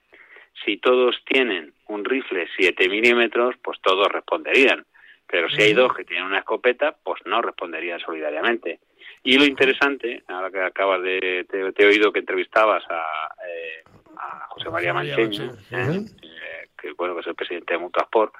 si 0.65 0.77
todos 0.77 1.15
tienen 1.25 1.73
un 1.87 2.05
rifle 2.05 2.47
7 2.57 2.89
milímetros, 2.89 3.55
pues 3.63 3.79
todos 3.81 4.07
responderían. 4.07 4.85
Pero 5.27 5.49
si 5.49 5.61
hay 5.61 5.73
dos 5.73 5.93
que 5.93 6.05
tienen 6.05 6.25
una 6.25 6.39
escopeta, 6.39 6.95
pues 7.03 7.21
no 7.25 7.41
responderían 7.41 7.99
solidariamente. 7.99 8.79
Y 9.23 9.37
lo 9.37 9.45
interesante, 9.45 10.23
ahora 10.27 10.49
que 10.49 10.61
acabas 10.61 11.01
de, 11.03 11.45
te, 11.49 11.83
he 11.83 11.87
oído 11.87 12.11
que 12.11 12.19
entrevistabas 12.19 12.83
a, 12.89 13.35
eh, 13.47 13.83
a 14.17 14.47
José 14.49 14.69
María 14.69 14.93
Mancheño, 14.93 15.53
eh, 15.71 16.05
eh, 16.21 16.68
que 16.81 16.91
bueno 16.93 17.15
que 17.15 17.21
es 17.21 17.27
el 17.27 17.35
presidente 17.35 17.73
de 17.73 17.79
Mutuasport, 17.79 18.33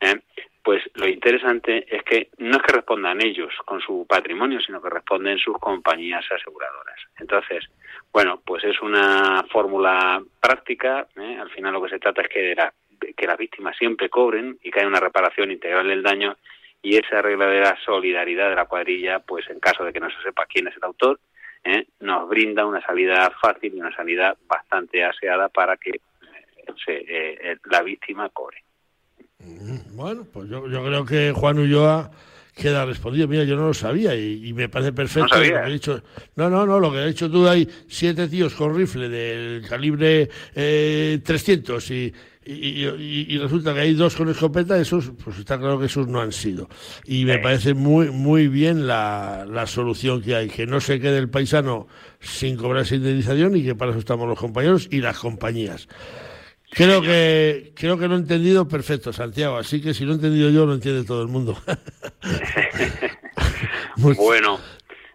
eh, 0.00 0.20
pues 0.62 0.82
lo 0.94 1.06
interesante 1.06 1.86
es 1.88 2.02
que 2.02 2.30
no 2.38 2.56
es 2.56 2.62
que 2.64 2.72
respondan 2.72 3.22
ellos 3.22 3.52
con 3.64 3.80
su 3.80 4.04
patrimonio, 4.08 4.60
sino 4.60 4.82
que 4.82 4.90
responden 4.90 5.38
sus 5.38 5.56
compañías 5.58 6.24
aseguradoras. 6.30 6.98
Entonces, 7.20 7.64
bueno, 8.12 8.40
pues 8.44 8.64
es 8.64 8.80
una 8.82 9.44
fórmula 9.48 10.20
práctica. 10.40 11.06
Al 11.16 11.50
final 11.50 11.72
lo 11.72 11.82
que 11.82 11.90
se 11.90 12.00
trata 12.00 12.22
es 12.22 12.28
que, 12.28 12.54
la, 12.56 12.72
que 13.16 13.26
las 13.26 13.38
víctimas 13.38 13.76
siempre 13.76 14.08
cobren 14.08 14.58
y 14.60 14.72
que 14.72 14.80
haya 14.80 14.88
una 14.88 14.98
reparación 14.98 15.52
integral 15.52 15.86
del 15.86 16.02
daño 16.02 16.36
y 16.82 16.96
esa 16.96 17.22
regla 17.22 17.46
de 17.46 17.60
la 17.60 17.76
solidaridad 17.84 18.48
de 18.48 18.56
la 18.56 18.66
cuadrilla, 18.66 19.20
pues 19.20 19.48
en 19.50 19.60
caso 19.60 19.84
de 19.84 19.92
que 19.92 20.00
no 20.00 20.10
se 20.10 20.22
sepa 20.22 20.46
quién 20.46 20.66
es 20.66 20.76
el 20.76 20.84
autor, 20.84 21.20
¿eh? 21.62 21.86
nos 22.00 22.28
brinda 22.28 22.66
una 22.66 22.80
salida 22.80 23.30
fácil 23.40 23.74
y 23.74 23.80
una 23.80 23.94
salida 23.94 24.36
bastante 24.46 25.04
aseada 25.04 25.48
para 25.48 25.76
que 25.76 26.00
eh, 26.88 27.04
eh, 27.42 27.56
la 27.70 27.82
víctima 27.82 28.28
cobre. 28.30 28.58
Bueno, 29.92 30.26
pues 30.32 30.48
yo, 30.48 30.68
yo 30.68 30.84
creo 30.84 31.04
que 31.04 31.32
Juan 31.32 31.58
Ulloa 31.58 32.10
queda 32.54 32.84
respondido. 32.86 33.28
Mira, 33.28 33.44
yo 33.44 33.54
no 33.56 33.66
lo 33.68 33.74
sabía 33.74 34.14
y, 34.14 34.48
y 34.48 34.52
me 34.52 34.68
parece 34.68 34.92
perfecto 34.92 35.36
¿No 35.36 35.44
lo 35.44 35.62
que 35.62 35.68
he 35.68 35.72
dicho. 35.72 36.02
No, 36.36 36.48
no, 36.48 36.64
no, 36.66 36.80
lo 36.80 36.90
que 36.90 36.98
has 37.00 37.06
dicho 37.06 37.30
tú, 37.30 37.46
hay 37.46 37.68
siete 37.86 38.28
tíos 38.28 38.54
con 38.54 38.74
rifle 38.74 39.08
del 39.08 39.66
calibre 39.68 40.28
eh, 40.54 41.20
300 41.22 41.90
y, 41.90 42.12
y, 42.46 42.86
y- 42.86 43.26
y 43.28 43.38
resulta 43.38 43.74
que 43.74 43.80
hay 43.80 43.92
dos 43.94 44.16
con 44.16 44.28
escopeta, 44.30 44.78
esos, 44.80 45.12
pues 45.22 45.38
está 45.38 45.58
claro 45.58 45.78
que 45.78 45.86
esos 45.86 46.08
no 46.08 46.20
han 46.20 46.32
sido. 46.32 46.68
Y 47.04 47.24
me 47.26 47.34
Sí. 47.34 47.40
parece 47.42 47.74
muy, 47.74 48.10
muy 48.10 48.48
bien 48.48 48.86
la, 48.86 49.44
la 49.48 49.66
solución 49.66 50.22
que 50.22 50.34
hay, 50.34 50.48
que 50.48 50.66
no 50.66 50.80
se 50.80 50.98
quede 50.98 51.18
el 51.18 51.28
paisano 51.28 51.88
sin 52.20 52.56
cobrar 52.56 52.82
esa 52.84 52.94
indemnización 52.94 53.54
y 53.56 53.64
que 53.64 53.74
para 53.74 53.90
eso 53.90 54.00
estamos 54.00 54.26
los 54.28 54.38
compañeros 54.38 54.88
y 54.90 55.00
las 55.02 55.18
compañías. 55.18 55.88
Creo 56.70 57.00
que 57.00 57.72
creo 57.76 57.96
que 57.98 58.08
lo 58.08 58.14
he 58.16 58.18
entendido 58.18 58.66
perfecto, 58.68 59.12
Santiago. 59.12 59.56
Así 59.56 59.80
que 59.80 59.94
si 59.94 60.04
lo 60.04 60.12
he 60.12 60.14
entendido 60.16 60.50
yo, 60.50 60.66
lo 60.66 60.74
entiende 60.74 61.04
todo 61.04 61.22
el 61.22 61.28
mundo. 61.28 61.56
Much- 63.96 64.16
Bueno, 64.16 64.58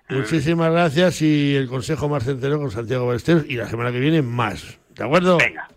Muchísimas 0.09 0.71
gracias 0.71 1.21
y 1.21 1.55
el 1.55 1.67
consejo 1.69 2.09
más 2.09 2.25
centeno 2.25 2.57
con 2.59 2.69
Santiago 2.69 3.07
Ballesteros 3.07 3.45
y 3.47 3.55
la 3.55 3.69
semana 3.69 3.91
que 3.93 3.99
viene 3.99 4.21
más. 4.21 4.77
¿De 4.89 5.03
acuerdo? 5.05 5.37
venga. 5.37 5.69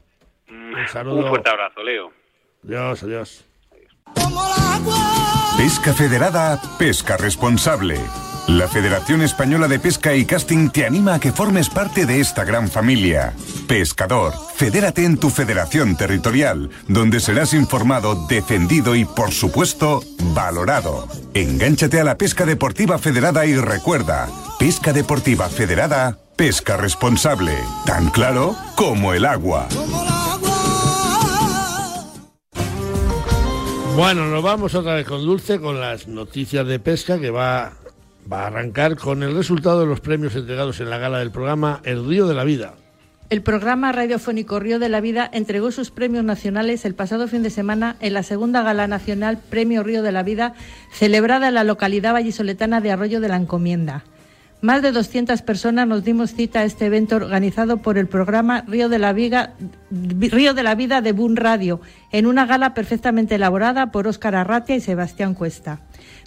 Un 0.49 0.89
saludo. 0.89 1.17
Un 1.23 1.29
fuerte 1.29 1.51
abrazo, 1.51 1.83
Leo. 1.85 2.13
Adiós, 2.65 3.03
adiós. 3.05 3.45
Pesca 5.57 5.93
Federada, 5.93 6.61
pesca 6.79 7.17
responsable. 7.17 7.97
La 8.49 8.69
Federación 8.69 9.23
Española 9.23 9.69
de 9.69 9.79
Pesca 9.79 10.15
y 10.15 10.27
Casting 10.27 10.69
te 10.69 10.85
anima 10.85 11.15
a 11.15 11.21
que 11.21 11.33
formes 11.33 11.71
parte 11.71 12.05
de 12.05 12.21
esta 12.21 12.45
gran 12.45 12.69
familia. 12.69 13.33
Pescador, 13.67 14.35
fedérate 14.55 15.07
en 15.07 15.17
tu 15.17 15.31
federación 15.31 15.97
territorial, 15.97 16.69
donde 16.87 17.21
serás 17.21 17.55
informado, 17.55 18.27
defendido 18.29 18.95
y, 18.97 19.07
por 19.07 19.33
supuesto, 19.33 20.03
valorado. 20.35 21.09
Engánchate 21.33 22.01
a 22.01 22.05
la 22.05 22.19
pesca 22.19 22.45
deportiva 22.45 22.99
federada 22.99 23.47
y 23.47 23.57
recuerda, 23.57 24.29
pesca 24.59 24.93
deportiva 24.93 25.49
federada, 25.49 26.19
pesca 26.37 26.77
responsable. 26.77 27.55
Tan 27.87 28.11
claro 28.11 28.55
como 28.77 29.15
el 29.15 29.25
agua. 29.25 29.69
Bueno, 33.97 34.27
nos 34.27 34.43
vamos 34.43 34.75
otra 34.75 34.97
vez 34.97 35.07
con 35.07 35.25
Dulce 35.25 35.61
con 35.61 35.81
las 35.81 36.09
noticias 36.09 36.67
de 36.67 36.81
pesca 36.81 37.19
que 37.21 37.31
va, 37.31 37.75
va 38.31 38.45
a 38.45 38.47
arrancar 38.47 38.97
con 38.97 39.23
el 39.23 39.35
resultado 39.35 39.81
de 39.81 39.87
los 39.87 40.01
premios 40.01 40.35
entregados 40.35 40.81
en 40.81 40.91
la 40.91 40.99
gala 40.99 41.19
del 41.19 41.31
programa 41.31 41.81
El 41.85 42.07
Río 42.07 42.27
de 42.27 42.35
la 42.35 42.45
Vida. 42.45 42.75
El 43.31 43.43
programa 43.43 43.91
radiofónico 43.91 44.61
Río 44.61 44.79
de 44.79 44.89
la 44.91 45.01
Vida 45.01 45.29
entregó 45.33 45.71
sus 45.73 45.91
premios 45.91 46.25
nacionales 46.25 46.85
el 46.85 46.95
pasado 46.95 47.27
fin 47.27 47.43
de 47.43 47.51
semana 47.51 47.97
en 48.01 48.13
la 48.13 48.23
segunda 48.23 48.63
gala 48.63 48.87
nacional 48.87 49.39
Premio 49.51 49.83
Río 49.83 50.03
de 50.03 50.13
la 50.13 50.23
Vida, 50.23 50.55
celebrada 50.93 51.49
en 51.49 51.55
la 51.55 51.65
localidad 51.65 52.13
vallisoletana 52.13 52.81
de 52.81 52.93
Arroyo 52.93 53.21
de 53.21 53.29
la 53.29 53.37
Encomienda. 53.37 54.05
Más 54.61 54.81
de 54.83 54.93
200 54.93 55.43
personas 55.43 55.87
nos 55.87 56.05
dimos 56.05 56.33
cita 56.35 56.61
a 56.61 56.65
este 56.65 56.87
evento 56.87 57.17
organizado 57.17 57.79
por 57.79 57.99
el 57.99 58.07
programa 58.07 58.63
Río 58.67 58.89
de 58.89 58.99
la, 58.99 59.13
Viga- 59.13 59.53
Río 59.91 60.55
de 60.55 60.63
la 60.63 60.75
Vida 60.75 61.01
de 61.03 61.13
Boom 61.13 61.37
Radio, 61.37 61.81
en 62.13 62.27
una 62.27 62.47
gala 62.47 62.73
perfectamente 62.73 63.35
elaborada 63.35 63.91
por 63.91 64.07
Óscar 64.07 64.35
Arratia 64.35 64.77
y 64.77 64.81
Sebastián 64.81 65.35
Cuesta. 65.35 65.81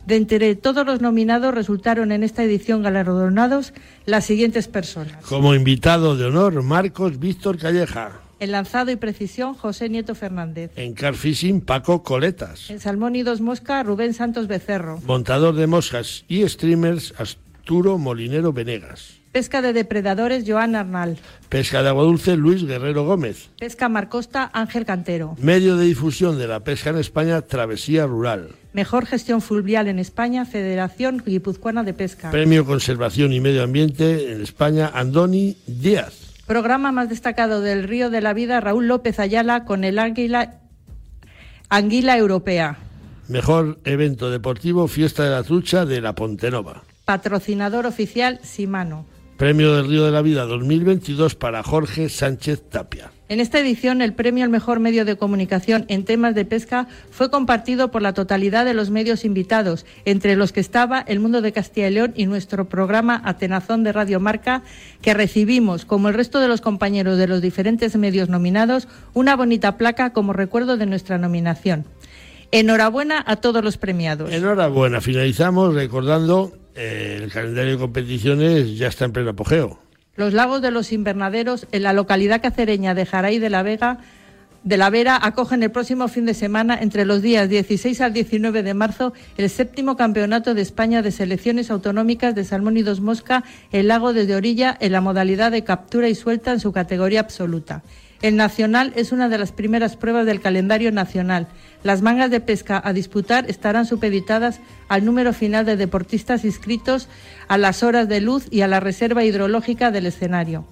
De 0.07 0.15
entre 0.15 0.55
todos 0.55 0.85
los 0.85 1.01
nominados 1.01 1.53
resultaron 1.53 2.13
en 2.13 2.23
esta 2.23 2.41
edición 2.41 2.81
galardonados 2.81 3.73
las 4.05 4.23
siguientes 4.23 4.69
personas. 4.69 5.21
Como 5.25 5.53
invitado 5.53 6.15
de 6.15 6.23
honor, 6.23 6.63
Marcos 6.63 7.19
Víctor 7.19 7.57
Calleja. 7.57 8.21
En 8.39 8.53
lanzado 8.53 8.89
y 8.89 8.95
precisión, 8.95 9.53
José 9.53 9.89
Nieto 9.89 10.15
Fernández. 10.15 10.71
En 10.77 10.93
Car 10.93 11.15
Fishing, 11.15 11.59
Paco 11.59 12.03
Coletas. 12.03 12.69
En 12.69 12.79
salmón 12.79 13.17
y 13.17 13.23
dos 13.23 13.41
moscas, 13.41 13.85
Rubén 13.85 14.13
Santos 14.13 14.47
Becerro. 14.47 15.01
Montador 15.05 15.55
de 15.55 15.67
moscas 15.67 16.23
y 16.29 16.47
streamers, 16.47 17.13
Arturo 17.17 17.97
Molinero 17.97 18.53
Venegas. 18.53 19.17
Pesca 19.37 19.61
de 19.61 19.71
depredadores, 19.71 20.45
Joan 20.47 20.75
Arnal. 20.75 21.19
Pesca 21.47 21.83
de 21.83 21.89
agua 21.89 22.01
dulce, 22.01 22.35
Luis 22.35 22.65
Guerrero 22.65 23.05
Gómez. 23.05 23.51
Pesca 23.59 23.87
Marcosta, 23.87 24.49
Ángel 24.51 24.83
Cantero. 24.83 25.35
Medio 25.39 25.77
de 25.77 25.85
difusión 25.85 26.39
de 26.39 26.47
la 26.47 26.61
pesca 26.61 26.89
en 26.89 26.97
España, 26.97 27.43
Travesía 27.43 28.07
Rural. 28.07 28.55
Mejor 28.73 29.05
gestión 29.05 29.41
fluvial 29.41 29.89
en 29.89 29.99
España, 29.99 30.43
Federación 30.45 31.21
Guipuzcoana 31.23 31.83
de 31.83 31.93
Pesca. 31.93 32.31
Premio 32.31 32.65
Conservación 32.65 33.31
y 33.31 33.39
Medio 33.39 33.61
Ambiente 33.61 34.31
en 34.31 34.41
España, 34.41 34.89
Andoni 34.91 35.55
Díaz. 35.67 36.33
Programa 36.47 36.91
más 36.91 37.07
destacado 37.07 37.61
del 37.61 37.83
Río 37.83 38.09
de 38.09 38.21
la 38.21 38.33
Vida, 38.33 38.59
Raúl 38.59 38.87
López 38.87 39.19
Ayala 39.19 39.65
con 39.65 39.83
el 39.83 39.99
Águila, 39.99 40.61
Anguila 41.69 42.17
Europea. 42.17 42.79
Mejor 43.27 43.77
evento 43.85 44.31
deportivo, 44.31 44.87
Fiesta 44.87 45.25
de 45.25 45.29
la 45.29 45.43
Trucha 45.43 45.85
de 45.85 46.01
la 46.01 46.15
Pontenova. 46.15 46.81
Patrocinador 47.05 47.85
oficial, 47.85 48.39
Simano. 48.41 49.05
Premio 49.37 49.75
del 49.75 49.87
Río 49.87 50.03
de 50.03 50.11
la 50.11 50.23
Vida 50.23 50.45
2022 50.45 51.35
para 51.35 51.61
Jorge 51.61 52.09
Sánchez 52.09 52.63
Tapia. 52.71 53.11
En 53.29 53.39
esta 53.39 53.59
edición, 53.59 54.01
el 54.01 54.13
premio 54.13 54.43
al 54.43 54.49
mejor 54.49 54.79
medio 54.79 55.05
de 55.05 55.15
comunicación 55.15 55.85
en 55.89 56.05
temas 56.05 56.33
de 56.33 56.43
pesca 56.43 56.87
fue 57.11 57.29
compartido 57.29 57.91
por 57.91 58.01
la 58.01 58.13
totalidad 58.13 58.65
de 58.65 58.73
los 58.73 58.89
medios 58.89 59.25
invitados, 59.25 59.85
entre 60.05 60.35
los 60.35 60.53
que 60.53 60.59
estaba 60.59 61.01
El 61.01 61.19
Mundo 61.19 61.41
de 61.41 61.51
Castilla 61.51 61.87
y 61.87 61.93
León 61.93 62.13
y 62.15 62.25
nuestro 62.25 62.67
programa 62.67 63.21
Atenazón 63.25 63.83
de 63.83 63.91
Radio 63.91 64.19
Marca, 64.19 64.63
que 65.03 65.13
recibimos, 65.13 65.85
como 65.85 66.07
el 66.07 66.15
resto 66.15 66.39
de 66.39 66.47
los 66.47 66.61
compañeros 66.61 67.19
de 67.19 67.27
los 67.27 67.39
diferentes 67.39 67.95
medios 67.95 68.29
nominados, 68.29 68.87
una 69.13 69.35
bonita 69.35 69.77
placa 69.77 70.13
como 70.13 70.33
recuerdo 70.33 70.77
de 70.77 70.87
nuestra 70.87 71.19
nominación. 71.19 71.85
Enhorabuena 72.51 73.23
a 73.27 73.35
todos 73.35 73.63
los 73.63 73.77
premiados. 73.77 74.31
Enhorabuena, 74.31 74.99
finalizamos 74.99 75.75
recordando 75.75 76.53
el 76.77 77.31
calendario 77.31 77.73
de 77.73 77.77
competiciones 77.77 78.77
ya 78.77 78.87
está 78.87 79.05
en 79.05 79.11
pleno 79.11 79.31
apogeo. 79.31 79.79
Los 80.15 80.33
lagos 80.33 80.61
de 80.61 80.71
los 80.71 80.91
invernaderos 80.91 81.67
en 81.71 81.83
la 81.83 81.93
localidad 81.93 82.41
cacereña 82.41 82.93
de 82.93 83.05
Jaray 83.05 83.39
de 83.39 83.49
la 83.49 83.63
Vega 83.63 83.99
de 84.67 84.75
la 84.75 84.89
Vera 84.89 85.17
acogen 85.21 85.63
el 85.63 85.71
próximo 85.71 86.09
fin 86.09 86.25
de 86.25 86.33
semana, 86.33 86.77
entre 86.81 87.05
los 87.05 87.21
días 87.21 87.47
16 87.47 88.01
al 88.01 88.11
19 88.11 88.63
de 88.63 88.73
marzo, 88.73 89.13
el 89.37 89.49
séptimo 89.49 89.95
Campeonato 89.95 90.53
de 90.53 90.61
España 90.61 91.01
de 91.01 91.11
Selecciones 91.11 91.71
Autonómicas 91.71 92.35
de 92.35 92.43
Salmón 92.43 92.75
y 92.75 92.81
Dos 92.81 92.99
Mosca, 92.99 93.45
el 93.71 93.87
lago 93.87 94.11
desde 94.11 94.35
orilla, 94.35 94.75
en 94.81 94.91
la 94.91 94.99
modalidad 94.99 95.51
de 95.51 95.63
captura 95.63 96.09
y 96.09 96.15
suelta 96.15 96.51
en 96.51 96.59
su 96.59 96.73
categoría 96.73 97.21
absoluta. 97.21 97.81
El 98.21 98.35
nacional 98.35 98.91
es 98.97 99.13
una 99.13 99.29
de 99.29 99.37
las 99.37 99.53
primeras 99.53 99.95
pruebas 99.95 100.25
del 100.25 100.41
calendario 100.41 100.91
nacional. 100.91 101.47
Las 101.83 102.01
mangas 102.01 102.31
de 102.31 102.39
pesca 102.39 102.81
a 102.83 102.93
disputar 102.93 103.49
estarán 103.49 103.85
supeditadas 103.85 104.59
al 104.87 105.05
número 105.05 105.33
final 105.33 105.65
de 105.65 105.77
deportistas 105.77 106.43
inscritos, 106.43 107.07
a 107.47 107.57
las 107.57 107.83
horas 107.83 108.09
de 108.09 108.21
luz 108.21 108.47
y 108.51 108.61
a 108.61 108.67
la 108.67 108.79
reserva 108.79 109.23
hidrológica 109.23 109.91
del 109.91 110.07
escenario. 110.07 110.65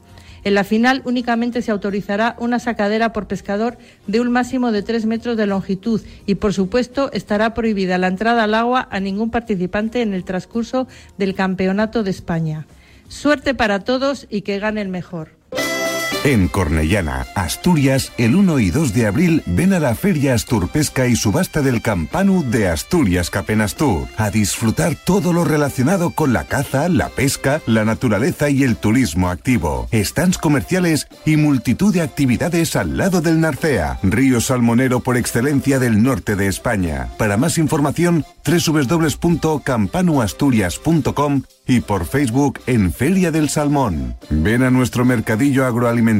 En 0.46 0.54
la 0.54 0.64
final 0.64 1.02
únicamente 1.06 1.64
se 1.64 1.72
autorizará 1.72 2.36
una 2.38 2.60
sacadera 2.60 3.14
por 3.14 3.28
pescador 3.28 3.80
de 4.06 4.20
un 4.20 4.32
máximo 4.32 4.72
de 4.72 4.84
tres 4.84 5.08
metros 5.08 5.38
de 5.38 5.48
longitud 5.48 6.02
y, 6.28 6.36
por 6.36 6.54
supuesto, 6.54 7.12
estará 7.14 7.56
prohibida 7.56 7.98
la 7.98 8.08
entrada 8.08 8.44
al 8.44 8.54
agua 8.54 8.88
a 8.92 9.00
ningún 9.00 9.32
participante 9.32 10.04
en 10.04 10.14
el 10.14 10.24
transcurso 10.24 10.88
del 11.18 11.34
Campeonato 11.34 12.04
de 12.04 12.12
España. 12.12 12.68
Suerte 13.08 13.56
para 13.56 13.80
todos 13.80 14.28
y 14.30 14.42
que 14.42 14.60
gane 14.60 14.82
el 14.82 14.90
mejor. 14.90 15.32
En 16.26 16.48
Cornellana, 16.48 17.28
Asturias, 17.36 18.12
el 18.18 18.36
1 18.36 18.58
y 18.58 18.72
2 18.72 18.96
de 18.96 19.06
abril 19.06 19.44
ven 19.46 19.74
a 19.74 19.80
la 19.80 19.94
Feria 19.94 20.34
Asturpesca 20.34 21.06
y 21.06 21.16
subasta 21.16 21.62
del 21.62 21.84
Campanu 21.84 22.44
de 22.44 22.68
Asturias 22.68 23.30
Capenastur 23.30 24.08
a 24.18 24.32
disfrutar 24.32 24.96
todo 24.96 25.34
lo 25.34 25.44
relacionado 25.44 26.10
con 26.10 26.34
la 26.34 26.46
caza, 26.46 26.90
la 26.90 27.10
pesca, 27.10 27.62
la 27.68 27.86
naturaleza 27.86 28.50
y 28.50 28.64
el 28.64 28.76
turismo 28.76 29.30
activo. 29.30 29.88
Stands 29.94 30.40
comerciales 30.40 31.08
y 31.26 31.38
multitud 31.38 31.94
de 31.94 32.02
actividades 32.02 32.76
al 32.76 32.98
lado 32.98 33.22
del 33.22 33.40
Narcea, 33.40 34.00
río 34.02 34.42
salmonero 34.42 35.02
por 35.02 35.18
excelencia 35.18 35.78
del 35.78 36.02
norte 36.02 36.36
de 36.36 36.48
España. 36.48 37.10
Para 37.20 37.38
más 37.38 37.60
información, 37.60 38.26
www.campanuasturias.com 38.44 41.44
y 41.68 41.82
por 41.82 42.06
Facebook 42.06 42.62
en 42.66 42.92
Feria 42.92 43.30
del 43.32 43.50
Salmón. 43.50 44.16
Ven 44.32 44.64
a 44.64 44.72
nuestro 44.72 45.06
mercadillo 45.06 45.66
agroalimentario 45.66 46.15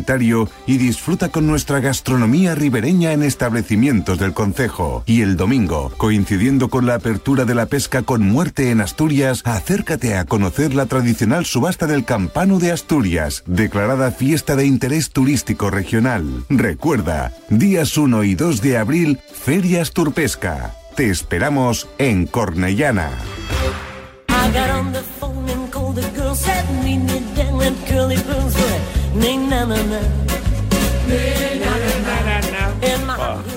y 0.66 0.78
disfruta 0.78 1.30
con 1.30 1.48
nuestra 1.48 1.80
gastronomía 1.80 2.56
ribereña 2.56 3.14
en 3.14 3.24
establecimientos 3.24 4.20
del 4.20 4.34
concejo. 4.34 5.04
Y 5.06 5.22
el 5.22 5.38
domingo, 5.38 5.92
coincidiendo 5.98 6.70
con 6.70 6.86
la 6.86 6.96
apertura 6.96 7.46
de 7.46 7.56
la 7.56 7.68
pesca 7.68 8.02
con 8.02 8.28
muerte 8.28 8.72
en 8.72 8.82
Asturias, 8.82 9.42
acércate 9.46 10.18
a 10.18 10.26
conocer 10.26 10.74
la 10.74 10.86
tradicional 10.86 11.46
subasta 11.46 11.88
del 11.88 12.04
Campano 12.04 12.60
de 12.60 12.72
Asturias, 12.72 13.44
declarada 13.46 14.12
fiesta 14.12 14.56
de 14.56 14.66
interés 14.66 15.12
turístico 15.12 15.70
regional. 15.70 16.46
Recuerda, 16.50 17.32
días 17.50 17.98
1 17.98 18.24
y 18.24 18.36
2 18.36 18.62
de 18.62 18.78
abril, 18.78 19.20
Feria 19.34 19.82
Asturpesca. 19.82 20.76
Te 20.96 21.10
esperamos 21.10 21.88
en 21.98 22.26
Cornellana. 22.26 23.12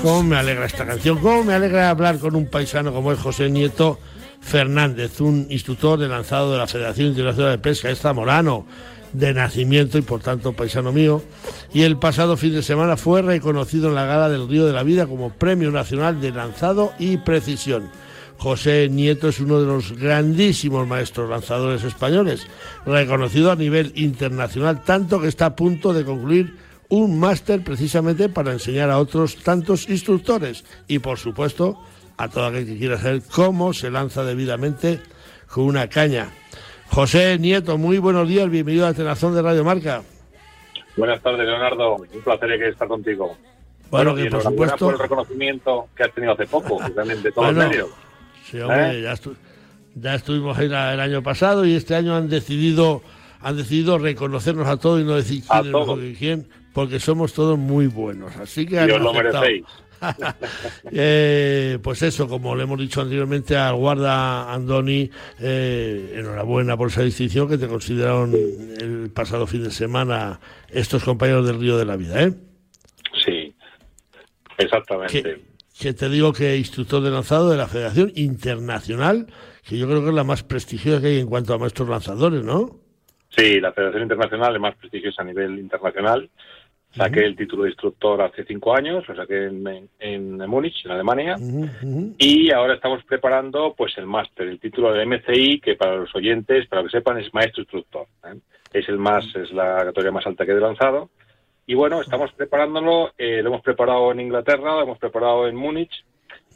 Cómo 0.03 0.23
me 0.23 0.37
alegra 0.37 0.67
esta 0.67 0.87
canción, 0.87 1.19
cómo 1.19 1.43
me 1.45 1.55
alegra 1.55 1.91
hablar 1.91 2.19
con 2.19 2.37
un 2.37 2.47
paisano 2.47 2.93
como 2.93 3.13
es 3.13 3.19
José 3.19 3.51
Nieto 3.51 3.99
Fernández, 4.41 5.21
un 5.21 5.47
instructor 5.51 5.99
de 5.99 6.09
lanzado 6.09 6.53
de 6.53 6.59
la 6.59 6.67
Federación 6.69 7.09
Internacional 7.09 7.53
de 7.53 7.59
Pesca, 7.59 7.91
es 7.91 7.99
zamorano 7.99 8.67
de 9.13 9.35
nacimiento 9.35 9.99
y 9.99 10.03
por 10.03 10.21
tanto 10.21 10.53
paisano 10.53 10.93
mío, 10.93 11.23
y 11.73 11.83
el 11.83 11.99
pasado 11.99 12.37
fin 12.37 12.53
de 12.53 12.63
semana 12.63 12.97
fue 12.97 13.23
reconocido 13.23 13.89
en 13.89 13.97
la 13.97 14.07
gala 14.07 14.29
del 14.29 14.49
Río 14.49 14.67
de 14.67 14.73
la 14.73 14.85
Vida 14.85 15.07
como 15.07 15.31
Premio 15.31 15.71
Nacional 15.71 16.21
de 16.21 16.31
Lanzado 16.31 16.93
y 16.99 17.17
Precisión. 17.17 17.91
José 18.39 18.89
Nieto 18.89 19.29
es 19.29 19.41
uno 19.41 19.61
de 19.61 19.67
los 19.67 19.93
grandísimos 19.99 20.87
maestros 20.87 21.29
lanzadores 21.29 21.83
españoles, 21.83 22.47
reconocido 22.87 23.51
a 23.51 23.57
nivel 23.57 23.93
internacional, 23.97 24.85
tanto 24.85 25.21
que 25.21 25.27
está 25.27 25.47
a 25.47 25.57
punto 25.57 25.93
de 25.93 26.05
concluir 26.05 26.57
un 26.89 27.19
máster 27.19 27.63
precisamente 27.65 28.29
para 28.29 28.53
enseñar 28.53 28.91
a 28.91 28.99
otros 28.99 29.37
tantos 29.43 29.89
instructores 29.89 30.65
y, 30.87 31.01
por 31.01 31.19
supuesto, 31.19 31.79
a 32.17 32.29
todo 32.29 32.47
aquel 32.47 32.65
que 32.65 32.79
quiera 32.79 32.97
saber 32.97 33.23
cómo 33.35 33.73
se 33.73 33.91
lanza 33.91 34.25
debidamente 34.25 35.01
con 35.49 35.65
una 35.65 35.89
caña. 35.89 36.31
José 36.91 37.39
Nieto, 37.39 37.77
muy 37.77 37.99
buenos 37.99 38.29
días, 38.29 38.49
bienvenido 38.49 38.87
a 38.87 38.95
Tenazón 38.95 39.35
de 39.35 39.43
Radio 39.43 39.65
Marca. 39.65 40.03
Buenas 40.97 41.21
tardes, 41.23 41.47
Leonardo. 41.47 41.97
Un 41.97 42.23
placer 42.23 42.53
estar 42.63 42.89
contigo. 42.89 43.37
Bueno, 43.91 44.19
y 44.19 44.25
que 44.25 44.31
por 44.31 44.43
supuesto... 44.43 44.87
por 44.87 44.95
el 44.95 45.01
reconocimiento 45.01 45.89
que 45.97 46.05
has 46.05 46.13
tenido 46.13 46.35
hace 46.35 46.47
poco, 46.47 46.79
realmente 46.95 47.29
de 47.29 47.33
todos 47.33 47.47
Bueno, 47.47 47.63
los 47.63 47.71
medios. 47.71 48.08
Sí, 48.51 48.59
hombre, 48.61 48.99
¿Eh? 48.99 49.03
ya, 49.03 49.13
estu- 49.15 49.37
ya 49.95 50.15
estuvimos 50.15 50.57
ahí 50.59 50.69
la- 50.69 50.95
el 50.95 51.01
año 51.01 51.23
pasado 51.23 51.65
y 51.67 51.75
este 51.75 51.95
año 51.95 52.17
han 52.17 52.29
decidido 52.29 53.03
han 53.41 53.57
decidido 53.57 53.99
reconocernos 53.99 54.67
a 54.67 54.79
todos 54.79 55.01
y 55.01 55.05
no 55.05 55.15
decir 55.15 55.45
A 55.49 55.61
quién 55.61 55.67
es 55.75 55.81
mejor 55.81 56.01
que 56.01 56.15
quién, 56.15 56.49
porque 56.75 56.99
somos 56.99 57.33
todos 57.33 57.57
muy 57.57 57.87
buenos. 57.87 58.35
Así 58.37 58.67
que 58.67 58.81
han 58.81 58.89
Y 58.89 58.93
os 58.93 59.01
lo 59.01 59.13
merecéis. 59.13 59.65
Eh, 60.93 61.79
pues 61.83 62.03
eso, 62.03 62.29
como 62.29 62.55
le 62.57 62.63
hemos 62.65 62.79
dicho 62.79 63.01
anteriormente 63.01 63.57
al 63.57 63.75
guarda 63.77 64.53
Andoni, 64.53 65.11
eh, 65.41 66.15
enhorabuena 66.17 66.77
por 66.77 66.89
esa 66.89 67.03
distinción 67.03 67.49
que 67.49 67.59
te 67.59 67.67
consideraron 67.69 68.33
el 68.35 69.11
pasado 69.15 69.47
fin 69.47 69.63
de 69.65 69.71
semana 69.71 70.41
estos 70.71 71.05
compañeros 71.05 71.47
del 71.47 71.61
Río 71.61 71.77
de 71.79 71.85
la 71.85 71.97
Vida. 71.97 72.23
¿eh? 72.23 72.33
Sí, 73.25 73.55
exactamente. 74.57 75.23
que, 75.23 75.41
que 75.81 75.93
te 75.93 76.09
digo 76.09 76.33
que 76.33 76.57
instructor 76.57 77.03
de 77.03 77.11
lanzado 77.11 77.51
de 77.51 77.57
la 77.57 77.69
Federación 77.69 78.11
Internacional, 78.17 79.27
que 79.67 79.79
yo 79.79 79.87
creo 79.87 80.03
que 80.03 80.09
es 80.09 80.15
la 80.15 80.25
más 80.25 80.43
prestigiosa 80.43 81.01
que 81.01 81.09
hay 81.09 81.19
en 81.21 81.29
cuanto 81.29 81.55
a 81.55 81.59
maestros 81.59 81.89
lanzadores, 81.89 82.43
¿no? 82.43 82.81
Sí, 83.29 83.61
la 83.61 83.73
Federación 83.73 84.03
Internacional 84.03 84.55
es 84.55 84.61
más 84.61 84.75
prestigiosa 84.77 85.23
a 85.23 85.27
nivel 85.27 85.59
internacional. 85.59 86.29
Saqué 86.91 87.21
el 87.21 87.37
título 87.37 87.65
de 87.65 87.69
instructor 87.69 88.21
hace 88.23 88.45
cinco 88.45 88.75
años, 88.75 89.07
lo 89.07 89.15
saqué 89.15 89.45
en, 89.45 89.67
en, 89.67 89.89
en 90.01 90.51
Múnich, 90.51 90.85
en 90.87 90.91
Alemania. 90.91 91.37
Y 92.19 92.51
ahora 92.51 92.75
estamos 92.75 93.05
preparando 93.05 93.75
pues 93.77 93.97
el 93.99 94.07
máster, 94.07 94.49
el 94.49 94.59
título 94.59 94.93
de 94.93 95.05
MCI, 95.05 95.61
que 95.61 95.77
para 95.77 95.97
los 95.97 96.13
oyentes, 96.17 96.67
para 96.67 96.83
que 96.83 96.89
sepan, 96.89 97.19
es 97.19 97.33
maestro 97.35 97.63
instructor. 97.63 98.07
¿eh? 98.25 98.39
Es 98.73 98.89
el 98.89 98.97
más, 98.97 99.25
es 99.37 99.53
la 99.53 99.85
categoría 99.85 100.13
más 100.13 100.27
alta 100.27 100.47
que 100.47 100.53
he 100.53 100.61
lanzado. 100.61 101.11
Y 101.69 101.75
bueno, 101.75 102.01
estamos 102.01 102.33
preparándolo, 102.33 103.13
eh, 103.19 103.43
lo 103.43 103.51
hemos 103.51 103.61
preparado 103.61 104.11
en 104.11 104.21
Inglaterra, 104.21 104.77
lo 104.77 104.85
hemos 104.85 104.99
preparado 104.99 105.47
en 105.47 105.55
Múnich 105.55 106.03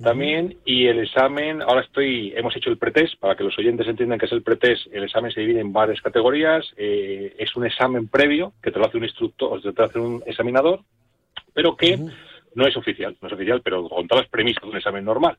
también, 0.02 0.56
y 0.64 0.86
el 0.86 1.00
examen, 1.00 1.60
ahora 1.60 1.82
estoy, 1.82 2.32
hemos 2.34 2.56
hecho 2.56 2.70
el 2.70 2.78
pretest, 2.78 3.20
para 3.20 3.36
que 3.36 3.44
los 3.44 3.56
oyentes 3.58 3.86
entiendan 3.86 4.18
que 4.18 4.24
es 4.24 4.32
el 4.32 4.42
pretest, 4.42 4.86
el 4.90 5.04
examen 5.04 5.30
se 5.30 5.40
divide 5.42 5.60
en 5.60 5.70
varias 5.70 6.00
categorías, 6.00 6.64
eh, 6.78 7.36
es 7.38 7.54
un 7.56 7.66
examen 7.66 8.08
previo, 8.08 8.54
que 8.62 8.70
te 8.70 8.78
lo 8.78 8.86
hace 8.86 8.96
un 8.96 9.04
instructor, 9.04 9.52
o 9.52 9.60
te 9.60 9.70
lo 9.70 9.84
hace 9.84 9.98
un 9.98 10.22
examinador, 10.24 10.80
pero 11.52 11.76
que 11.76 11.98
no 12.54 12.66
es 12.66 12.74
oficial, 12.78 13.14
no 13.20 13.28
es 13.28 13.34
oficial, 13.34 13.60
pero 13.62 13.86
con 13.90 14.08
todas 14.08 14.24
las 14.24 14.30
premisas 14.30 14.62
de 14.62 14.70
un 14.70 14.76
examen 14.78 15.04
normal. 15.04 15.36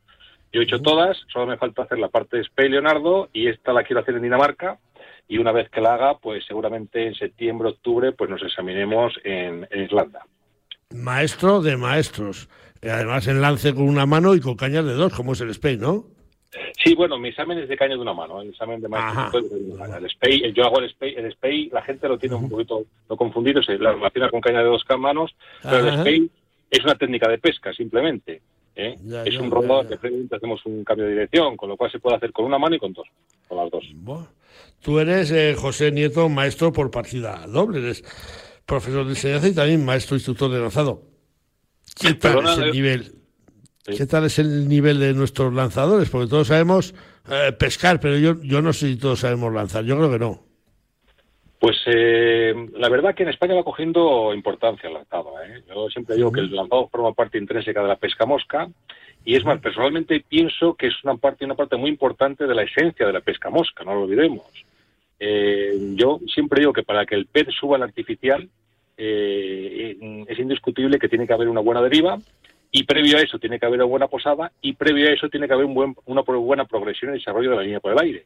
Yo 0.52 0.62
he 0.62 0.66
hecho 0.66 0.84
todas, 0.84 1.18
solo 1.34 1.48
me 1.48 1.58
falta 1.58 1.82
hacer 1.82 1.98
la 1.98 2.10
parte 2.10 2.38
de 2.38 2.44
SPE 2.44 2.70
Leonardo 2.70 3.28
y 3.34 3.48
esta 3.48 3.74
la 3.74 3.84
quiero 3.84 4.02
hacer 4.02 4.14
en 4.14 4.22
Dinamarca 4.22 4.78
y 5.28 5.38
una 5.38 5.52
vez 5.52 5.70
que 5.70 5.82
la 5.82 5.96
haga, 5.96 6.18
pues 6.18 6.44
seguramente 6.46 7.06
en 7.06 7.16
septiembre, 7.16 7.70
octubre, 7.70 8.12
pues 8.12 8.30
nos 8.30 8.42
examinemos 8.42 9.14
en, 9.24 9.68
en 9.70 9.82
Irlanda. 9.82 10.26
Maestro 10.94 11.62
de 11.62 11.78
maestros. 11.78 12.50
Eh, 12.82 12.92
Además, 12.92 13.28
en 13.28 13.42
lance 13.42 13.74
con 13.74 13.84
una 13.84 14.06
mano 14.06 14.36
y 14.36 14.42
con 14.42 14.56
cañas 14.56 14.86
de 14.86 14.94
dos, 14.94 15.14
como 15.14 15.34
es 15.34 15.42
el 15.42 15.50
Spain, 15.52 15.80
¿no? 15.80 16.06
Sí, 16.84 16.94
bueno, 16.94 17.18
mi 17.18 17.30
examen 17.30 17.58
es 17.58 17.68
de 17.68 17.78
caña 17.78 17.96
de 17.96 18.02
una 18.02 18.14
mano, 18.14 18.42
el 18.42 18.50
examen 18.50 18.80
de 18.80 18.88
maestro. 18.88 19.40
El 19.40 20.10
SPEI, 20.10 20.54
yo 20.54 20.66
hago 20.66 20.80
el 20.80 20.90
SPEI, 20.90 21.16
el 21.16 21.32
SPEI, 21.32 21.70
la 21.72 21.82
gente 21.82 22.08
lo 22.08 22.18
tiene 22.18 22.36
un 22.36 22.50
poquito 22.50 22.84
lo 23.10 23.18
confundido, 23.18 23.64
se 23.64 23.78
la 23.80 23.94
relaciona 23.94 24.30
con 24.30 24.42
caña 24.42 24.60
de 24.60 24.66
dos 24.66 24.86
manos, 25.00 25.36
pero 25.64 25.88
el. 25.88 26.00
SPEI 26.00 26.32
es 26.70 26.84
una 26.84 26.96
técnica 26.96 27.28
de 27.28 27.38
pesca, 27.40 27.74
simplemente. 27.74 28.42
¿Eh? 28.76 28.96
Ya, 29.04 29.24
es 29.24 29.34
ya, 29.34 29.42
un 29.42 29.50
ya. 29.50 29.88
que 29.88 29.98
previamente 29.98 30.36
hacemos 30.36 30.66
un 30.66 30.84
cambio 30.84 31.06
de 31.06 31.12
dirección, 31.12 31.58
con 31.58 31.70
lo 31.70 31.78
cual 31.78 31.92
se 31.92 32.00
puede 32.00 32.18
hacer 32.18 32.32
con 32.32 32.46
una 32.46 32.58
mano 32.58 32.76
y 32.76 32.80
con 32.80 32.94
dos, 32.94 33.08
con 33.48 33.58
las 33.58 33.72
dos. 33.72 33.84
Bueno, 33.96 34.28
tú 34.82 35.00
eres 35.00 35.32
eh, 35.32 35.56
José 35.58 35.92
Nieto, 35.92 36.30
maestro 36.30 36.72
por 36.72 36.92
partida 36.92 37.46
doble, 37.48 37.80
eres 37.80 38.04
profesor 38.66 39.06
de 39.06 39.12
enseñanza 39.12 39.48
y 39.48 39.54
también 39.54 39.86
maestro 39.86 40.16
instructor 40.16 40.52
de 40.52 40.60
lanzado. 40.60 41.04
¿Qué 42.00 42.14
tal 42.14 42.36
Perdona, 42.36 42.54
es 42.54 42.58
el 42.60 42.70
eh, 42.70 42.72
nivel? 42.72 43.16
Sí. 43.86 43.98
¿Qué 43.98 44.06
tal 44.06 44.26
es 44.26 44.40
el 44.40 44.68
nivel 44.68 45.00
de 45.00 45.14
nuestros 45.14 45.54
lanzadores? 45.54 46.10
Porque 46.10 46.30
todos 46.30 46.48
sabemos 46.48 46.96
eh, 47.30 47.52
pescar, 47.52 48.00
pero 48.00 48.18
yo, 48.18 48.42
yo 48.42 48.62
no 48.62 48.74
sé 48.74 48.88
si 48.88 48.96
todos 48.96 49.20
sabemos 49.20 49.54
lanzar. 49.54 49.84
Yo 49.84 49.98
creo 49.98 50.12
que 50.12 50.20
no. 50.20 50.53
Pues 51.64 51.78
eh, 51.86 52.54
la 52.74 52.90
verdad 52.90 53.16
que 53.16 53.24
en 53.24 53.30
España 53.30 53.56
va 53.56 53.64
cogiendo 53.64 54.34
importancia 54.34 54.90
el 54.90 54.96
lanzado. 54.96 55.42
¿eh? 55.42 55.64
Yo 55.66 55.90
siempre 55.90 56.18
digo 56.18 56.30
que 56.30 56.42
el 56.42 56.54
lanzado 56.54 56.90
forma 56.90 57.14
parte 57.14 57.38
intrínseca 57.38 57.82
de 57.82 57.88
la 57.88 57.96
pesca 57.96 58.26
mosca 58.26 58.68
y 59.24 59.38
es 59.38 59.46
más, 59.46 59.62
personalmente 59.62 60.26
pienso 60.28 60.74
que 60.74 60.88
es 60.88 61.04
una 61.06 61.16
parte, 61.16 61.46
una 61.46 61.56
parte 61.56 61.78
muy 61.78 61.90
importante 61.90 62.48
de 62.48 62.54
la 62.54 62.64
esencia 62.64 63.08
de 63.08 63.14
la 63.14 63.22
pesca 63.22 63.50
mosca, 63.50 63.86
no 63.86 63.94
lo 63.94 64.02
olvidemos. 64.02 64.46
Eh, 65.18 65.94
yo 65.96 66.20
siempre 66.28 66.60
digo 66.60 66.74
que 66.74 66.84
para 66.84 67.06
que 67.06 67.16
el 67.16 67.28
pez 67.28 67.48
suba 67.58 67.78
al 67.78 67.84
artificial 67.84 68.50
eh, 68.98 70.26
es 70.28 70.40
indiscutible 70.40 71.00
que 71.00 71.08
tiene 71.08 71.26
que 71.26 71.34
haber 71.34 71.48
una 71.48 71.62
buena 71.62 71.82
deriva 71.82 72.18
y 72.74 72.84
previo 72.84 73.18
a 73.18 73.22
eso 73.22 73.40
tiene 73.40 73.58
que 73.58 73.66
haber 73.66 73.80
una 73.80 73.90
buena 73.90 74.08
posada 74.10 74.52
y 74.62 74.74
previo 74.74 75.08
a 75.08 75.14
eso 75.14 75.30
tiene 75.30 75.48
que 75.48 75.54
haber 75.54 75.68
un 75.68 75.76
buen, 75.76 75.96
una 76.08 76.24
buena 76.24 76.66
progresión 76.66 77.12
y 77.12 77.20
desarrollo 77.20 77.52
de 77.52 77.56
la 77.56 77.62
línea 77.62 77.80
por 77.80 77.94
el 77.94 78.00
aire. 78.00 78.26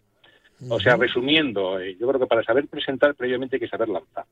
O 0.69 0.79
sea, 0.79 0.95
resumiendo, 0.95 1.79
eh, 1.79 1.95
yo 1.99 2.07
creo 2.07 2.19
que 2.19 2.27
para 2.27 2.43
saber 2.43 2.67
presentar 2.67 3.13
previamente 3.15 3.57
hay 3.57 3.59
que 3.59 3.67
saber 3.67 3.89
lanzar. 3.89 4.25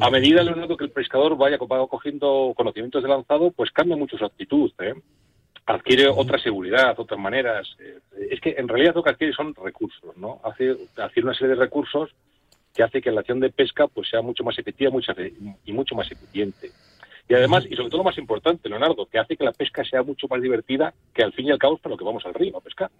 A 0.00 0.10
medida, 0.10 0.42
Leonardo, 0.42 0.76
que 0.76 0.84
el 0.84 0.90
pescador 0.90 1.36
vaya 1.36 1.56
cogiendo 1.56 2.52
conocimientos 2.54 3.02
de 3.02 3.08
lanzado, 3.08 3.50
pues 3.52 3.70
cambia 3.70 3.96
mucho 3.96 4.18
su 4.18 4.24
actitud. 4.24 4.70
¿eh? 4.80 4.94
Adquiere 5.64 6.08
otra 6.08 6.38
seguridad, 6.38 6.94
otras 6.98 7.18
maneras. 7.18 7.74
Eh, 7.78 7.98
es 8.30 8.40
que 8.40 8.54
en 8.58 8.68
realidad 8.68 8.94
lo 8.94 9.02
que 9.02 9.10
adquiere 9.10 9.32
son 9.32 9.54
recursos, 9.54 10.14
¿no? 10.18 10.40
Hace, 10.44 10.76
una 11.22 11.32
serie 11.32 11.54
de 11.54 11.60
recursos 11.60 12.10
que 12.74 12.82
hace 12.82 13.00
que 13.00 13.10
la 13.10 13.20
acción 13.20 13.40
de 13.40 13.50
pesca 13.50 13.88
pues 13.88 14.10
sea 14.10 14.20
mucho 14.20 14.44
más 14.44 14.58
efectiva 14.58 14.90
mucho, 14.90 15.12
y 15.64 15.72
mucho 15.72 15.94
más 15.94 16.10
eficiente. 16.10 16.70
Y 17.26 17.34
además, 17.34 17.64
y 17.68 17.74
sobre 17.74 17.88
todo 17.88 17.98
lo 17.98 18.04
más 18.04 18.18
importante, 18.18 18.68
Leonardo, 18.68 19.06
que 19.06 19.18
hace 19.18 19.36
que 19.36 19.44
la 19.44 19.52
pesca 19.52 19.84
sea 19.84 20.02
mucho 20.02 20.28
más 20.28 20.40
divertida, 20.40 20.92
que 21.14 21.22
al 21.22 21.32
fin 21.32 21.46
y 21.46 21.50
al 21.50 21.58
cabo 21.58 21.78
para 21.78 21.94
lo 21.94 21.98
que 21.98 22.04
vamos 22.04 22.24
al 22.26 22.34
río 22.34 22.56
a 22.56 22.60
pescar. 22.60 22.90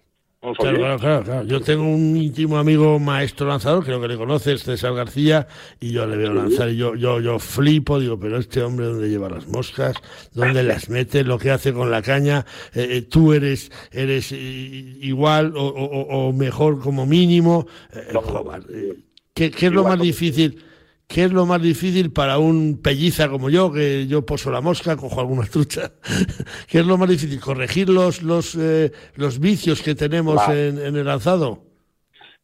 Claro, 0.41 0.97
claro, 0.97 1.23
claro, 1.23 1.43
Yo 1.43 1.59
tengo 1.59 1.83
un 1.83 2.15
íntimo 2.15 2.57
amigo 2.57 2.97
maestro 2.97 3.45
lanzador, 3.45 3.83
creo 3.83 3.99
que 3.99 4.07
le 4.07 4.15
conoces, 4.15 4.63
César 4.63 4.93
García, 4.93 5.47
y 5.81 5.91
yo 5.91 6.07
le 6.07 6.15
veo 6.15 6.33
lanzar 6.33 6.69
y 6.69 6.77
yo, 6.77 6.95
yo, 6.95 7.19
yo 7.19 7.39
flipo, 7.39 7.99
digo, 7.99 8.17
pero 8.17 8.37
este 8.37 8.63
hombre 8.63 8.85
dónde 8.85 9.09
lleva 9.09 9.29
las 9.29 9.47
moscas, 9.47 9.97
dónde 10.31 10.63
las 10.63 10.87
mete, 10.89 11.25
lo 11.25 11.37
que 11.37 11.51
hace 11.51 11.73
con 11.73 11.91
la 11.91 12.01
caña, 12.01 12.45
eh, 12.73 12.87
eh, 12.89 13.01
tú 13.01 13.33
eres, 13.33 13.69
eres 13.91 14.31
igual 14.31 15.53
o, 15.57 16.31
mejor 16.31 16.79
como 16.79 17.05
mínimo. 17.05 17.67
Eh, 17.91 18.95
¿qué, 19.33 19.51
¿Qué 19.51 19.65
es 19.65 19.71
lo 19.73 19.83
más 19.83 19.99
difícil? 19.99 20.63
¿Qué 21.09 21.23
es 21.23 21.31
lo 21.31 21.47
más 21.47 21.59
difícil 21.59 22.11
para 22.11 22.37
un 22.37 22.77
pelliza 22.83 23.29
como 23.29 23.49
yo, 23.49 23.71
que 23.71 24.05
yo 24.05 24.23
poso 24.27 24.51
la 24.51 24.61
mosca, 24.61 24.95
cojo 24.95 25.19
alguna 25.19 25.47
trucha? 25.47 25.91
¿Qué 26.67 26.81
es 26.81 26.85
lo 26.85 26.99
más 26.99 27.09
difícil? 27.09 27.39
¿Corregir 27.39 27.89
los, 27.89 28.21
los, 28.21 28.53
eh, 28.53 28.91
los 29.15 29.39
vicios 29.39 29.81
que 29.81 29.95
tenemos 29.95 30.39
en, 30.49 30.77
en 30.77 30.95
el 30.95 31.05
lanzado? 31.05 31.68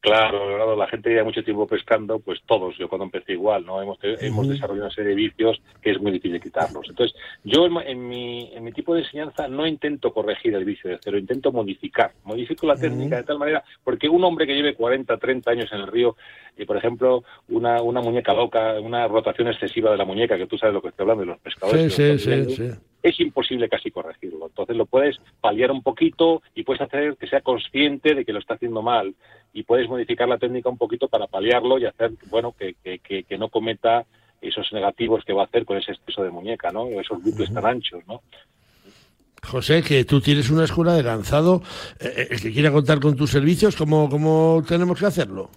Claro, 0.05 0.75
la 0.75 0.87
gente 0.87 1.09
lleva 1.09 1.23
mucho 1.23 1.43
tiempo 1.43 1.65
pescando, 1.65 2.19
pues 2.19 2.39
todos, 2.45 2.77
yo 2.77 2.87
cuando 2.87 3.05
empecé 3.05 3.33
igual, 3.33 3.65
¿no? 3.65 3.81
Hemos, 3.81 3.97
hemos 4.01 4.47
desarrollado 4.47 4.85
una 4.85 4.93
serie 4.93 5.09
de 5.09 5.15
vicios 5.15 5.59
que 5.81 5.91
es 5.91 5.99
muy 5.99 6.11
difícil 6.11 6.39
quitarlos. 6.39 6.87
Entonces, 6.87 7.17
yo 7.43 7.65
en, 7.65 8.07
mi, 8.07 8.51
en 8.53 8.63
mi 8.63 8.71
tipo 8.71 8.93
de 8.93 9.01
enseñanza 9.01 9.47
no 9.47 9.65
intento 9.65 10.13
corregir 10.13 10.53
el 10.53 10.63
vicio 10.63 10.91
de 10.91 10.99
cero, 11.01 11.17
intento 11.17 11.51
modificar. 11.51 12.11
Modifico 12.23 12.67
la 12.67 12.75
técnica 12.75 13.17
de 13.17 13.23
tal 13.23 13.39
manera, 13.39 13.63
porque 13.83 14.07
un 14.07 14.23
hombre 14.23 14.45
que 14.45 14.53
lleve 14.53 14.75
40, 14.75 15.17
30 15.17 15.51
años 15.51 15.69
en 15.71 15.79
el 15.79 15.87
río, 15.87 16.15
y 16.55 16.65
por 16.65 16.77
ejemplo, 16.77 17.23
una, 17.49 17.81
una 17.81 18.01
muñeca 18.01 18.33
loca, 18.33 18.79
una 18.79 19.07
rotación 19.07 19.47
excesiva 19.47 19.89
de 19.91 19.97
la 19.97 20.05
muñeca, 20.05 20.37
que 20.37 20.45
tú 20.47 20.57
sabes 20.57 20.75
lo 20.75 20.81
que 20.81 20.89
estoy 20.89 21.03
hablando 21.03 21.21
de 21.21 21.27
los 21.31 21.39
pescadores. 21.39 21.93
Sí, 21.93 22.19
sí, 22.19 22.55
sí, 22.55 22.71
es 23.05 23.19
imposible 23.19 23.69
casi 23.69 23.91
corregirlo. 23.91 24.47
Entonces 24.47 24.75
lo 24.75 24.87
puedes 24.87 25.17
paliar 25.39 25.71
un 25.71 25.83
poquito 25.83 26.41
y 26.55 26.63
puedes 26.63 26.81
hacer 26.81 27.15
que 27.17 27.27
sea 27.27 27.41
consciente 27.41 28.15
de 28.15 28.25
que 28.25 28.33
lo 28.33 28.39
está 28.39 28.55
haciendo 28.55 28.81
mal 28.81 29.13
y 29.53 29.61
puedes 29.61 29.87
modificar 29.87 30.27
la 30.27 30.39
técnica 30.39 30.69
un 30.69 30.79
poquito 30.79 31.07
para 31.07 31.27
paliarlo 31.27 31.77
y 31.77 31.85
hacer, 31.85 32.13
bueno, 32.31 32.55
que, 32.57 32.75
que, 32.81 33.37
no 33.37 33.49
cometa 33.49 34.05
esos 34.41 34.73
negativos 34.73 35.23
que 35.23 35.33
va 35.33 35.43
a 35.43 35.45
hacer 35.45 35.65
con 35.65 35.77
ese 35.77 35.91
exceso 35.91 36.23
de 36.23 36.31
muñeca, 36.31 36.71
¿no? 36.71 36.87
Esos 36.99 37.21
bucles 37.21 37.53
tan 37.53 37.65
anchos, 37.65 38.01
¿no? 38.07 38.23
José, 39.43 39.83
que 39.83 40.03
tú 40.03 40.19
tienes 40.19 40.49
una 40.49 40.63
escuela 40.63 40.93
de 40.93 41.03
lanzado, 41.03 41.61
eh, 41.99 42.11
eh, 42.17 42.27
el 42.31 42.41
que 42.41 42.51
quiera 42.51 42.71
contar 42.71 42.99
con 42.99 43.15
tus 43.15 43.29
servicios, 43.29 43.75
¿cómo, 43.75 44.09
cómo 44.09 44.63
tenemos 44.67 44.99
que 44.99 45.05
hacerlo? 45.05 45.51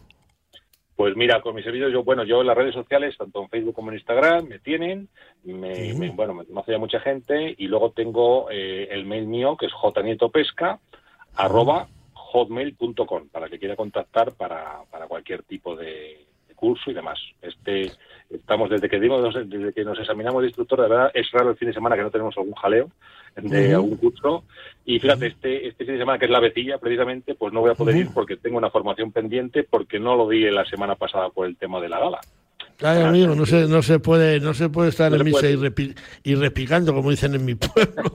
Pues 0.98 1.14
mira, 1.14 1.40
con 1.40 1.54
mis 1.54 1.62
servicios, 1.62 1.92
yo, 1.92 2.02
bueno, 2.02 2.24
yo 2.24 2.40
en 2.40 2.48
las 2.48 2.56
redes 2.56 2.74
sociales, 2.74 3.16
tanto 3.16 3.40
en 3.40 3.48
Facebook 3.48 3.72
como 3.72 3.92
en 3.92 3.98
Instagram, 3.98 4.48
me 4.48 4.58
tienen, 4.58 5.08
me, 5.44 6.10
bueno, 6.10 6.34
me 6.34 6.44
conoce 6.44 6.72
ya 6.72 6.78
mucha 6.78 6.98
gente, 6.98 7.54
y 7.56 7.68
luego 7.68 7.92
tengo 7.92 8.50
eh, 8.50 8.88
el 8.90 9.06
mail 9.06 9.28
mío, 9.28 9.56
que 9.56 9.66
es 9.66 9.72
jnietopesca, 9.72 10.80
arroba 11.36 11.86
hotmail.com, 12.14 13.28
para 13.28 13.48
que 13.48 13.60
quiera 13.60 13.76
contactar 13.76 14.32
para, 14.32 14.80
para 14.90 15.06
cualquier 15.06 15.44
tipo 15.44 15.76
de, 15.76 16.26
curso 16.58 16.90
y 16.90 16.94
demás. 16.94 17.18
Este, 17.40 17.90
estamos 18.28 18.68
desde 18.68 18.88
que 18.88 19.00
dimos, 19.00 19.34
desde 19.34 19.72
que 19.72 19.84
nos 19.84 19.98
examinamos 19.98 20.42
de 20.42 20.48
instructor, 20.48 20.82
de 20.82 20.88
verdad 20.88 21.10
es 21.14 21.30
raro 21.30 21.50
el 21.50 21.56
fin 21.56 21.68
de 21.68 21.74
semana 21.74 21.96
que 21.96 22.02
no 22.02 22.10
tenemos 22.10 22.36
algún 22.36 22.54
jaleo 22.54 22.90
de 23.36 23.74
algún 23.74 23.96
curso. 23.96 24.44
Y 24.84 24.98
fíjate, 24.98 25.28
este, 25.28 25.68
este 25.68 25.84
fin 25.84 25.94
de 25.94 26.00
semana 26.00 26.18
que 26.18 26.24
es 26.24 26.30
la 26.30 26.40
vecilla, 26.40 26.78
precisamente, 26.78 27.34
pues 27.34 27.52
no 27.52 27.60
voy 27.60 27.70
a 27.70 27.74
poder 27.74 27.96
ir 27.96 28.08
porque 28.12 28.36
tengo 28.36 28.58
una 28.58 28.70
formación 28.70 29.12
pendiente 29.12 29.62
porque 29.62 29.98
no 29.98 30.16
lo 30.16 30.28
di 30.28 30.50
la 30.50 30.64
semana 30.64 30.96
pasada 30.96 31.30
por 31.30 31.46
el 31.46 31.56
tema 31.56 31.80
de 31.80 31.88
la 31.88 32.00
gala. 32.00 32.20
Ay, 32.80 33.02
amigo, 33.02 33.34
no 33.34 33.44
se, 33.44 33.66
no 33.66 33.82
se 33.82 33.98
puede, 33.98 34.38
no 34.38 34.54
se 34.54 34.68
puede 34.68 34.90
estar 34.90 35.12
en 35.12 35.24
misa 35.24 35.48
y, 35.48 36.34
repicando, 36.36 36.94
como 36.94 37.10
dicen 37.10 37.34
en 37.34 37.44
mi 37.44 37.56
pueblo. 37.56 38.14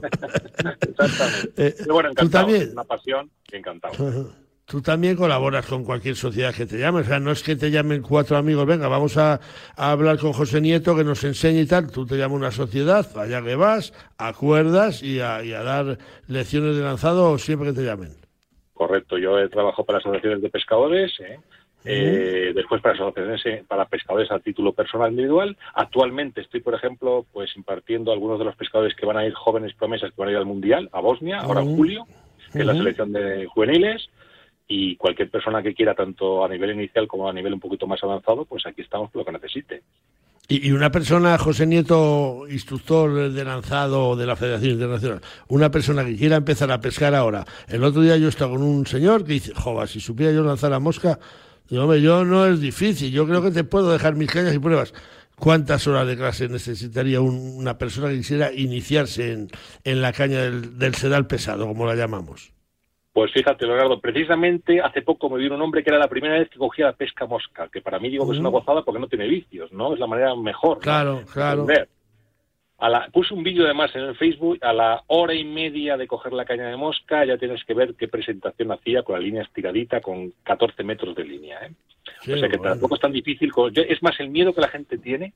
Exactamente. 0.80 1.52
Eh, 1.58 1.74
bueno, 1.86 2.10
encantado. 2.10 2.48
Una 2.72 2.84
pasión, 2.84 3.30
encantado. 3.52 4.32
Tú 4.66 4.80
también 4.80 5.14
colaboras 5.14 5.66
con 5.66 5.84
cualquier 5.84 6.16
sociedad 6.16 6.54
que 6.54 6.64
te 6.64 6.78
llame. 6.78 7.00
O 7.00 7.04
sea, 7.04 7.20
no 7.20 7.30
es 7.32 7.42
que 7.42 7.54
te 7.54 7.70
llamen 7.70 8.00
cuatro 8.00 8.38
amigos, 8.38 8.64
venga, 8.64 8.88
vamos 8.88 9.18
a, 9.18 9.38
hablar 9.76 10.18
con 10.18 10.32
José 10.32 10.60
Nieto 10.62 10.96
que 10.96 11.04
nos 11.04 11.22
enseñe 11.22 11.60
y 11.60 11.66
tal. 11.66 11.90
Tú 11.90 12.06
te 12.06 12.16
llamas 12.16 12.38
una 12.38 12.50
sociedad, 12.50 13.06
allá 13.18 13.42
que 13.42 13.56
vas, 13.56 13.92
acuerdas 14.16 15.02
y 15.02 15.20
a, 15.20 15.42
dar 15.62 15.98
lecciones 16.28 16.76
de 16.76 16.82
lanzado 16.82 17.36
siempre 17.36 17.70
que 17.70 17.80
te 17.80 17.84
llamen. 17.84 18.08
Correcto, 18.72 19.18
yo 19.18 19.38
he 19.38 19.48
trabajado 19.48 19.84
para 19.84 19.98
asociaciones 19.98 20.40
de 20.40 20.48
pescadores, 20.48 21.12
¿eh? 21.20 21.38
Eh, 21.86 22.52
después 22.54 22.80
para 22.80 22.94
asociaciones 22.94 23.44
eh, 23.44 23.62
para 23.68 23.84
pescadores 23.84 24.30
a 24.30 24.38
título 24.38 24.72
personal 24.72 25.10
individual. 25.10 25.54
Actualmente 25.74 26.40
estoy, 26.40 26.60
por 26.60 26.72
ejemplo, 26.72 27.26
pues 27.30 27.54
impartiendo 27.56 28.10
a 28.10 28.14
algunos 28.14 28.38
de 28.38 28.46
los 28.46 28.56
pescadores 28.56 28.96
que 28.96 29.04
van 29.04 29.18
a 29.18 29.26
ir 29.26 29.34
jóvenes 29.34 29.74
promesas 29.74 30.10
que 30.10 30.16
van 30.16 30.30
a 30.30 30.32
ir 30.32 30.38
al 30.38 30.46
Mundial, 30.46 30.88
a 30.92 31.00
Bosnia, 31.00 31.40
ahora 31.40 31.60
en 31.60 31.76
julio, 31.76 32.06
que 32.50 32.60
es 32.60 32.66
la 32.66 32.72
selección 32.72 33.12
de 33.12 33.44
juveniles 33.44 34.08
y 34.66 34.96
cualquier 34.96 35.30
persona 35.30 35.62
que 35.62 35.74
quiera, 35.74 35.94
tanto 35.94 36.44
a 36.44 36.48
nivel 36.48 36.72
inicial 36.72 37.06
como 37.06 37.28
a 37.28 37.32
nivel 37.32 37.54
un 37.54 37.60
poquito 37.60 37.86
más 37.86 38.02
avanzado, 38.02 38.44
pues 38.44 38.64
aquí 38.66 38.82
estamos 38.82 39.10
por 39.10 39.20
lo 39.20 39.26
que 39.26 39.32
necesite. 39.32 39.82
Y, 40.46 40.72
una 40.72 40.90
persona, 40.90 41.38
José 41.38 41.66
Nieto, 41.66 42.44
instructor 42.50 43.32
de 43.32 43.44
lanzado 43.44 44.14
de 44.14 44.26
la 44.26 44.36
Federación 44.36 44.72
Internacional, 44.72 45.20
una 45.48 45.70
persona 45.70 46.04
que 46.04 46.16
quiera 46.16 46.36
empezar 46.36 46.70
a 46.70 46.80
pescar 46.80 47.14
ahora. 47.14 47.46
El 47.66 47.82
otro 47.82 48.02
día 48.02 48.18
yo 48.18 48.28
estaba 48.28 48.52
con 48.52 48.62
un 48.62 48.86
señor 48.86 49.24
que 49.24 49.34
dice, 49.34 49.54
joder, 49.54 49.88
si 49.88 50.00
supiera 50.00 50.32
yo 50.32 50.42
lanzar 50.42 50.74
a 50.74 50.80
mosca, 50.80 51.18
digo, 51.68 51.84
hombre, 51.84 52.02
yo 52.02 52.26
no 52.26 52.46
es 52.46 52.60
difícil, 52.60 53.10
yo 53.10 53.26
creo 53.26 53.42
que 53.42 53.52
te 53.52 53.64
puedo 53.64 53.90
dejar 53.90 54.16
mis 54.16 54.30
cañas 54.30 54.54
y 54.54 54.58
pruebas. 54.58 54.92
¿Cuántas 55.36 55.86
horas 55.86 56.06
de 56.06 56.16
clase 56.16 56.48
necesitaría 56.48 57.20
una 57.22 57.78
persona 57.78 58.08
que 58.10 58.18
quisiera 58.18 58.52
iniciarse 58.52 59.32
en, 59.32 59.48
en 59.82 60.02
la 60.02 60.12
caña 60.12 60.42
del, 60.42 60.78
del 60.78 60.94
sedal 60.94 61.26
pesado, 61.26 61.66
como 61.66 61.86
la 61.86 61.96
llamamos? 61.96 62.52
Pues 63.14 63.30
fíjate, 63.32 63.64
Leonardo, 63.64 64.00
precisamente 64.00 64.80
hace 64.80 65.00
poco 65.00 65.30
me 65.30 65.38
vino 65.38 65.54
un 65.54 65.62
hombre 65.62 65.84
que 65.84 65.90
era 65.90 66.00
la 66.00 66.08
primera 66.08 66.34
vez 66.34 66.50
que 66.50 66.58
cogía 66.58 66.86
la 66.86 66.94
pesca 66.94 67.26
mosca, 67.26 67.68
que 67.68 67.80
para 67.80 68.00
mí 68.00 68.10
digo 68.10 68.26
que 68.26 68.34
es 68.34 68.40
una 68.40 68.48
gozada 68.48 68.82
porque 68.82 68.98
no 68.98 69.06
tiene 69.06 69.28
vicios, 69.28 69.70
¿no? 69.70 69.94
Es 69.94 70.00
la 70.00 70.08
manera 70.08 70.34
mejor. 70.34 70.80
Claro, 70.80 71.22
claro. 71.32 71.64
A 72.78 72.88
la, 72.88 73.08
puse 73.12 73.32
un 73.32 73.44
vídeo 73.44 73.66
además 73.66 73.94
en 73.94 74.02
el 74.02 74.16
Facebook, 74.16 74.58
a 74.62 74.72
la 74.72 75.00
hora 75.06 75.32
y 75.32 75.44
media 75.44 75.96
de 75.96 76.08
coger 76.08 76.32
la 76.32 76.44
caña 76.44 76.66
de 76.66 76.76
mosca 76.76 77.24
ya 77.24 77.38
tienes 77.38 77.62
que 77.64 77.72
ver 77.72 77.94
qué 77.94 78.08
presentación 78.08 78.72
hacía 78.72 79.04
con 79.04 79.14
la 79.14 79.20
línea 79.20 79.42
estiradita 79.42 80.00
con 80.00 80.32
14 80.42 80.82
metros 80.82 81.14
de 81.14 81.22
línea. 81.22 81.60
¿eh? 81.66 82.32
o 82.32 82.36
sea 82.36 82.48
que 82.48 82.58
tampoco 82.58 82.96
es 82.96 83.00
tan 83.00 83.12
difícil. 83.12 83.52
Es 83.76 84.02
más 84.02 84.18
el 84.18 84.28
miedo 84.28 84.52
que 84.52 84.60
la 84.60 84.68
gente 84.68 84.98
tiene 84.98 85.34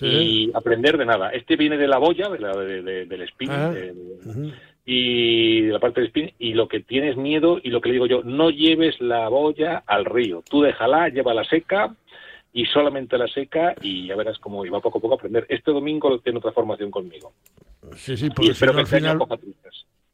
y 0.00 0.50
aprender 0.52 0.98
de 0.98 1.06
nada. 1.06 1.30
Este 1.30 1.54
viene 1.54 1.76
de 1.76 1.86
la 1.86 1.98
boya, 1.98 2.28
de 2.28 3.06
del 3.06 3.22
spin, 3.22 3.50
ah, 3.52 3.72
y 4.84 5.62
de 5.62 5.72
la 5.72 5.78
parte 5.78 6.00
del 6.00 6.08
spin, 6.08 6.32
y 6.38 6.54
lo 6.54 6.68
que 6.68 6.80
tienes 6.80 7.16
miedo, 7.16 7.58
y 7.62 7.70
lo 7.70 7.80
que 7.80 7.88
le 7.88 7.94
digo 7.94 8.06
yo, 8.06 8.22
no 8.22 8.50
lleves 8.50 9.00
la 9.00 9.28
boya 9.28 9.82
al 9.86 10.04
río. 10.04 10.42
Tú 10.48 10.62
déjala, 10.62 11.08
la 11.08 11.44
seca, 11.44 11.94
y 12.52 12.66
solamente 12.66 13.18
la 13.18 13.26
seca, 13.26 13.74
y 13.80 14.06
ya 14.06 14.16
verás 14.16 14.38
cómo 14.38 14.64
iba 14.64 14.80
poco 14.80 14.98
a 14.98 15.00
poco 15.00 15.14
a 15.14 15.16
aprender. 15.16 15.46
Este 15.48 15.70
domingo 15.70 16.18
tiene 16.20 16.38
otra 16.38 16.52
formación 16.52 16.90
conmigo. 16.90 17.32
Sí, 17.96 18.16
sí, 18.16 18.28
porque 18.30 18.52
espero 18.52 18.74
que 18.74 18.80
al 18.80 18.86
final 18.86 19.18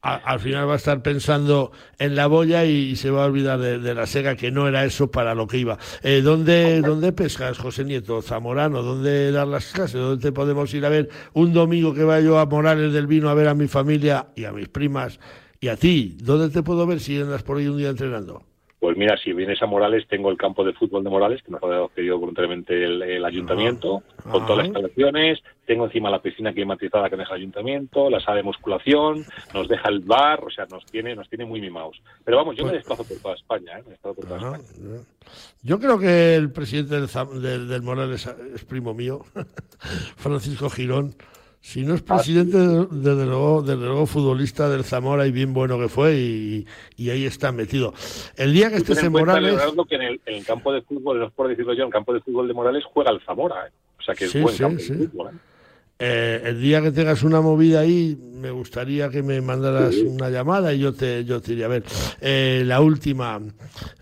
al 0.03 0.40
final 0.40 0.66
va 0.68 0.74
a 0.74 0.76
estar 0.76 1.03
pensando 1.03 1.72
en 1.98 2.14
la 2.14 2.26
boya 2.26 2.64
y, 2.64 2.96
se 2.96 3.11
va 3.11 3.24
a 3.24 3.26
olvidar 3.26 3.59
de, 3.59 3.94
la 3.94 4.07
sega, 4.07 4.34
que 4.34 4.51
no 4.51 4.66
era 4.66 4.84
eso 4.84 5.11
para 5.11 5.34
lo 5.34 5.46
que 5.46 5.59
iba. 5.59 5.78
Eh, 6.03 6.22
¿dónde, 6.22 6.80
¿Dónde 6.80 7.12
pescas, 7.12 7.59
José 7.59 7.84
Nieto? 7.84 8.22
¿Zamorano? 8.22 8.82
¿Dónde 8.82 9.30
dar 9.30 9.46
las 9.46 9.66
clases? 9.72 10.01
¿Dónde 10.01 10.22
te 10.22 10.32
podemos 10.32 10.72
ir 10.72 10.86
a 10.86 10.88
ver 10.88 11.11
un 11.34 11.53
domingo 11.53 11.92
que 11.92 12.05
vaya 12.05 12.24
yo 12.24 12.38
a 12.38 12.46
Morales 12.46 12.92
del 12.92 13.07
Vino 13.07 13.28
a 13.28 13.34
ver 13.34 13.48
a 13.48 13.55
mi 13.55 13.68
familia 13.68 14.28
y 14.34 14.44
a 14.44 14.53
mis 14.53 14.68
primas 14.68 15.20
y 15.61 15.68
a 15.68 15.76
ti? 15.76 16.16
¿Dónde 16.22 16.48
te 16.48 16.62
puedo 16.62 16.86
ver 16.86 17.01
si 17.01 17.20
andas 17.20 17.42
por 17.42 17.59
ahí 17.59 17.68
un 17.68 17.76
día 17.76 17.90
entrenando? 17.90 18.49
Pues 18.80 18.96
mira, 18.96 19.14
si 19.18 19.34
vienes 19.34 19.60
a 19.62 19.66
Morales, 19.66 20.06
tengo 20.08 20.30
el 20.30 20.38
campo 20.38 20.64
de 20.64 20.72
fútbol 20.72 21.04
de 21.04 21.10
Morales, 21.10 21.42
que 21.42 21.52
nos 21.52 21.62
ha 21.62 21.94
cedido 21.94 22.18
voluntariamente 22.18 22.82
el, 22.82 23.02
el 23.02 23.24
ayuntamiento, 23.24 24.02
Ah. 24.24 24.30
con 24.32 24.42
todas 24.46 24.56
las 24.58 24.66
instalaciones. 24.68 25.38
Tengo 25.66 25.84
encima 25.84 26.10
la 26.10 26.20
piscina 26.22 26.52
climatizada 26.52 27.08
que 27.10 27.16
deja 27.16 27.34
el 27.34 27.40
ayuntamiento, 27.42 28.08
la 28.10 28.20
sala 28.20 28.38
de 28.38 28.42
musculación, 28.42 29.24
nos 29.54 29.68
deja 29.68 29.88
el 29.90 30.00
bar, 30.00 30.42
o 30.44 30.50
sea, 30.50 30.66
nos 30.70 30.84
tiene, 30.86 31.14
nos 31.14 31.28
tiene 31.28 31.44
muy 31.44 31.60
mimados. 31.60 32.00
Pero 32.24 32.38
vamos, 32.38 32.56
yo 32.56 32.64
me 32.64 32.72
desplazo 32.72 33.04
por 33.04 33.18
toda 33.18 33.34
España, 33.34 33.78
¿eh? 33.78 33.82
Me 33.84 33.90
desplazo 33.90 34.14
por 34.16 34.24
toda 34.24 34.40
Ah, 34.54 34.56
España. 34.56 35.00
Yo 35.62 35.78
creo 35.78 35.98
que 35.98 36.34
el 36.34 36.50
presidente 36.50 36.96
del, 37.00 37.42
del, 37.42 37.68
del 37.68 37.82
Morales 37.82 38.26
es 38.54 38.64
primo 38.64 38.94
mío, 38.94 39.20
Francisco 40.16 40.70
Girón. 40.70 41.14
Si 41.62 41.82
no 41.84 41.94
es 41.94 42.00
presidente, 42.02 42.56
desde 42.56 43.26
luego, 43.26 43.61
desde 43.62 43.84
luego 43.84 44.06
futbolista 44.06 44.68
del 44.70 44.82
Zamora 44.82 45.26
y 45.26 45.30
bien 45.30 45.52
bueno 45.52 45.78
que 45.78 45.88
fue 45.88 46.16
y, 46.16 46.66
y 46.96 47.11
ahí 47.11 47.26
está 47.26 47.52
metido. 47.52 47.92
El 48.36 48.54
día 48.54 48.70
que 48.70 48.76
estés 48.76 49.02
en 49.02 49.12
Morales... 49.12 49.54
Leonardo, 49.54 49.84
que 49.84 49.96
en 49.96 50.02
el, 50.02 50.20
en 50.24 50.36
el 50.36 50.44
campo 50.46 50.72
de 50.72 50.80
fútbol, 50.82 51.18
no 51.20 51.26
es 51.26 51.32
por 51.32 51.48
decirlo 51.48 51.74
yo, 51.74 51.82
en 51.82 51.88
el 51.88 51.92
campo 51.92 52.14
de 52.14 52.20
fútbol 52.20 52.48
de 52.48 52.54
Morales 52.54 52.82
juega 52.90 53.11
el 53.11 53.20
Zamora, 53.20 53.66
¿eh? 53.66 53.72
O 53.98 54.02
sea, 54.02 54.14
que 54.14 54.24
es 54.24 54.30
Sí, 54.30 54.40
buen 54.40 54.54
sí, 54.54 54.62
campo 54.62 54.78
sí. 54.80 54.92
de 54.94 55.06
fútbol, 55.06 55.28
¿eh? 55.28 55.38
Eh, 56.02 56.40
el 56.46 56.62
día 56.62 56.80
que 56.80 56.92
tengas 56.92 57.22
una 57.24 57.42
movida 57.42 57.80
ahí, 57.80 58.16
me 58.32 58.50
gustaría 58.50 59.11
que 59.11 59.22
me 59.22 59.42
mandaras 59.42 59.94
una 59.96 60.30
llamada 60.30 60.72
y 60.72 60.78
yo 60.78 60.94
te, 60.94 61.26
yo 61.26 61.42
te 61.42 61.50
diría, 61.50 61.66
a 61.66 61.68
ver, 61.68 61.84
eh, 62.22 62.62
la 62.64 62.80
última, 62.80 63.38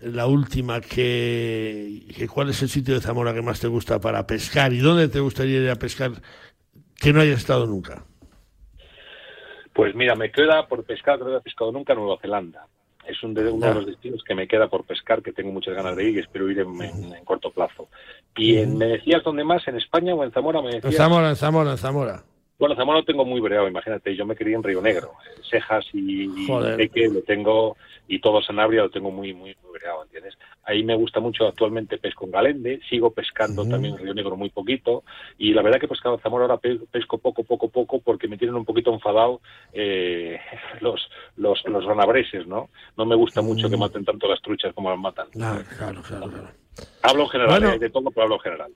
la 0.03 0.25
última, 0.25 0.79
que, 0.79 2.03
que 2.15 2.25
¿cuál 2.29 2.51
es 2.51 2.61
el 2.61 2.69
sitio 2.69 2.93
de 2.93 3.01
Zamora 3.01 3.33
que 3.33 3.41
más 3.41 3.59
te 3.59 3.67
gusta 3.67 3.99
para 3.99 4.25
pescar 4.25 4.71
y 4.71 4.77
dónde 4.77 5.09
te 5.09 5.19
gustaría 5.19 5.59
ir 5.59 5.69
a 5.69 5.75
pescar 5.75 6.13
que 6.99 7.13
no 7.13 7.21
hayas 7.21 7.39
estado 7.39 7.65
nunca? 7.65 8.03
Pues 9.73 9.95
mira, 9.95 10.15
me 10.15 10.31
queda 10.31 10.67
por 10.67 10.83
pescar, 10.83 11.17
que 11.19 11.25
no 11.25 11.37
he 11.37 11.41
pescado 11.41 11.71
nunca, 11.71 11.93
Nueva 11.93 12.17
Zelanda. 12.21 12.67
Es 13.07 13.23
un 13.23 13.33
de, 13.33 13.49
uno 13.49 13.67
de 13.67 13.73
los 13.75 13.85
destinos 13.87 14.23
que 14.23 14.35
me 14.35 14.47
queda 14.47 14.67
por 14.67 14.83
pescar, 14.85 15.21
que 15.23 15.31
tengo 15.31 15.51
muchas 15.51 15.73
ganas 15.73 15.95
de 15.95 16.03
ir 16.09 16.17
y 16.17 16.19
espero 16.19 16.49
ir 16.51 16.59
en, 16.59 16.81
en- 16.81 17.13
en 17.15 17.25
corto 17.25 17.49
plazo. 17.51 17.87
Y 18.35 18.57
en, 18.57 18.77
me 18.77 18.85
decías 18.87 19.23
dónde 19.23 19.43
más, 19.43 19.67
en 19.67 19.77
España 19.77 20.13
o 20.13 20.23
en 20.23 20.31
Zamora, 20.31 20.61
me 20.61 20.75
En. 20.75 20.91
Zamora, 20.91 21.29
en 21.29 21.35
Zamora, 21.35 21.71
en 21.71 21.77
Zamora. 21.77 22.23
Bueno, 22.59 22.75
Zamora 22.75 22.99
lo 22.99 23.05
tengo 23.05 23.23
muy 23.23 23.39
breado, 23.39 23.69
imagínate, 23.69 24.13
yo 24.17 24.25
me 24.25 24.35
crié 24.35 24.53
en 24.53 24.63
Río 24.63 24.81
Negro, 24.81 25.13
Cejas 25.49 25.85
y, 25.93 26.45
Joder. 26.45 26.75
Teque 26.75 27.07
lo 27.07 27.21
tengo, 27.21 27.77
y 28.05 28.19
todo 28.19 28.41
Sanabria 28.41 28.81
lo 28.81 28.89
tengo 28.89 29.11
muy, 29.11 29.33
muy, 29.33 29.55
muy 29.63 29.71
breado, 29.79 30.03
¿entiendes? 30.03 30.37
Ahí 30.65 30.83
me 30.83 30.93
gusta 30.95 31.21
mucho 31.21 31.47
actualmente 31.47 31.97
pesco 31.99 32.25
en 32.25 32.31
Galende, 32.31 32.81
sigo 32.89 33.11
pescando 33.11 33.65
también 33.65 33.93
en 33.95 34.01
Río 34.01 34.13
Negro 34.13 34.35
muy 34.35 34.49
poquito, 34.49 35.05
y 35.37 35.53
la 35.53 35.61
verdad 35.61 35.79
que 35.79 35.87
pescado 35.87 36.15
en 36.15 36.21
Zamora 36.21 36.43
ahora 36.43 36.57
pe- 36.57 36.79
pesco 36.91 37.17
poco, 37.17 37.45
poco, 37.45 37.69
poco, 37.69 38.01
porque 38.01 38.27
me 38.27 38.37
tienen 38.37 38.55
un 38.57 38.65
poquito 38.65 38.93
enfadado 38.93 39.39
eh, 39.71 40.37
los, 40.81 41.09
los, 41.37 41.63
los 41.65 41.85
ranabreses, 41.85 42.45
¿no? 42.45 42.69
No 42.97 43.05
me 43.05 43.15
gusta 43.15 43.41
mucho 43.41 43.69
que 43.69 43.77
maten 43.77 44.03
tanto 44.03 44.27
las 44.27 44.41
truchas 44.41 44.73
como 44.73 44.89
las 44.89 44.99
matan. 44.99 45.29
Claro, 45.29 45.63
claro, 45.77 46.01
claro. 46.01 46.49
Hablo 47.03 47.23
en 47.23 47.29
general, 47.29 47.61
Bueno. 47.61 47.73
eh, 47.75 47.79
de 47.79 47.89
todo, 47.89 48.11
pero 48.11 48.23
hablo 48.23 48.35
en 48.35 48.41
general. 48.41 48.71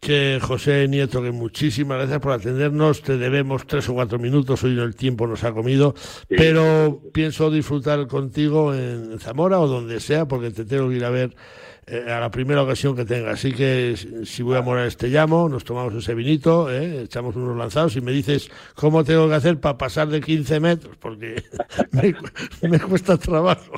Que 0.00 0.38
José 0.40 0.86
Nieto, 0.88 1.20
que 1.22 1.32
muchísimas 1.32 1.98
gracias 1.98 2.20
por 2.20 2.32
atendernos. 2.32 3.02
Te 3.02 3.18
debemos 3.18 3.66
tres 3.66 3.88
o 3.88 3.94
cuatro 3.94 4.18
minutos, 4.18 4.62
hoy 4.62 4.78
el 4.78 4.94
tiempo 4.94 5.26
nos 5.26 5.42
ha 5.42 5.52
comido, 5.52 5.94
pero 6.28 7.02
pienso 7.12 7.50
disfrutar 7.50 8.06
contigo 8.06 8.72
en 8.74 9.18
Zamora 9.18 9.58
o 9.58 9.66
donde 9.66 9.98
sea, 9.98 10.26
porque 10.28 10.50
te 10.52 10.64
tengo 10.64 10.88
que 10.88 10.96
ir 10.96 11.04
a 11.04 11.10
ver 11.10 11.34
eh, 11.88 12.04
a 12.12 12.20
la 12.20 12.30
primera 12.30 12.62
ocasión 12.62 12.94
que 12.94 13.04
tenga. 13.04 13.32
Así 13.32 13.52
que 13.52 13.96
si- 14.24 14.42
voy 14.44 14.56
a 14.56 14.62
Morales 14.62 14.96
te 14.96 15.08
llamo, 15.08 15.48
nos 15.48 15.64
tomamos 15.64 15.92
ese 15.94 16.14
vinito, 16.14 16.70
eh, 16.70 17.02
echamos 17.02 17.34
unos 17.34 17.56
lanzados 17.56 17.96
y 17.96 18.00
me 18.00 18.12
dices 18.12 18.50
cómo 18.76 19.02
tengo 19.02 19.28
que 19.28 19.34
hacer 19.34 19.58
para 19.58 19.78
pasar 19.78 20.08
de 20.08 20.20
15 20.20 20.60
metros, 20.60 20.96
porque 20.98 21.42
me 22.62 22.78
cuesta 22.78 23.16
trabajo. 23.16 23.72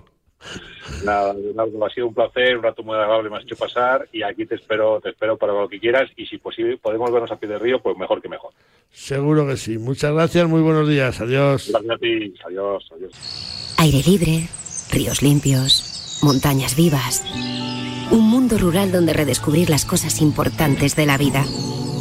Nada, 1.04 1.34
Leonardo, 1.34 1.84
ha 1.84 1.90
sido 1.90 2.08
un 2.08 2.14
placer, 2.14 2.56
un 2.56 2.62
rato 2.62 2.82
muy 2.82 2.94
agradable 2.94 3.30
me 3.30 3.36
has 3.36 3.44
hecho 3.44 3.56
pasar 3.56 4.08
y 4.12 4.22
aquí 4.22 4.46
te 4.46 4.56
espero, 4.56 5.00
te 5.00 5.10
espero 5.10 5.36
para 5.36 5.52
lo 5.52 5.68
que 5.68 5.78
quieras 5.78 6.10
y 6.16 6.26
si 6.26 6.38
posible 6.38 6.76
podemos 6.78 7.10
vernos 7.12 7.30
a 7.30 7.36
pie 7.36 7.48
de 7.48 7.58
río, 7.58 7.80
pues 7.80 7.96
mejor 7.96 8.20
que 8.20 8.28
mejor. 8.28 8.52
Seguro 8.90 9.46
que 9.46 9.56
sí. 9.56 9.78
Muchas 9.78 10.12
gracias, 10.12 10.48
muy 10.48 10.62
buenos 10.62 10.88
días. 10.88 11.20
Adiós. 11.20 11.68
Gracias 11.70 11.92
a 11.92 11.98
ti, 11.98 12.34
adiós, 12.44 12.90
adiós. 12.94 13.74
Aire 13.78 14.02
libre, 14.06 14.48
ríos 14.90 15.22
limpios, 15.22 16.20
montañas 16.22 16.76
vivas. 16.76 17.24
Un 18.10 18.28
mundo 18.28 18.58
rural 18.58 18.90
donde 18.90 19.12
redescubrir 19.12 19.70
las 19.70 19.84
cosas 19.84 20.20
importantes 20.20 20.96
de 20.96 21.06
la 21.06 21.16
vida. 21.16 21.44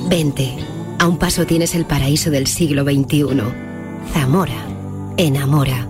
Vente, 0.09 0.55
a 0.97 1.07
un 1.07 1.19
paso 1.19 1.45
tienes 1.45 1.75
el 1.75 1.85
paraíso 1.85 2.31
del 2.31 2.47
siglo 2.47 2.83
XXI. 2.83 3.27
Zamora, 4.11 4.65
enamora. 5.17 5.87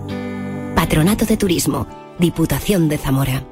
Patronato 0.76 1.24
de 1.24 1.36
Turismo, 1.36 1.86
Diputación 2.20 2.90
de 2.90 2.98
Zamora. 2.98 3.42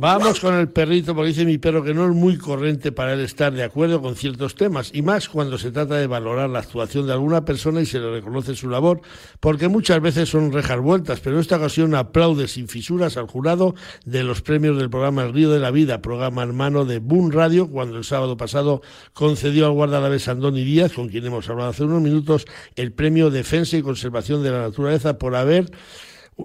Vamos 0.00 0.38
con 0.38 0.54
el 0.54 0.68
perrito, 0.68 1.12
porque 1.12 1.30
dice 1.30 1.44
mi 1.44 1.58
perro 1.58 1.82
que 1.82 1.92
no 1.92 2.04
es 2.04 2.14
muy 2.14 2.38
corriente 2.38 2.92
para 2.92 3.14
él 3.14 3.20
estar 3.20 3.52
de 3.52 3.64
acuerdo 3.64 4.00
con 4.00 4.14
ciertos 4.14 4.54
temas, 4.54 4.92
y 4.94 5.02
más 5.02 5.28
cuando 5.28 5.58
se 5.58 5.72
trata 5.72 5.96
de 5.96 6.06
valorar 6.06 6.48
la 6.50 6.60
actuación 6.60 7.08
de 7.08 7.14
alguna 7.14 7.44
persona 7.44 7.80
y 7.80 7.86
se 7.86 7.98
le 7.98 8.08
reconoce 8.12 8.54
su 8.54 8.70
labor, 8.70 9.00
porque 9.40 9.66
muchas 9.66 10.00
veces 10.00 10.28
son 10.28 10.52
rejas 10.52 10.78
vueltas, 10.78 11.18
pero 11.18 11.34
en 11.34 11.40
esta 11.40 11.56
ocasión 11.56 11.96
aplaude 11.96 12.46
sin 12.46 12.68
fisuras 12.68 13.16
al 13.16 13.26
jurado 13.26 13.74
de 14.04 14.22
los 14.22 14.40
premios 14.40 14.78
del 14.78 14.88
programa 14.88 15.24
El 15.24 15.32
Río 15.32 15.50
de 15.50 15.58
la 15.58 15.72
Vida, 15.72 16.00
programa 16.00 16.44
hermano 16.44 16.84
de 16.84 17.00
Boom 17.00 17.32
Radio, 17.32 17.68
cuando 17.68 17.98
el 17.98 18.04
sábado 18.04 18.36
pasado 18.36 18.82
concedió 19.14 19.66
al 19.66 19.72
guardalabés 19.72 20.28
Andoni 20.28 20.62
Díaz, 20.62 20.92
con 20.92 21.08
quien 21.08 21.26
hemos 21.26 21.50
hablado 21.50 21.70
hace 21.70 21.82
unos 21.82 22.02
minutos, 22.02 22.44
el 22.76 22.92
premio 22.92 23.30
Defensa 23.30 23.76
y 23.76 23.82
Conservación 23.82 24.44
de 24.44 24.52
la 24.52 24.60
Naturaleza 24.60 25.18
por 25.18 25.34
haber 25.34 25.72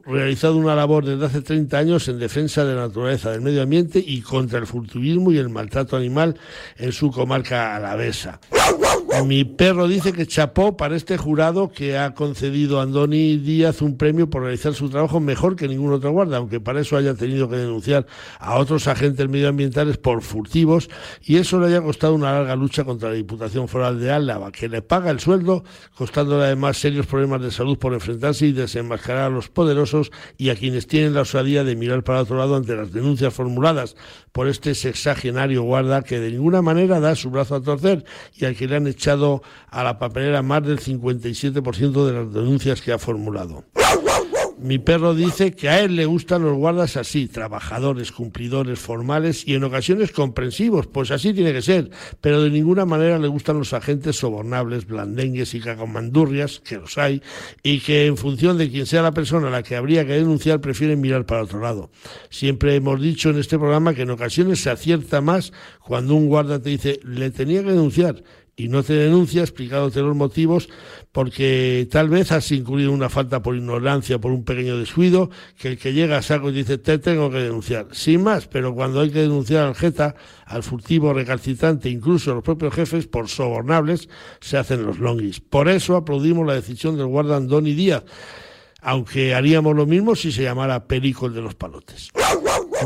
realizado 0.06 0.58
una 0.58 0.76
labor 0.76 1.06
desde 1.06 1.26
hace 1.26 1.42
30 1.42 1.78
años 1.78 2.08
en 2.08 2.20
defensa 2.20 2.66
de 2.66 2.76
la 2.76 2.88
naturaleza, 2.88 3.32
del 3.32 3.42
medio 3.42 3.62
ambiente 3.62 4.04
y 4.06 4.22
contra 4.22 4.60
el 4.60 4.68
furtivismo 4.68 5.32
y 5.32 5.38
el 5.38 5.50
maltrato 5.50 5.96
animal 5.96 6.38
en 6.78 6.92
su 6.92 7.12
comarca 7.12 7.76
alavesa. 7.76 8.40
Mi 9.22 9.46
perro 9.46 9.88
dice 9.88 10.12
que 10.12 10.26
chapó 10.26 10.76
para 10.76 10.96
este 10.96 11.18
jurado 11.18 11.72
que 11.72 11.98
ha 11.98 12.14
concedido 12.14 12.80
a 12.80 12.84
Andoni 12.84 13.38
Díaz 13.38 13.82
un 13.82 13.96
premio 13.96 14.30
por 14.30 14.42
realizar 14.42 14.74
su 14.74 14.90
trabajo 14.90 15.20
mejor 15.20 15.56
que 15.56 15.68
ningún 15.68 15.94
otro 15.94 16.12
guarda, 16.12 16.38
aunque 16.38 16.60
para 16.60 16.82
eso 16.82 16.98
haya 16.98 17.14
tenido 17.14 17.48
que 17.48 17.56
denunciar 17.56 18.06
a 18.40 18.58
otros 18.58 18.88
agentes 18.88 19.30
medioambientales 19.30 19.98
por 19.98 20.24
furtivos 20.24 20.90
y 21.22 21.38
eso 21.38 21.60
le 21.60 21.68
haya 21.68 21.82
costado 21.82 22.16
una 22.16 22.34
larga 22.34 22.56
lucha 22.56 22.84
contra 22.84 23.10
la 23.10 23.16
Diputación 23.16 23.68
Foral 23.68 24.00
de 24.00 24.12
Álava, 24.12 24.52
que 24.52 24.68
le 24.68 24.82
paga 24.82 25.12
el 25.12 25.20
sueldo, 25.20 25.64
costándole 25.96 26.46
además 26.46 26.78
serios 26.78 27.06
problemas 27.06 27.42
de 27.42 27.52
salud 27.52 27.78
por 27.78 27.94
enfrentarse 27.94 28.48
y 28.48 28.52
desenmascarar 28.52 29.28
a 29.28 29.30
los 29.30 29.48
poderosos 29.48 30.12
y 30.38 30.50
a 30.50 30.56
quienes 30.56 30.88
tienen 30.88 31.14
la 31.14 31.22
osadía 31.22 31.64
de 31.64 31.76
mirar 31.76 32.04
para 32.04 32.22
otro 32.22 32.38
lado 32.38 32.56
ante 32.56 32.76
las 32.76 32.92
denuncias 32.92 33.34
formuladas 33.34 33.96
por 34.34 34.48
este 34.48 34.76
sexagenario 34.76 35.62
guarda 35.62 36.02
que 36.02 36.20
de 36.20 36.32
ninguna 36.32 36.62
manera 36.62 37.00
da 37.00 37.16
su 37.16 37.30
brazo 37.30 37.56
a 37.56 37.62
torcer 37.62 38.04
y 38.36 38.46
al 38.46 38.56
que 38.56 38.68
le 38.68 38.76
han 38.76 38.88
echado 39.04 39.44
a 39.70 39.84
la 39.84 40.00
papelera 40.00 40.42
más 40.42 40.64
del 40.64 40.80
57% 40.80 42.06
de 42.06 42.14
las 42.14 42.34
denuncias 42.34 42.82
que 42.82 42.94
ha 42.94 42.98
formulado. 42.98 43.66
Mi 44.60 44.80
perro 44.80 45.14
dice 45.14 45.52
que 45.52 45.68
a 45.68 45.82
él 45.82 45.98
le 45.98 46.06
gustan 46.06 46.44
los 46.44 46.56
guardas 46.56 46.96
así, 46.96 47.28
trabajadores, 47.28 48.14
cumplidores, 48.14 48.80
formales 48.80 49.46
y 49.46 49.56
en 49.56 49.64
ocasiones 49.66 50.12
comprensivos, 50.12 50.88
pues 50.88 51.12
así 51.12 51.34
tiene 51.34 51.52
que 51.52 51.62
ser, 51.62 51.90
pero 52.22 52.42
de 52.42 52.50
ninguna 52.50 52.86
manera 52.86 53.20
le 53.20 53.28
gustan 53.28 53.58
los 53.58 53.74
agentes 53.74 54.16
sobornables, 54.16 54.88
blandengues 54.88 55.54
y 55.54 55.60
cacamandurrias, 55.60 56.62
que 56.62 56.78
los 56.78 56.98
hay, 56.98 57.22
y 57.62 57.82
que 57.82 58.06
en 58.06 58.16
función 58.16 58.58
de 58.58 58.70
quién 58.70 58.86
sea 58.86 59.02
la 59.02 59.12
persona 59.12 59.50
a 59.50 59.52
la 59.52 59.64
que 59.64 59.76
habría 59.76 60.06
que 60.06 60.14
denunciar 60.14 60.62
prefieren 60.62 61.02
mirar 61.02 61.26
para 61.26 61.44
otro 61.44 61.60
lado. 61.60 61.90
Siempre 62.30 62.76
hemos 62.76 63.02
dicho 63.02 63.32
en 63.32 63.40
este 63.40 63.60
programa 63.60 63.94
que 63.94 64.04
en 64.04 64.12
ocasiones 64.12 64.62
se 64.62 64.70
acierta 64.70 65.20
más 65.20 65.52
cuando 65.82 66.16
un 66.16 66.28
guarda 66.28 66.62
te 66.62 66.70
dice, 66.70 67.02
le 67.04 67.32
tenía 67.32 67.64
que 67.64 67.72
denunciar, 67.72 68.24
y 68.56 68.68
no 68.68 68.84
te 68.84 68.94
denuncia 68.94 69.42
explicándote 69.42 70.02
los 70.02 70.16
motivos 70.16 70.70
porque 71.12 71.88
tal 71.92 72.10
vez 72.10 72.32
has 72.32 72.52
incurrido 72.52 72.92
una 72.92 73.10
falta 73.10 73.42
por 73.42 73.56
ignorancia, 73.56 74.20
por 74.20 74.32
un 74.32 74.44
pequeño 74.44 74.78
descuido, 74.78 75.30
que 75.58 75.70
el 75.70 75.78
que 75.78 75.94
llega 75.94 76.18
a 76.18 76.22
saco 76.22 76.50
y 76.50 76.54
dice 76.54 76.78
te 76.78 77.00
tengo 77.00 77.30
que 77.32 77.38
denunciar. 77.38 77.88
Sin 77.92 78.24
más, 78.24 78.48
pero 78.48 78.74
cuando 78.74 79.02
hay 79.02 79.10
que 79.10 79.20
denunciar 79.20 79.66
al 79.66 79.76
jeta, 79.76 80.16
al 80.46 80.64
furtivo 80.64 81.14
recalcitrante, 81.14 81.90
incluso 81.90 82.32
a 82.32 82.36
los 82.36 82.44
propios 82.44 82.74
jefes, 82.74 83.08
por 83.08 83.28
sobornables, 83.28 84.10
se 84.40 84.58
hacen 84.58 84.86
los 84.86 85.00
longuis. 85.00 85.40
Por 85.40 85.70
eso 85.70 85.96
aplaudimos 85.96 86.46
la 86.46 86.56
decisión 86.56 86.98
del 86.98 87.08
guarda 87.08 87.38
Andoni 87.38 87.74
Díaz, 87.74 88.04
aunque 88.82 89.34
haríamos 89.34 89.76
lo 89.76 89.86
mismo 89.86 90.16
si 90.16 90.32
se 90.32 90.44
llamara 90.44 90.88
Perico 90.88 91.30
de 91.30 91.42
los 91.42 91.56
palotes. 91.56 92.12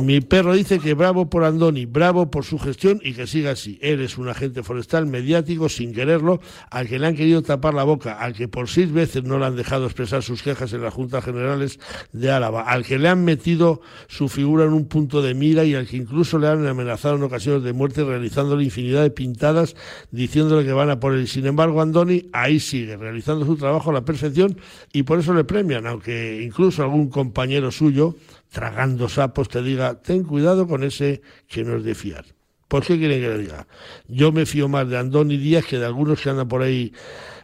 Mi 0.01 0.21
perro 0.21 0.53
dice 0.53 0.79
que 0.79 0.93
bravo 0.93 1.29
por 1.29 1.43
Andoni, 1.43 1.85
bravo 1.85 2.29
por 2.29 2.43
su 2.43 2.59
gestión 2.59 2.99
y 3.03 3.13
que 3.13 3.27
siga 3.27 3.51
así. 3.51 3.79
Él 3.81 4.01
es 4.01 4.17
un 4.17 4.27
agente 4.27 4.63
forestal 4.63 5.05
mediático 5.05 5.69
sin 5.69 5.93
quererlo, 5.93 6.41
al 6.69 6.87
que 6.87 6.99
le 6.99 7.07
han 7.07 7.15
querido 7.15 7.41
tapar 7.41 7.73
la 7.73 7.83
boca, 7.83 8.13
al 8.13 8.33
que 8.33 8.47
por 8.47 8.67
seis 8.69 8.91
veces 8.91 9.23
no 9.23 9.39
le 9.39 9.45
han 9.45 9.55
dejado 9.55 9.85
expresar 9.85 10.23
sus 10.23 10.43
quejas 10.43 10.73
en 10.73 10.81
las 10.81 10.93
Juntas 10.93 11.23
Generales 11.23 11.79
de 12.11 12.31
Álava, 12.31 12.63
al 12.63 12.85
que 12.85 12.99
le 12.99 13.09
han 13.09 13.23
metido 13.23 13.81
su 14.07 14.29
figura 14.29 14.65
en 14.65 14.73
un 14.73 14.87
punto 14.87 15.21
de 15.21 15.33
mira 15.33 15.63
y 15.63 15.75
al 15.75 15.87
que 15.87 15.97
incluso 15.97 16.37
le 16.37 16.47
han 16.47 16.65
amenazado 16.67 17.15
en 17.15 17.23
ocasiones 17.23 17.63
de 17.63 17.73
muerte 17.73 18.03
realizándole 18.03 18.63
infinidad 18.63 19.03
de 19.03 19.11
pintadas 19.11 19.75
diciéndole 20.11 20.65
que 20.65 20.73
van 20.73 20.89
a 20.89 20.99
por 20.99 21.13
él. 21.13 21.27
Sin 21.27 21.45
embargo, 21.45 21.81
Andoni 21.81 22.29
ahí 22.33 22.59
sigue, 22.59 22.97
realizando 22.97 23.45
su 23.45 23.55
trabajo 23.55 23.89
a 23.89 23.93
la 23.93 24.05
perfección 24.05 24.57
y 24.93 25.03
por 25.03 25.19
eso 25.19 25.33
le 25.33 25.43
premian, 25.43 25.87
aunque 25.87 26.41
incluso 26.43 26.83
algún 26.83 27.09
compañero 27.09 27.71
suyo 27.71 28.15
tragando 28.51 29.09
sapos 29.09 29.49
te 29.49 29.61
diga, 29.61 30.01
ten 30.01 30.23
cuidado 30.23 30.67
con 30.67 30.83
ese 30.83 31.21
que 31.47 31.63
no 31.63 31.77
es 31.77 31.83
de 31.83 31.95
fiar. 31.95 32.25
¿Por 32.67 32.83
qué 32.83 32.97
quieren 32.97 33.21
que 33.21 33.29
le 33.29 33.37
diga? 33.37 33.67
Yo 34.07 34.31
me 34.31 34.45
fío 34.45 34.67
más 34.67 34.89
de 34.89 34.97
Andoni 34.97 35.37
Díaz 35.37 35.65
que 35.65 35.79
de 35.79 35.85
algunos 35.85 36.21
que 36.21 36.29
andan 36.29 36.49
por 36.49 36.61
ahí 36.61 36.93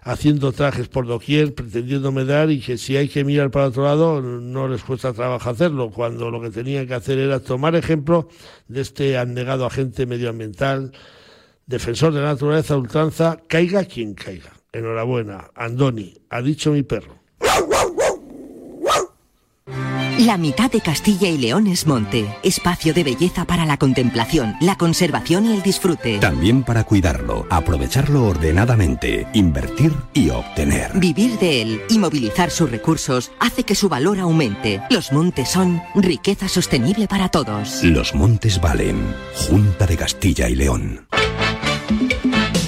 haciendo 0.02 0.52
trajes 0.52 0.90
por 0.90 1.08
doquier, 1.08 1.56
pretendiéndome 1.56 2.26
dar 2.26 2.52
y 2.52 2.60
que 2.60 2.78
si 2.78 2.98
hay 2.98 3.08
que 3.08 3.24
mirar 3.24 3.50
para 3.50 3.68
otro 3.68 3.84
lado 3.84 4.22
no 4.22 4.68
les 4.68 4.84
cuesta 4.84 5.14
trabajo 5.14 5.50
hacerlo, 5.50 5.92
cuando 5.92 6.30
lo 6.30 6.42
que 6.42 6.50
tenían 6.50 6.88
que 6.88 6.94
hacer 6.94 7.20
era 7.20 7.40
tomar 7.40 7.76
ejemplo 7.76 8.28
de 8.68 8.82
este 8.82 9.18
abnegado 9.18 9.66
agente 9.66 10.06
medioambiental, 10.06 10.92
defensor 11.66 12.14
de 12.14 12.20
la 12.20 12.34
naturaleza 12.34 12.76
ultranza, 12.76 13.38
caiga 13.48 13.86
quien 13.86 14.14
caiga. 14.14 14.52
Enhorabuena, 14.74 15.52
Andoni, 15.56 16.16
ha 16.30 16.42
dicho 16.42 16.72
mi 16.72 16.84
perro. 16.84 17.24
La 20.20 20.38
mitad 20.38 20.72
de 20.72 20.80
Castilla 20.80 21.28
y 21.28 21.40
León 21.40 21.66
es 21.66 21.88
monte, 21.88 22.28
espacio 22.44 22.94
de 22.94 23.04
belleza 23.04 23.46
para 23.46 23.66
la 23.66 23.78
contemplación, 23.78 24.56
la 24.62 24.78
conservación 24.78 25.46
y 25.48 25.54
el 25.54 25.64
disfrute. 25.64 26.20
También 26.20 26.64
para 26.64 26.84
cuidarlo, 26.84 27.48
aprovecharlo 27.50 28.26
ordenadamente, 28.26 29.26
invertir 29.34 29.92
y 30.14 30.30
obtener. 30.30 30.92
Vivir 31.00 31.40
de 31.40 31.64
él 31.64 31.82
y 31.90 31.98
movilizar 31.98 32.52
sus 32.52 32.70
recursos 32.70 33.32
hace 33.40 33.64
que 33.64 33.74
su 33.74 33.90
valor 33.90 34.20
aumente. 34.20 34.84
Los 34.92 35.12
montes 35.12 35.50
son 35.50 35.82
riqueza 35.96 36.48
sostenible 36.48 37.08
para 37.08 37.30
todos. 37.30 37.84
Los 37.84 38.14
montes 38.14 38.62
valen. 38.62 39.16
Junta 39.48 39.88
de 39.88 39.98
Castilla 39.98 40.48
y 40.48 40.56
León. 40.56 41.08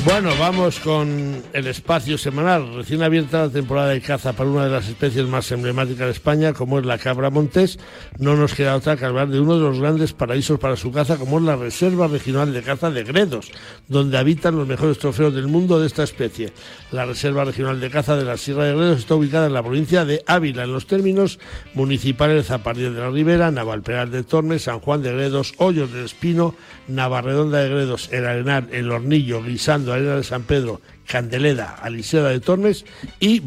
Bueno, 0.05 0.29
vamos 0.39 0.79
con 0.79 1.41
el 1.51 1.65
espacio 1.65 2.19
semanal. 2.19 2.75
Recién 2.75 3.01
abierta 3.01 3.47
la 3.47 3.49
temporada 3.49 3.89
de 3.89 4.01
caza 4.01 4.33
para 4.33 4.51
una 4.51 4.65
de 4.65 4.69
las 4.69 4.87
especies 4.87 5.27
más 5.27 5.51
emblemáticas 5.51 6.05
de 6.05 6.11
España, 6.11 6.53
como 6.53 6.77
es 6.77 6.85
la 6.85 6.99
cabra 6.99 7.31
montés, 7.31 7.79
no 8.19 8.35
nos 8.35 8.53
queda 8.53 8.75
otra 8.75 8.97
que 8.97 9.05
hablar 9.05 9.29
de 9.29 9.39
uno 9.39 9.55
de 9.55 9.61
los 9.61 9.79
grandes 9.79 10.13
paraísos 10.13 10.59
para 10.59 10.75
su 10.75 10.91
caza, 10.91 11.17
como 11.17 11.39
es 11.39 11.45
la 11.45 11.55
Reserva 11.55 12.07
Regional 12.07 12.53
de 12.53 12.61
Caza 12.61 12.91
de 12.91 13.03
Gredos, 13.03 13.51
donde 13.87 14.19
habitan 14.19 14.55
los 14.55 14.67
mejores 14.67 14.99
trofeos 14.99 15.33
del 15.33 15.47
mundo 15.47 15.79
de 15.79 15.87
esta 15.87 16.03
especie. 16.03 16.53
La 16.91 17.05
Reserva 17.05 17.43
Regional 17.43 17.79
de 17.79 17.89
Caza 17.89 18.15
de 18.15 18.25
la 18.25 18.37
Sierra 18.37 18.65
de 18.65 18.75
Gredos 18.75 18.99
está 18.99 19.15
ubicada 19.15 19.47
en 19.47 19.53
la 19.53 19.63
provincia 19.63 20.05
de 20.05 20.23
Ávila, 20.27 20.65
en 20.65 20.71
los 20.71 20.85
términos 20.85 21.39
municipales 21.73 22.37
de 22.37 22.43
Zapardiel 22.43 22.93
de 22.93 23.01
la 23.01 23.09
Ribera, 23.09 23.49
Navalperal 23.49 24.11
de 24.11 24.21
Tormes, 24.21 24.61
San 24.61 24.81
Juan 24.81 25.01
de 25.01 25.13
Gredos, 25.13 25.55
Hoyos 25.57 25.91
del 25.91 26.05
Espino, 26.05 26.53
Navarredonda 26.87 27.57
de 27.57 27.69
Gredos, 27.69 28.09
El 28.11 28.27
Arenal, 28.27 28.67
El 28.71 28.91
Hornillo, 28.91 29.41
Guisando, 29.43 29.94
Arena 29.95 30.15
de 30.15 30.23
San 30.23 30.43
Pedro, 30.43 30.81
de 31.11 32.39
Tormes 32.39 32.85
y. 33.19 33.41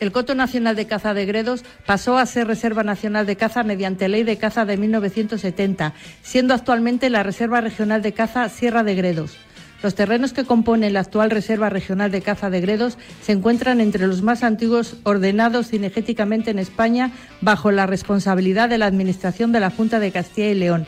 El 0.00 0.12
Coto 0.12 0.34
Nacional 0.34 0.76
de 0.76 0.86
Caza 0.86 1.14
de 1.14 1.26
Gredos 1.26 1.64
pasó 1.86 2.18
a 2.18 2.26
ser 2.26 2.46
Reserva 2.46 2.82
Nacional 2.82 3.26
de 3.26 3.36
Caza 3.36 3.62
mediante 3.62 4.08
Ley 4.08 4.22
de 4.22 4.38
Caza 4.38 4.64
de 4.64 4.76
1970, 4.76 5.94
siendo 6.22 6.54
actualmente 6.54 7.10
la 7.10 7.22
Reserva 7.22 7.60
Regional 7.60 8.02
de 8.02 8.12
Caza 8.12 8.48
Sierra 8.48 8.82
de 8.82 8.94
Gredos. 8.94 9.36
Los 9.82 9.94
terrenos 9.94 10.32
que 10.32 10.44
componen 10.44 10.94
la 10.94 11.00
actual 11.00 11.30
Reserva 11.30 11.68
Regional 11.68 12.10
de 12.10 12.22
Caza 12.22 12.48
de 12.48 12.62
Gredos 12.62 12.96
se 13.22 13.32
encuentran 13.32 13.82
entre 13.82 14.06
los 14.06 14.22
más 14.22 14.42
antiguos 14.42 14.96
ordenados 15.02 15.68
cinegéticamente 15.68 16.50
en 16.50 16.58
España 16.58 17.12
bajo 17.42 17.70
la 17.70 17.86
responsabilidad 17.86 18.70
de 18.70 18.78
la 18.78 18.86
Administración 18.86 19.52
de 19.52 19.60
la 19.60 19.70
Junta 19.70 20.00
de 20.00 20.10
Castilla 20.10 20.48
y 20.48 20.54
León. 20.54 20.86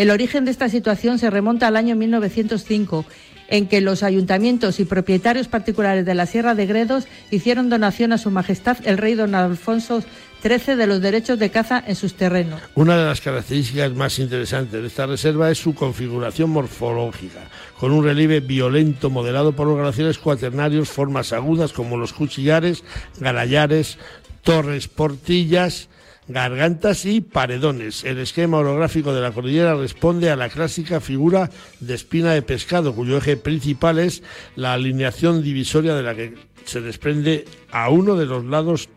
El 0.00 0.10
origen 0.10 0.46
de 0.46 0.50
esta 0.50 0.70
situación 0.70 1.18
se 1.18 1.28
remonta 1.28 1.66
al 1.66 1.76
año 1.76 1.94
1905 1.94 3.04
en 3.48 3.68
que 3.68 3.82
los 3.82 4.02
ayuntamientos 4.02 4.80
y 4.80 4.86
propietarios 4.86 5.46
particulares 5.46 6.06
de 6.06 6.14
la 6.14 6.24
Sierra 6.24 6.54
de 6.54 6.64
Gredos 6.64 7.06
hicieron 7.30 7.68
donación 7.68 8.14
a 8.14 8.16
Su 8.16 8.30
Majestad 8.30 8.78
el 8.84 8.96
rey 8.96 9.14
don 9.14 9.34
Alfonso 9.34 10.02
XIII 10.42 10.76
de 10.76 10.86
los 10.86 11.02
derechos 11.02 11.38
de 11.38 11.50
caza 11.50 11.84
en 11.86 11.96
sus 11.96 12.14
terrenos. 12.14 12.62
Una 12.76 12.96
de 12.96 13.04
las 13.04 13.20
características 13.20 13.92
más 13.92 14.18
interesantes 14.18 14.80
de 14.80 14.86
esta 14.86 15.04
reserva 15.04 15.50
es 15.50 15.58
su 15.58 15.74
configuración 15.74 16.48
morfológica, 16.48 17.50
con 17.78 17.92
un 17.92 18.02
relieve 18.02 18.40
violento 18.40 19.10
moderado 19.10 19.52
por 19.52 19.66
los 19.66 19.76
glaciares 19.76 20.16
cuaternarios, 20.16 20.88
formas 20.88 21.34
agudas 21.34 21.74
como 21.74 21.98
los 21.98 22.14
cuchillares, 22.14 22.84
garayares, 23.18 23.98
torres, 24.44 24.88
portillas, 24.88 25.90
gargantas 26.32 27.04
y 27.04 27.20
paredones. 27.20 28.04
El 28.04 28.18
esquema 28.18 28.58
orográfico 28.58 29.12
de 29.12 29.20
la 29.20 29.32
cordillera 29.32 29.74
responde 29.74 30.30
a 30.30 30.36
la 30.36 30.48
clásica 30.48 31.00
figura 31.00 31.50
de 31.80 31.94
espina 31.94 32.32
de 32.32 32.42
pescado, 32.42 32.94
cuyo 32.94 33.18
eje 33.18 33.36
principal 33.36 33.98
es 33.98 34.22
la 34.56 34.72
alineación 34.72 35.42
divisoria 35.42 35.94
de 35.94 36.02
la 36.02 36.14
que 36.14 36.34
se 36.64 36.80
desprende 36.80 37.44
a 37.70 37.90
uno 37.90 38.16
de 38.16 38.26
los 38.26 38.44
lados 38.44 38.88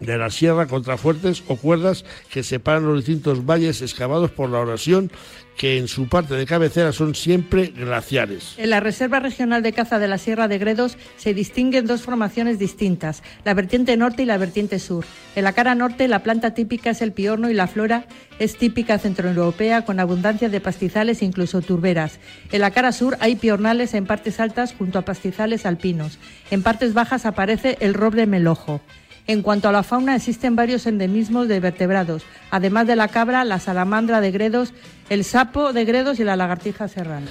de 0.00 0.18
la 0.18 0.30
sierra 0.30 0.66
contrafuertes 0.66 1.42
o 1.48 1.56
cuerdas 1.56 2.04
que 2.30 2.42
separan 2.42 2.84
los 2.84 3.04
distintos 3.04 3.44
valles 3.44 3.82
excavados 3.82 4.30
por 4.30 4.50
la 4.50 4.60
oración 4.60 5.10
que 5.58 5.76
en 5.76 5.88
su 5.88 6.08
parte 6.08 6.34
de 6.34 6.46
cabecera 6.46 6.92
son 6.92 7.16
siempre 7.16 7.72
glaciares. 7.76 8.54
En 8.58 8.70
la 8.70 8.78
Reserva 8.78 9.18
Regional 9.18 9.62
de 9.62 9.72
Caza 9.72 9.98
de 9.98 10.06
la 10.06 10.16
Sierra 10.16 10.46
de 10.46 10.56
Gredos 10.56 10.96
se 11.16 11.34
distinguen 11.34 11.86
dos 11.86 12.02
formaciones 12.02 12.60
distintas, 12.60 13.24
la 13.44 13.54
vertiente 13.54 13.96
norte 13.96 14.22
y 14.22 14.26
la 14.26 14.38
vertiente 14.38 14.78
sur. 14.78 15.04
En 15.34 15.42
la 15.42 15.52
cara 15.52 15.74
norte 15.74 16.06
la 16.06 16.22
planta 16.22 16.54
típica 16.54 16.90
es 16.90 17.02
el 17.02 17.12
piorno 17.12 17.50
y 17.50 17.54
la 17.54 17.66
flora 17.66 18.06
es 18.38 18.56
típica 18.56 18.98
centroeuropea 18.98 19.84
con 19.84 19.98
abundancia 19.98 20.48
de 20.48 20.60
pastizales 20.60 21.22
e 21.22 21.24
incluso 21.24 21.60
turberas. 21.60 22.20
En 22.52 22.60
la 22.60 22.70
cara 22.70 22.92
sur 22.92 23.16
hay 23.18 23.34
piornales 23.34 23.94
en 23.94 24.06
partes 24.06 24.38
altas 24.38 24.72
junto 24.72 25.00
a 25.00 25.04
pastizales 25.04 25.66
alpinos. 25.66 26.20
En 26.52 26.62
partes 26.62 26.94
bajas 26.94 27.26
aparece 27.26 27.76
el 27.80 27.94
roble 27.94 28.26
melojo. 28.26 28.80
En 29.28 29.42
cuanto 29.42 29.68
a 29.68 29.72
la 29.72 29.82
fauna, 29.82 30.16
existen 30.16 30.56
varios 30.56 30.86
endemismos 30.86 31.48
de 31.48 31.60
vertebrados, 31.60 32.22
además 32.50 32.86
de 32.86 32.96
la 32.96 33.08
cabra, 33.08 33.44
la 33.44 33.60
salamandra 33.60 34.22
de 34.22 34.30
Gredos, 34.30 34.72
el 35.10 35.22
sapo 35.22 35.74
de 35.74 35.84
Gredos 35.84 36.18
y 36.18 36.24
la 36.24 36.34
lagartija 36.34 36.88
serrana. 36.88 37.28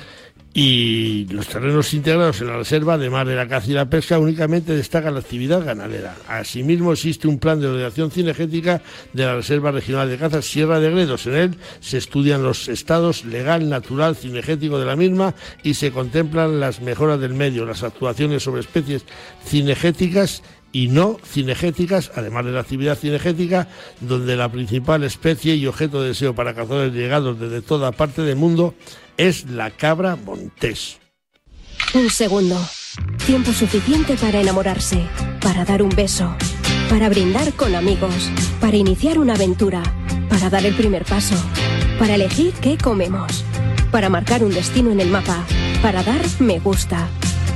Y 0.54 1.26
los 1.30 1.48
terrenos 1.48 1.94
integrados 1.94 2.42
en 2.42 2.48
la 2.48 2.58
reserva, 2.58 2.96
además 2.96 3.28
de 3.28 3.36
la 3.36 3.48
caza 3.48 3.70
y 3.70 3.74
la 3.74 3.90
pesca, 3.90 4.18
únicamente 4.18 4.76
destaca 4.76 5.12
la 5.12 5.20
actividad 5.20 5.64
ganadera. 5.64 6.16
Asimismo, 6.28 6.94
existe 6.94 7.28
un 7.28 7.38
plan 7.40 7.60
de 7.60 7.68
ordenación 7.68 8.10
cinegética 8.10 8.82
de 9.14 9.26
la 9.26 9.36
Reserva 9.36 9.72
Regional 9.72 10.10
de 10.10 10.18
Caza 10.18 10.42
Sierra 10.42 10.80
de 10.80 10.92
Gredos. 10.92 11.28
En 11.28 11.36
él 11.36 11.58
se 11.80 11.98
estudian 11.98 12.42
los 12.42 12.70
estados 12.70 13.26
legal, 13.26 13.70
natural, 13.70 14.16
cinegético 14.16 14.80
de 14.80 14.86
la 14.86 14.96
misma 14.96 15.36
y 15.62 15.76
se 15.76 15.92
contemplan 15.92 16.60
las 16.60 16.82
mejoras 16.82 17.20
del 17.20 17.36
medio, 17.36 17.66
las 17.66 17.84
actuaciones 17.84 18.42
sobre 18.42 18.62
especies 18.62 19.04
cinegéticas 19.46 20.42
y 20.72 20.88
no 20.88 21.18
cinegéticas, 21.26 22.12
además 22.16 22.46
de 22.46 22.52
la 22.52 22.62
actividad 22.62 22.98
cinegética, 22.98 23.68
donde 24.02 24.36
la 24.36 24.50
principal 24.50 25.04
especie 25.04 25.56
y 25.56 25.68
objeto 25.68 26.02
de 26.02 26.10
deseo 26.10 26.36
para 26.36 26.54
cazadores 26.54 26.94
llegados 26.94 27.40
desde 27.40 27.62
toda 27.62 27.92
parte 27.92 28.22
del 28.22 28.36
mundo 28.36 28.76
es 29.18 29.50
la 29.50 29.72
cabra 29.72 30.16
montés. 30.16 31.00
Un 31.94 32.10
segundo. 32.10 32.60
Tiempo 33.26 33.52
suficiente 33.54 34.16
para 34.16 34.42
enamorarse, 34.42 35.04
para 35.42 35.66
dar 35.66 35.82
un 35.82 35.90
beso, 35.90 36.36
para 36.90 37.10
brindar 37.10 37.54
con 37.54 37.76
amigos, 37.76 38.30
para 38.60 38.78
iniciar 38.78 39.20
una 39.20 39.36
aventura, 39.36 39.84
para 40.30 40.50
dar 40.50 40.66
el 40.66 40.76
primer 40.76 41.06
paso, 41.06 41.36
para 42.00 42.16
elegir 42.16 42.54
qué 42.54 42.78
comemos, 42.78 43.44
para 43.92 44.10
marcar 44.10 44.44
un 44.44 44.52
destino 44.52 44.92
en 44.92 45.00
el 45.00 45.10
mapa, 45.10 45.46
para 45.82 46.04
dar 46.04 46.22
me 46.40 46.60
gusta. 46.60 47.08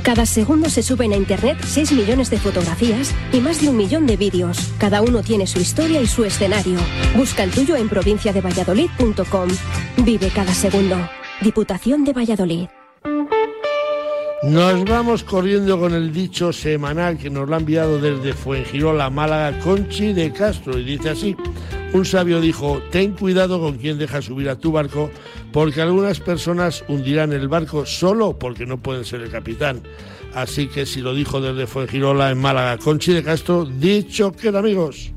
Cada 0.04 0.26
segundo 0.26 0.70
se 0.70 0.82
suben 0.82 1.14
a 1.14 1.16
Internet 1.16 1.60
6 1.64 1.92
millones 1.92 2.30
de 2.32 2.40
fotografías 2.40 3.14
y 3.32 3.40
más 3.40 3.62
de 3.62 3.70
un 3.70 3.78
millón 3.78 4.08
de 4.08 4.18
vídeos. 4.18 4.58
Cada 4.80 5.02
uno 5.02 5.22
tiene 5.22 5.46
su 5.46 5.60
historia 5.60 6.02
y 6.02 6.08
su 6.08 6.26
escenario. 6.26 6.80
Busca 7.16 7.44
el 7.44 7.52
tuyo 7.52 7.76
en 7.76 7.88
provinciadevalladolid.com. 7.88 9.50
Vive 10.04 10.30
cada 10.34 10.54
segundo. 10.54 10.98
Diputación 11.42 12.04
de 12.04 12.14
Valladolid. 12.14 12.81
Nos 14.44 14.84
vamos 14.86 15.24
corriendo 15.24 15.80
con 15.80 15.94
el 15.94 16.12
dicho 16.12 16.52
semanal 16.52 17.16
que 17.16 17.30
nos 17.30 17.48
lo 17.48 17.54
ha 17.54 17.60
enviado 17.60 18.00
desde 18.00 18.34
Fuengirola, 18.34 19.12
Málaga, 19.12 19.60
Conchi 19.60 20.14
de 20.14 20.34
Castro, 20.34 20.80
y 20.80 20.84
dice 20.84 21.12
así. 21.12 21.36
Un 21.94 22.06
sabio 22.06 22.42
dijo, 22.42 22.82
ten 22.90 23.12
cuidado 23.12 23.60
con 23.60 23.78
quien 23.78 24.00
deja 24.00 24.20
subir 24.20 24.50
a 24.50 24.56
tu 24.56 24.72
barco, 24.72 25.12
porque 25.54 25.84
algunas 25.84 26.20
personas 26.20 26.84
hundirán 26.88 27.34
el 27.34 27.50
barco 27.50 27.86
solo 27.86 28.40
porque 28.40 28.66
no 28.66 28.82
pueden 28.82 29.06
ser 29.06 29.22
el 29.22 29.30
capitán. 29.30 29.84
Así 30.34 30.68
que 30.68 30.88
si 30.88 31.02
lo 31.02 31.14
dijo 31.14 31.40
desde 31.40 31.68
Fuengirola, 31.68 32.32
en 32.32 32.40
Málaga, 32.40 32.80
Conchi 32.80 33.14
de 33.14 33.22
Castro, 33.22 33.66
dicho 33.66 34.32
queda, 34.32 34.58
amigos. 34.58 35.14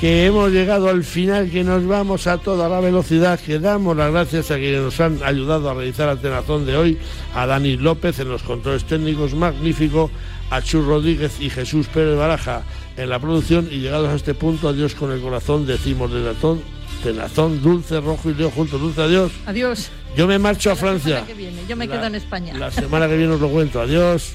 Que 0.00 0.24
hemos 0.24 0.50
llegado 0.50 0.88
al 0.88 1.04
final, 1.04 1.50
que 1.50 1.62
nos 1.62 1.86
vamos 1.86 2.26
a 2.26 2.38
toda 2.38 2.70
la 2.70 2.80
velocidad, 2.80 3.38
que 3.38 3.58
damos 3.58 3.94
las 3.94 4.10
gracias 4.10 4.50
a 4.50 4.56
quienes 4.56 4.80
nos 4.80 4.98
han 4.98 5.22
ayudado 5.22 5.68
a 5.68 5.74
realizar 5.74 6.08
el 6.08 6.18
tenazón 6.18 6.64
de 6.64 6.74
hoy, 6.74 6.98
a 7.34 7.46
Dani 7.46 7.76
López 7.76 8.18
en 8.18 8.30
los 8.30 8.42
controles 8.42 8.84
técnicos, 8.84 9.34
magnífico, 9.34 10.10
a 10.48 10.62
Chus 10.62 10.86
Rodríguez 10.86 11.38
y 11.38 11.50
Jesús 11.50 11.86
Pérez 11.88 12.16
Baraja 12.16 12.62
en 12.96 13.10
la 13.10 13.18
producción 13.18 13.68
y 13.70 13.80
llegados 13.80 14.08
a 14.08 14.14
este 14.14 14.32
punto, 14.32 14.70
adiós 14.70 14.94
con 14.94 15.12
el 15.12 15.20
corazón, 15.20 15.66
decimos 15.66 16.10
de 16.10 16.20
tenazón, 16.20 16.62
tenazón, 17.02 17.62
dulce, 17.62 18.00
rojo 18.00 18.30
y 18.30 18.34
leo 18.34 18.50
juntos, 18.50 18.80
dulce, 18.80 19.02
adiós. 19.02 19.32
Adiós. 19.44 19.90
Yo 20.16 20.26
me 20.26 20.38
marcho 20.38 20.70
a 20.70 20.76
Francia. 20.76 21.24
Que 21.26 21.34
viene. 21.34 21.60
Yo 21.68 21.76
me 21.76 21.86
quedo 21.86 22.04
en 22.06 22.14
España. 22.14 22.54
La 22.54 22.70
semana 22.70 23.06
que 23.06 23.18
viene 23.18 23.34
os 23.34 23.40
lo 23.40 23.50
cuento, 23.50 23.82
adiós. 23.82 24.34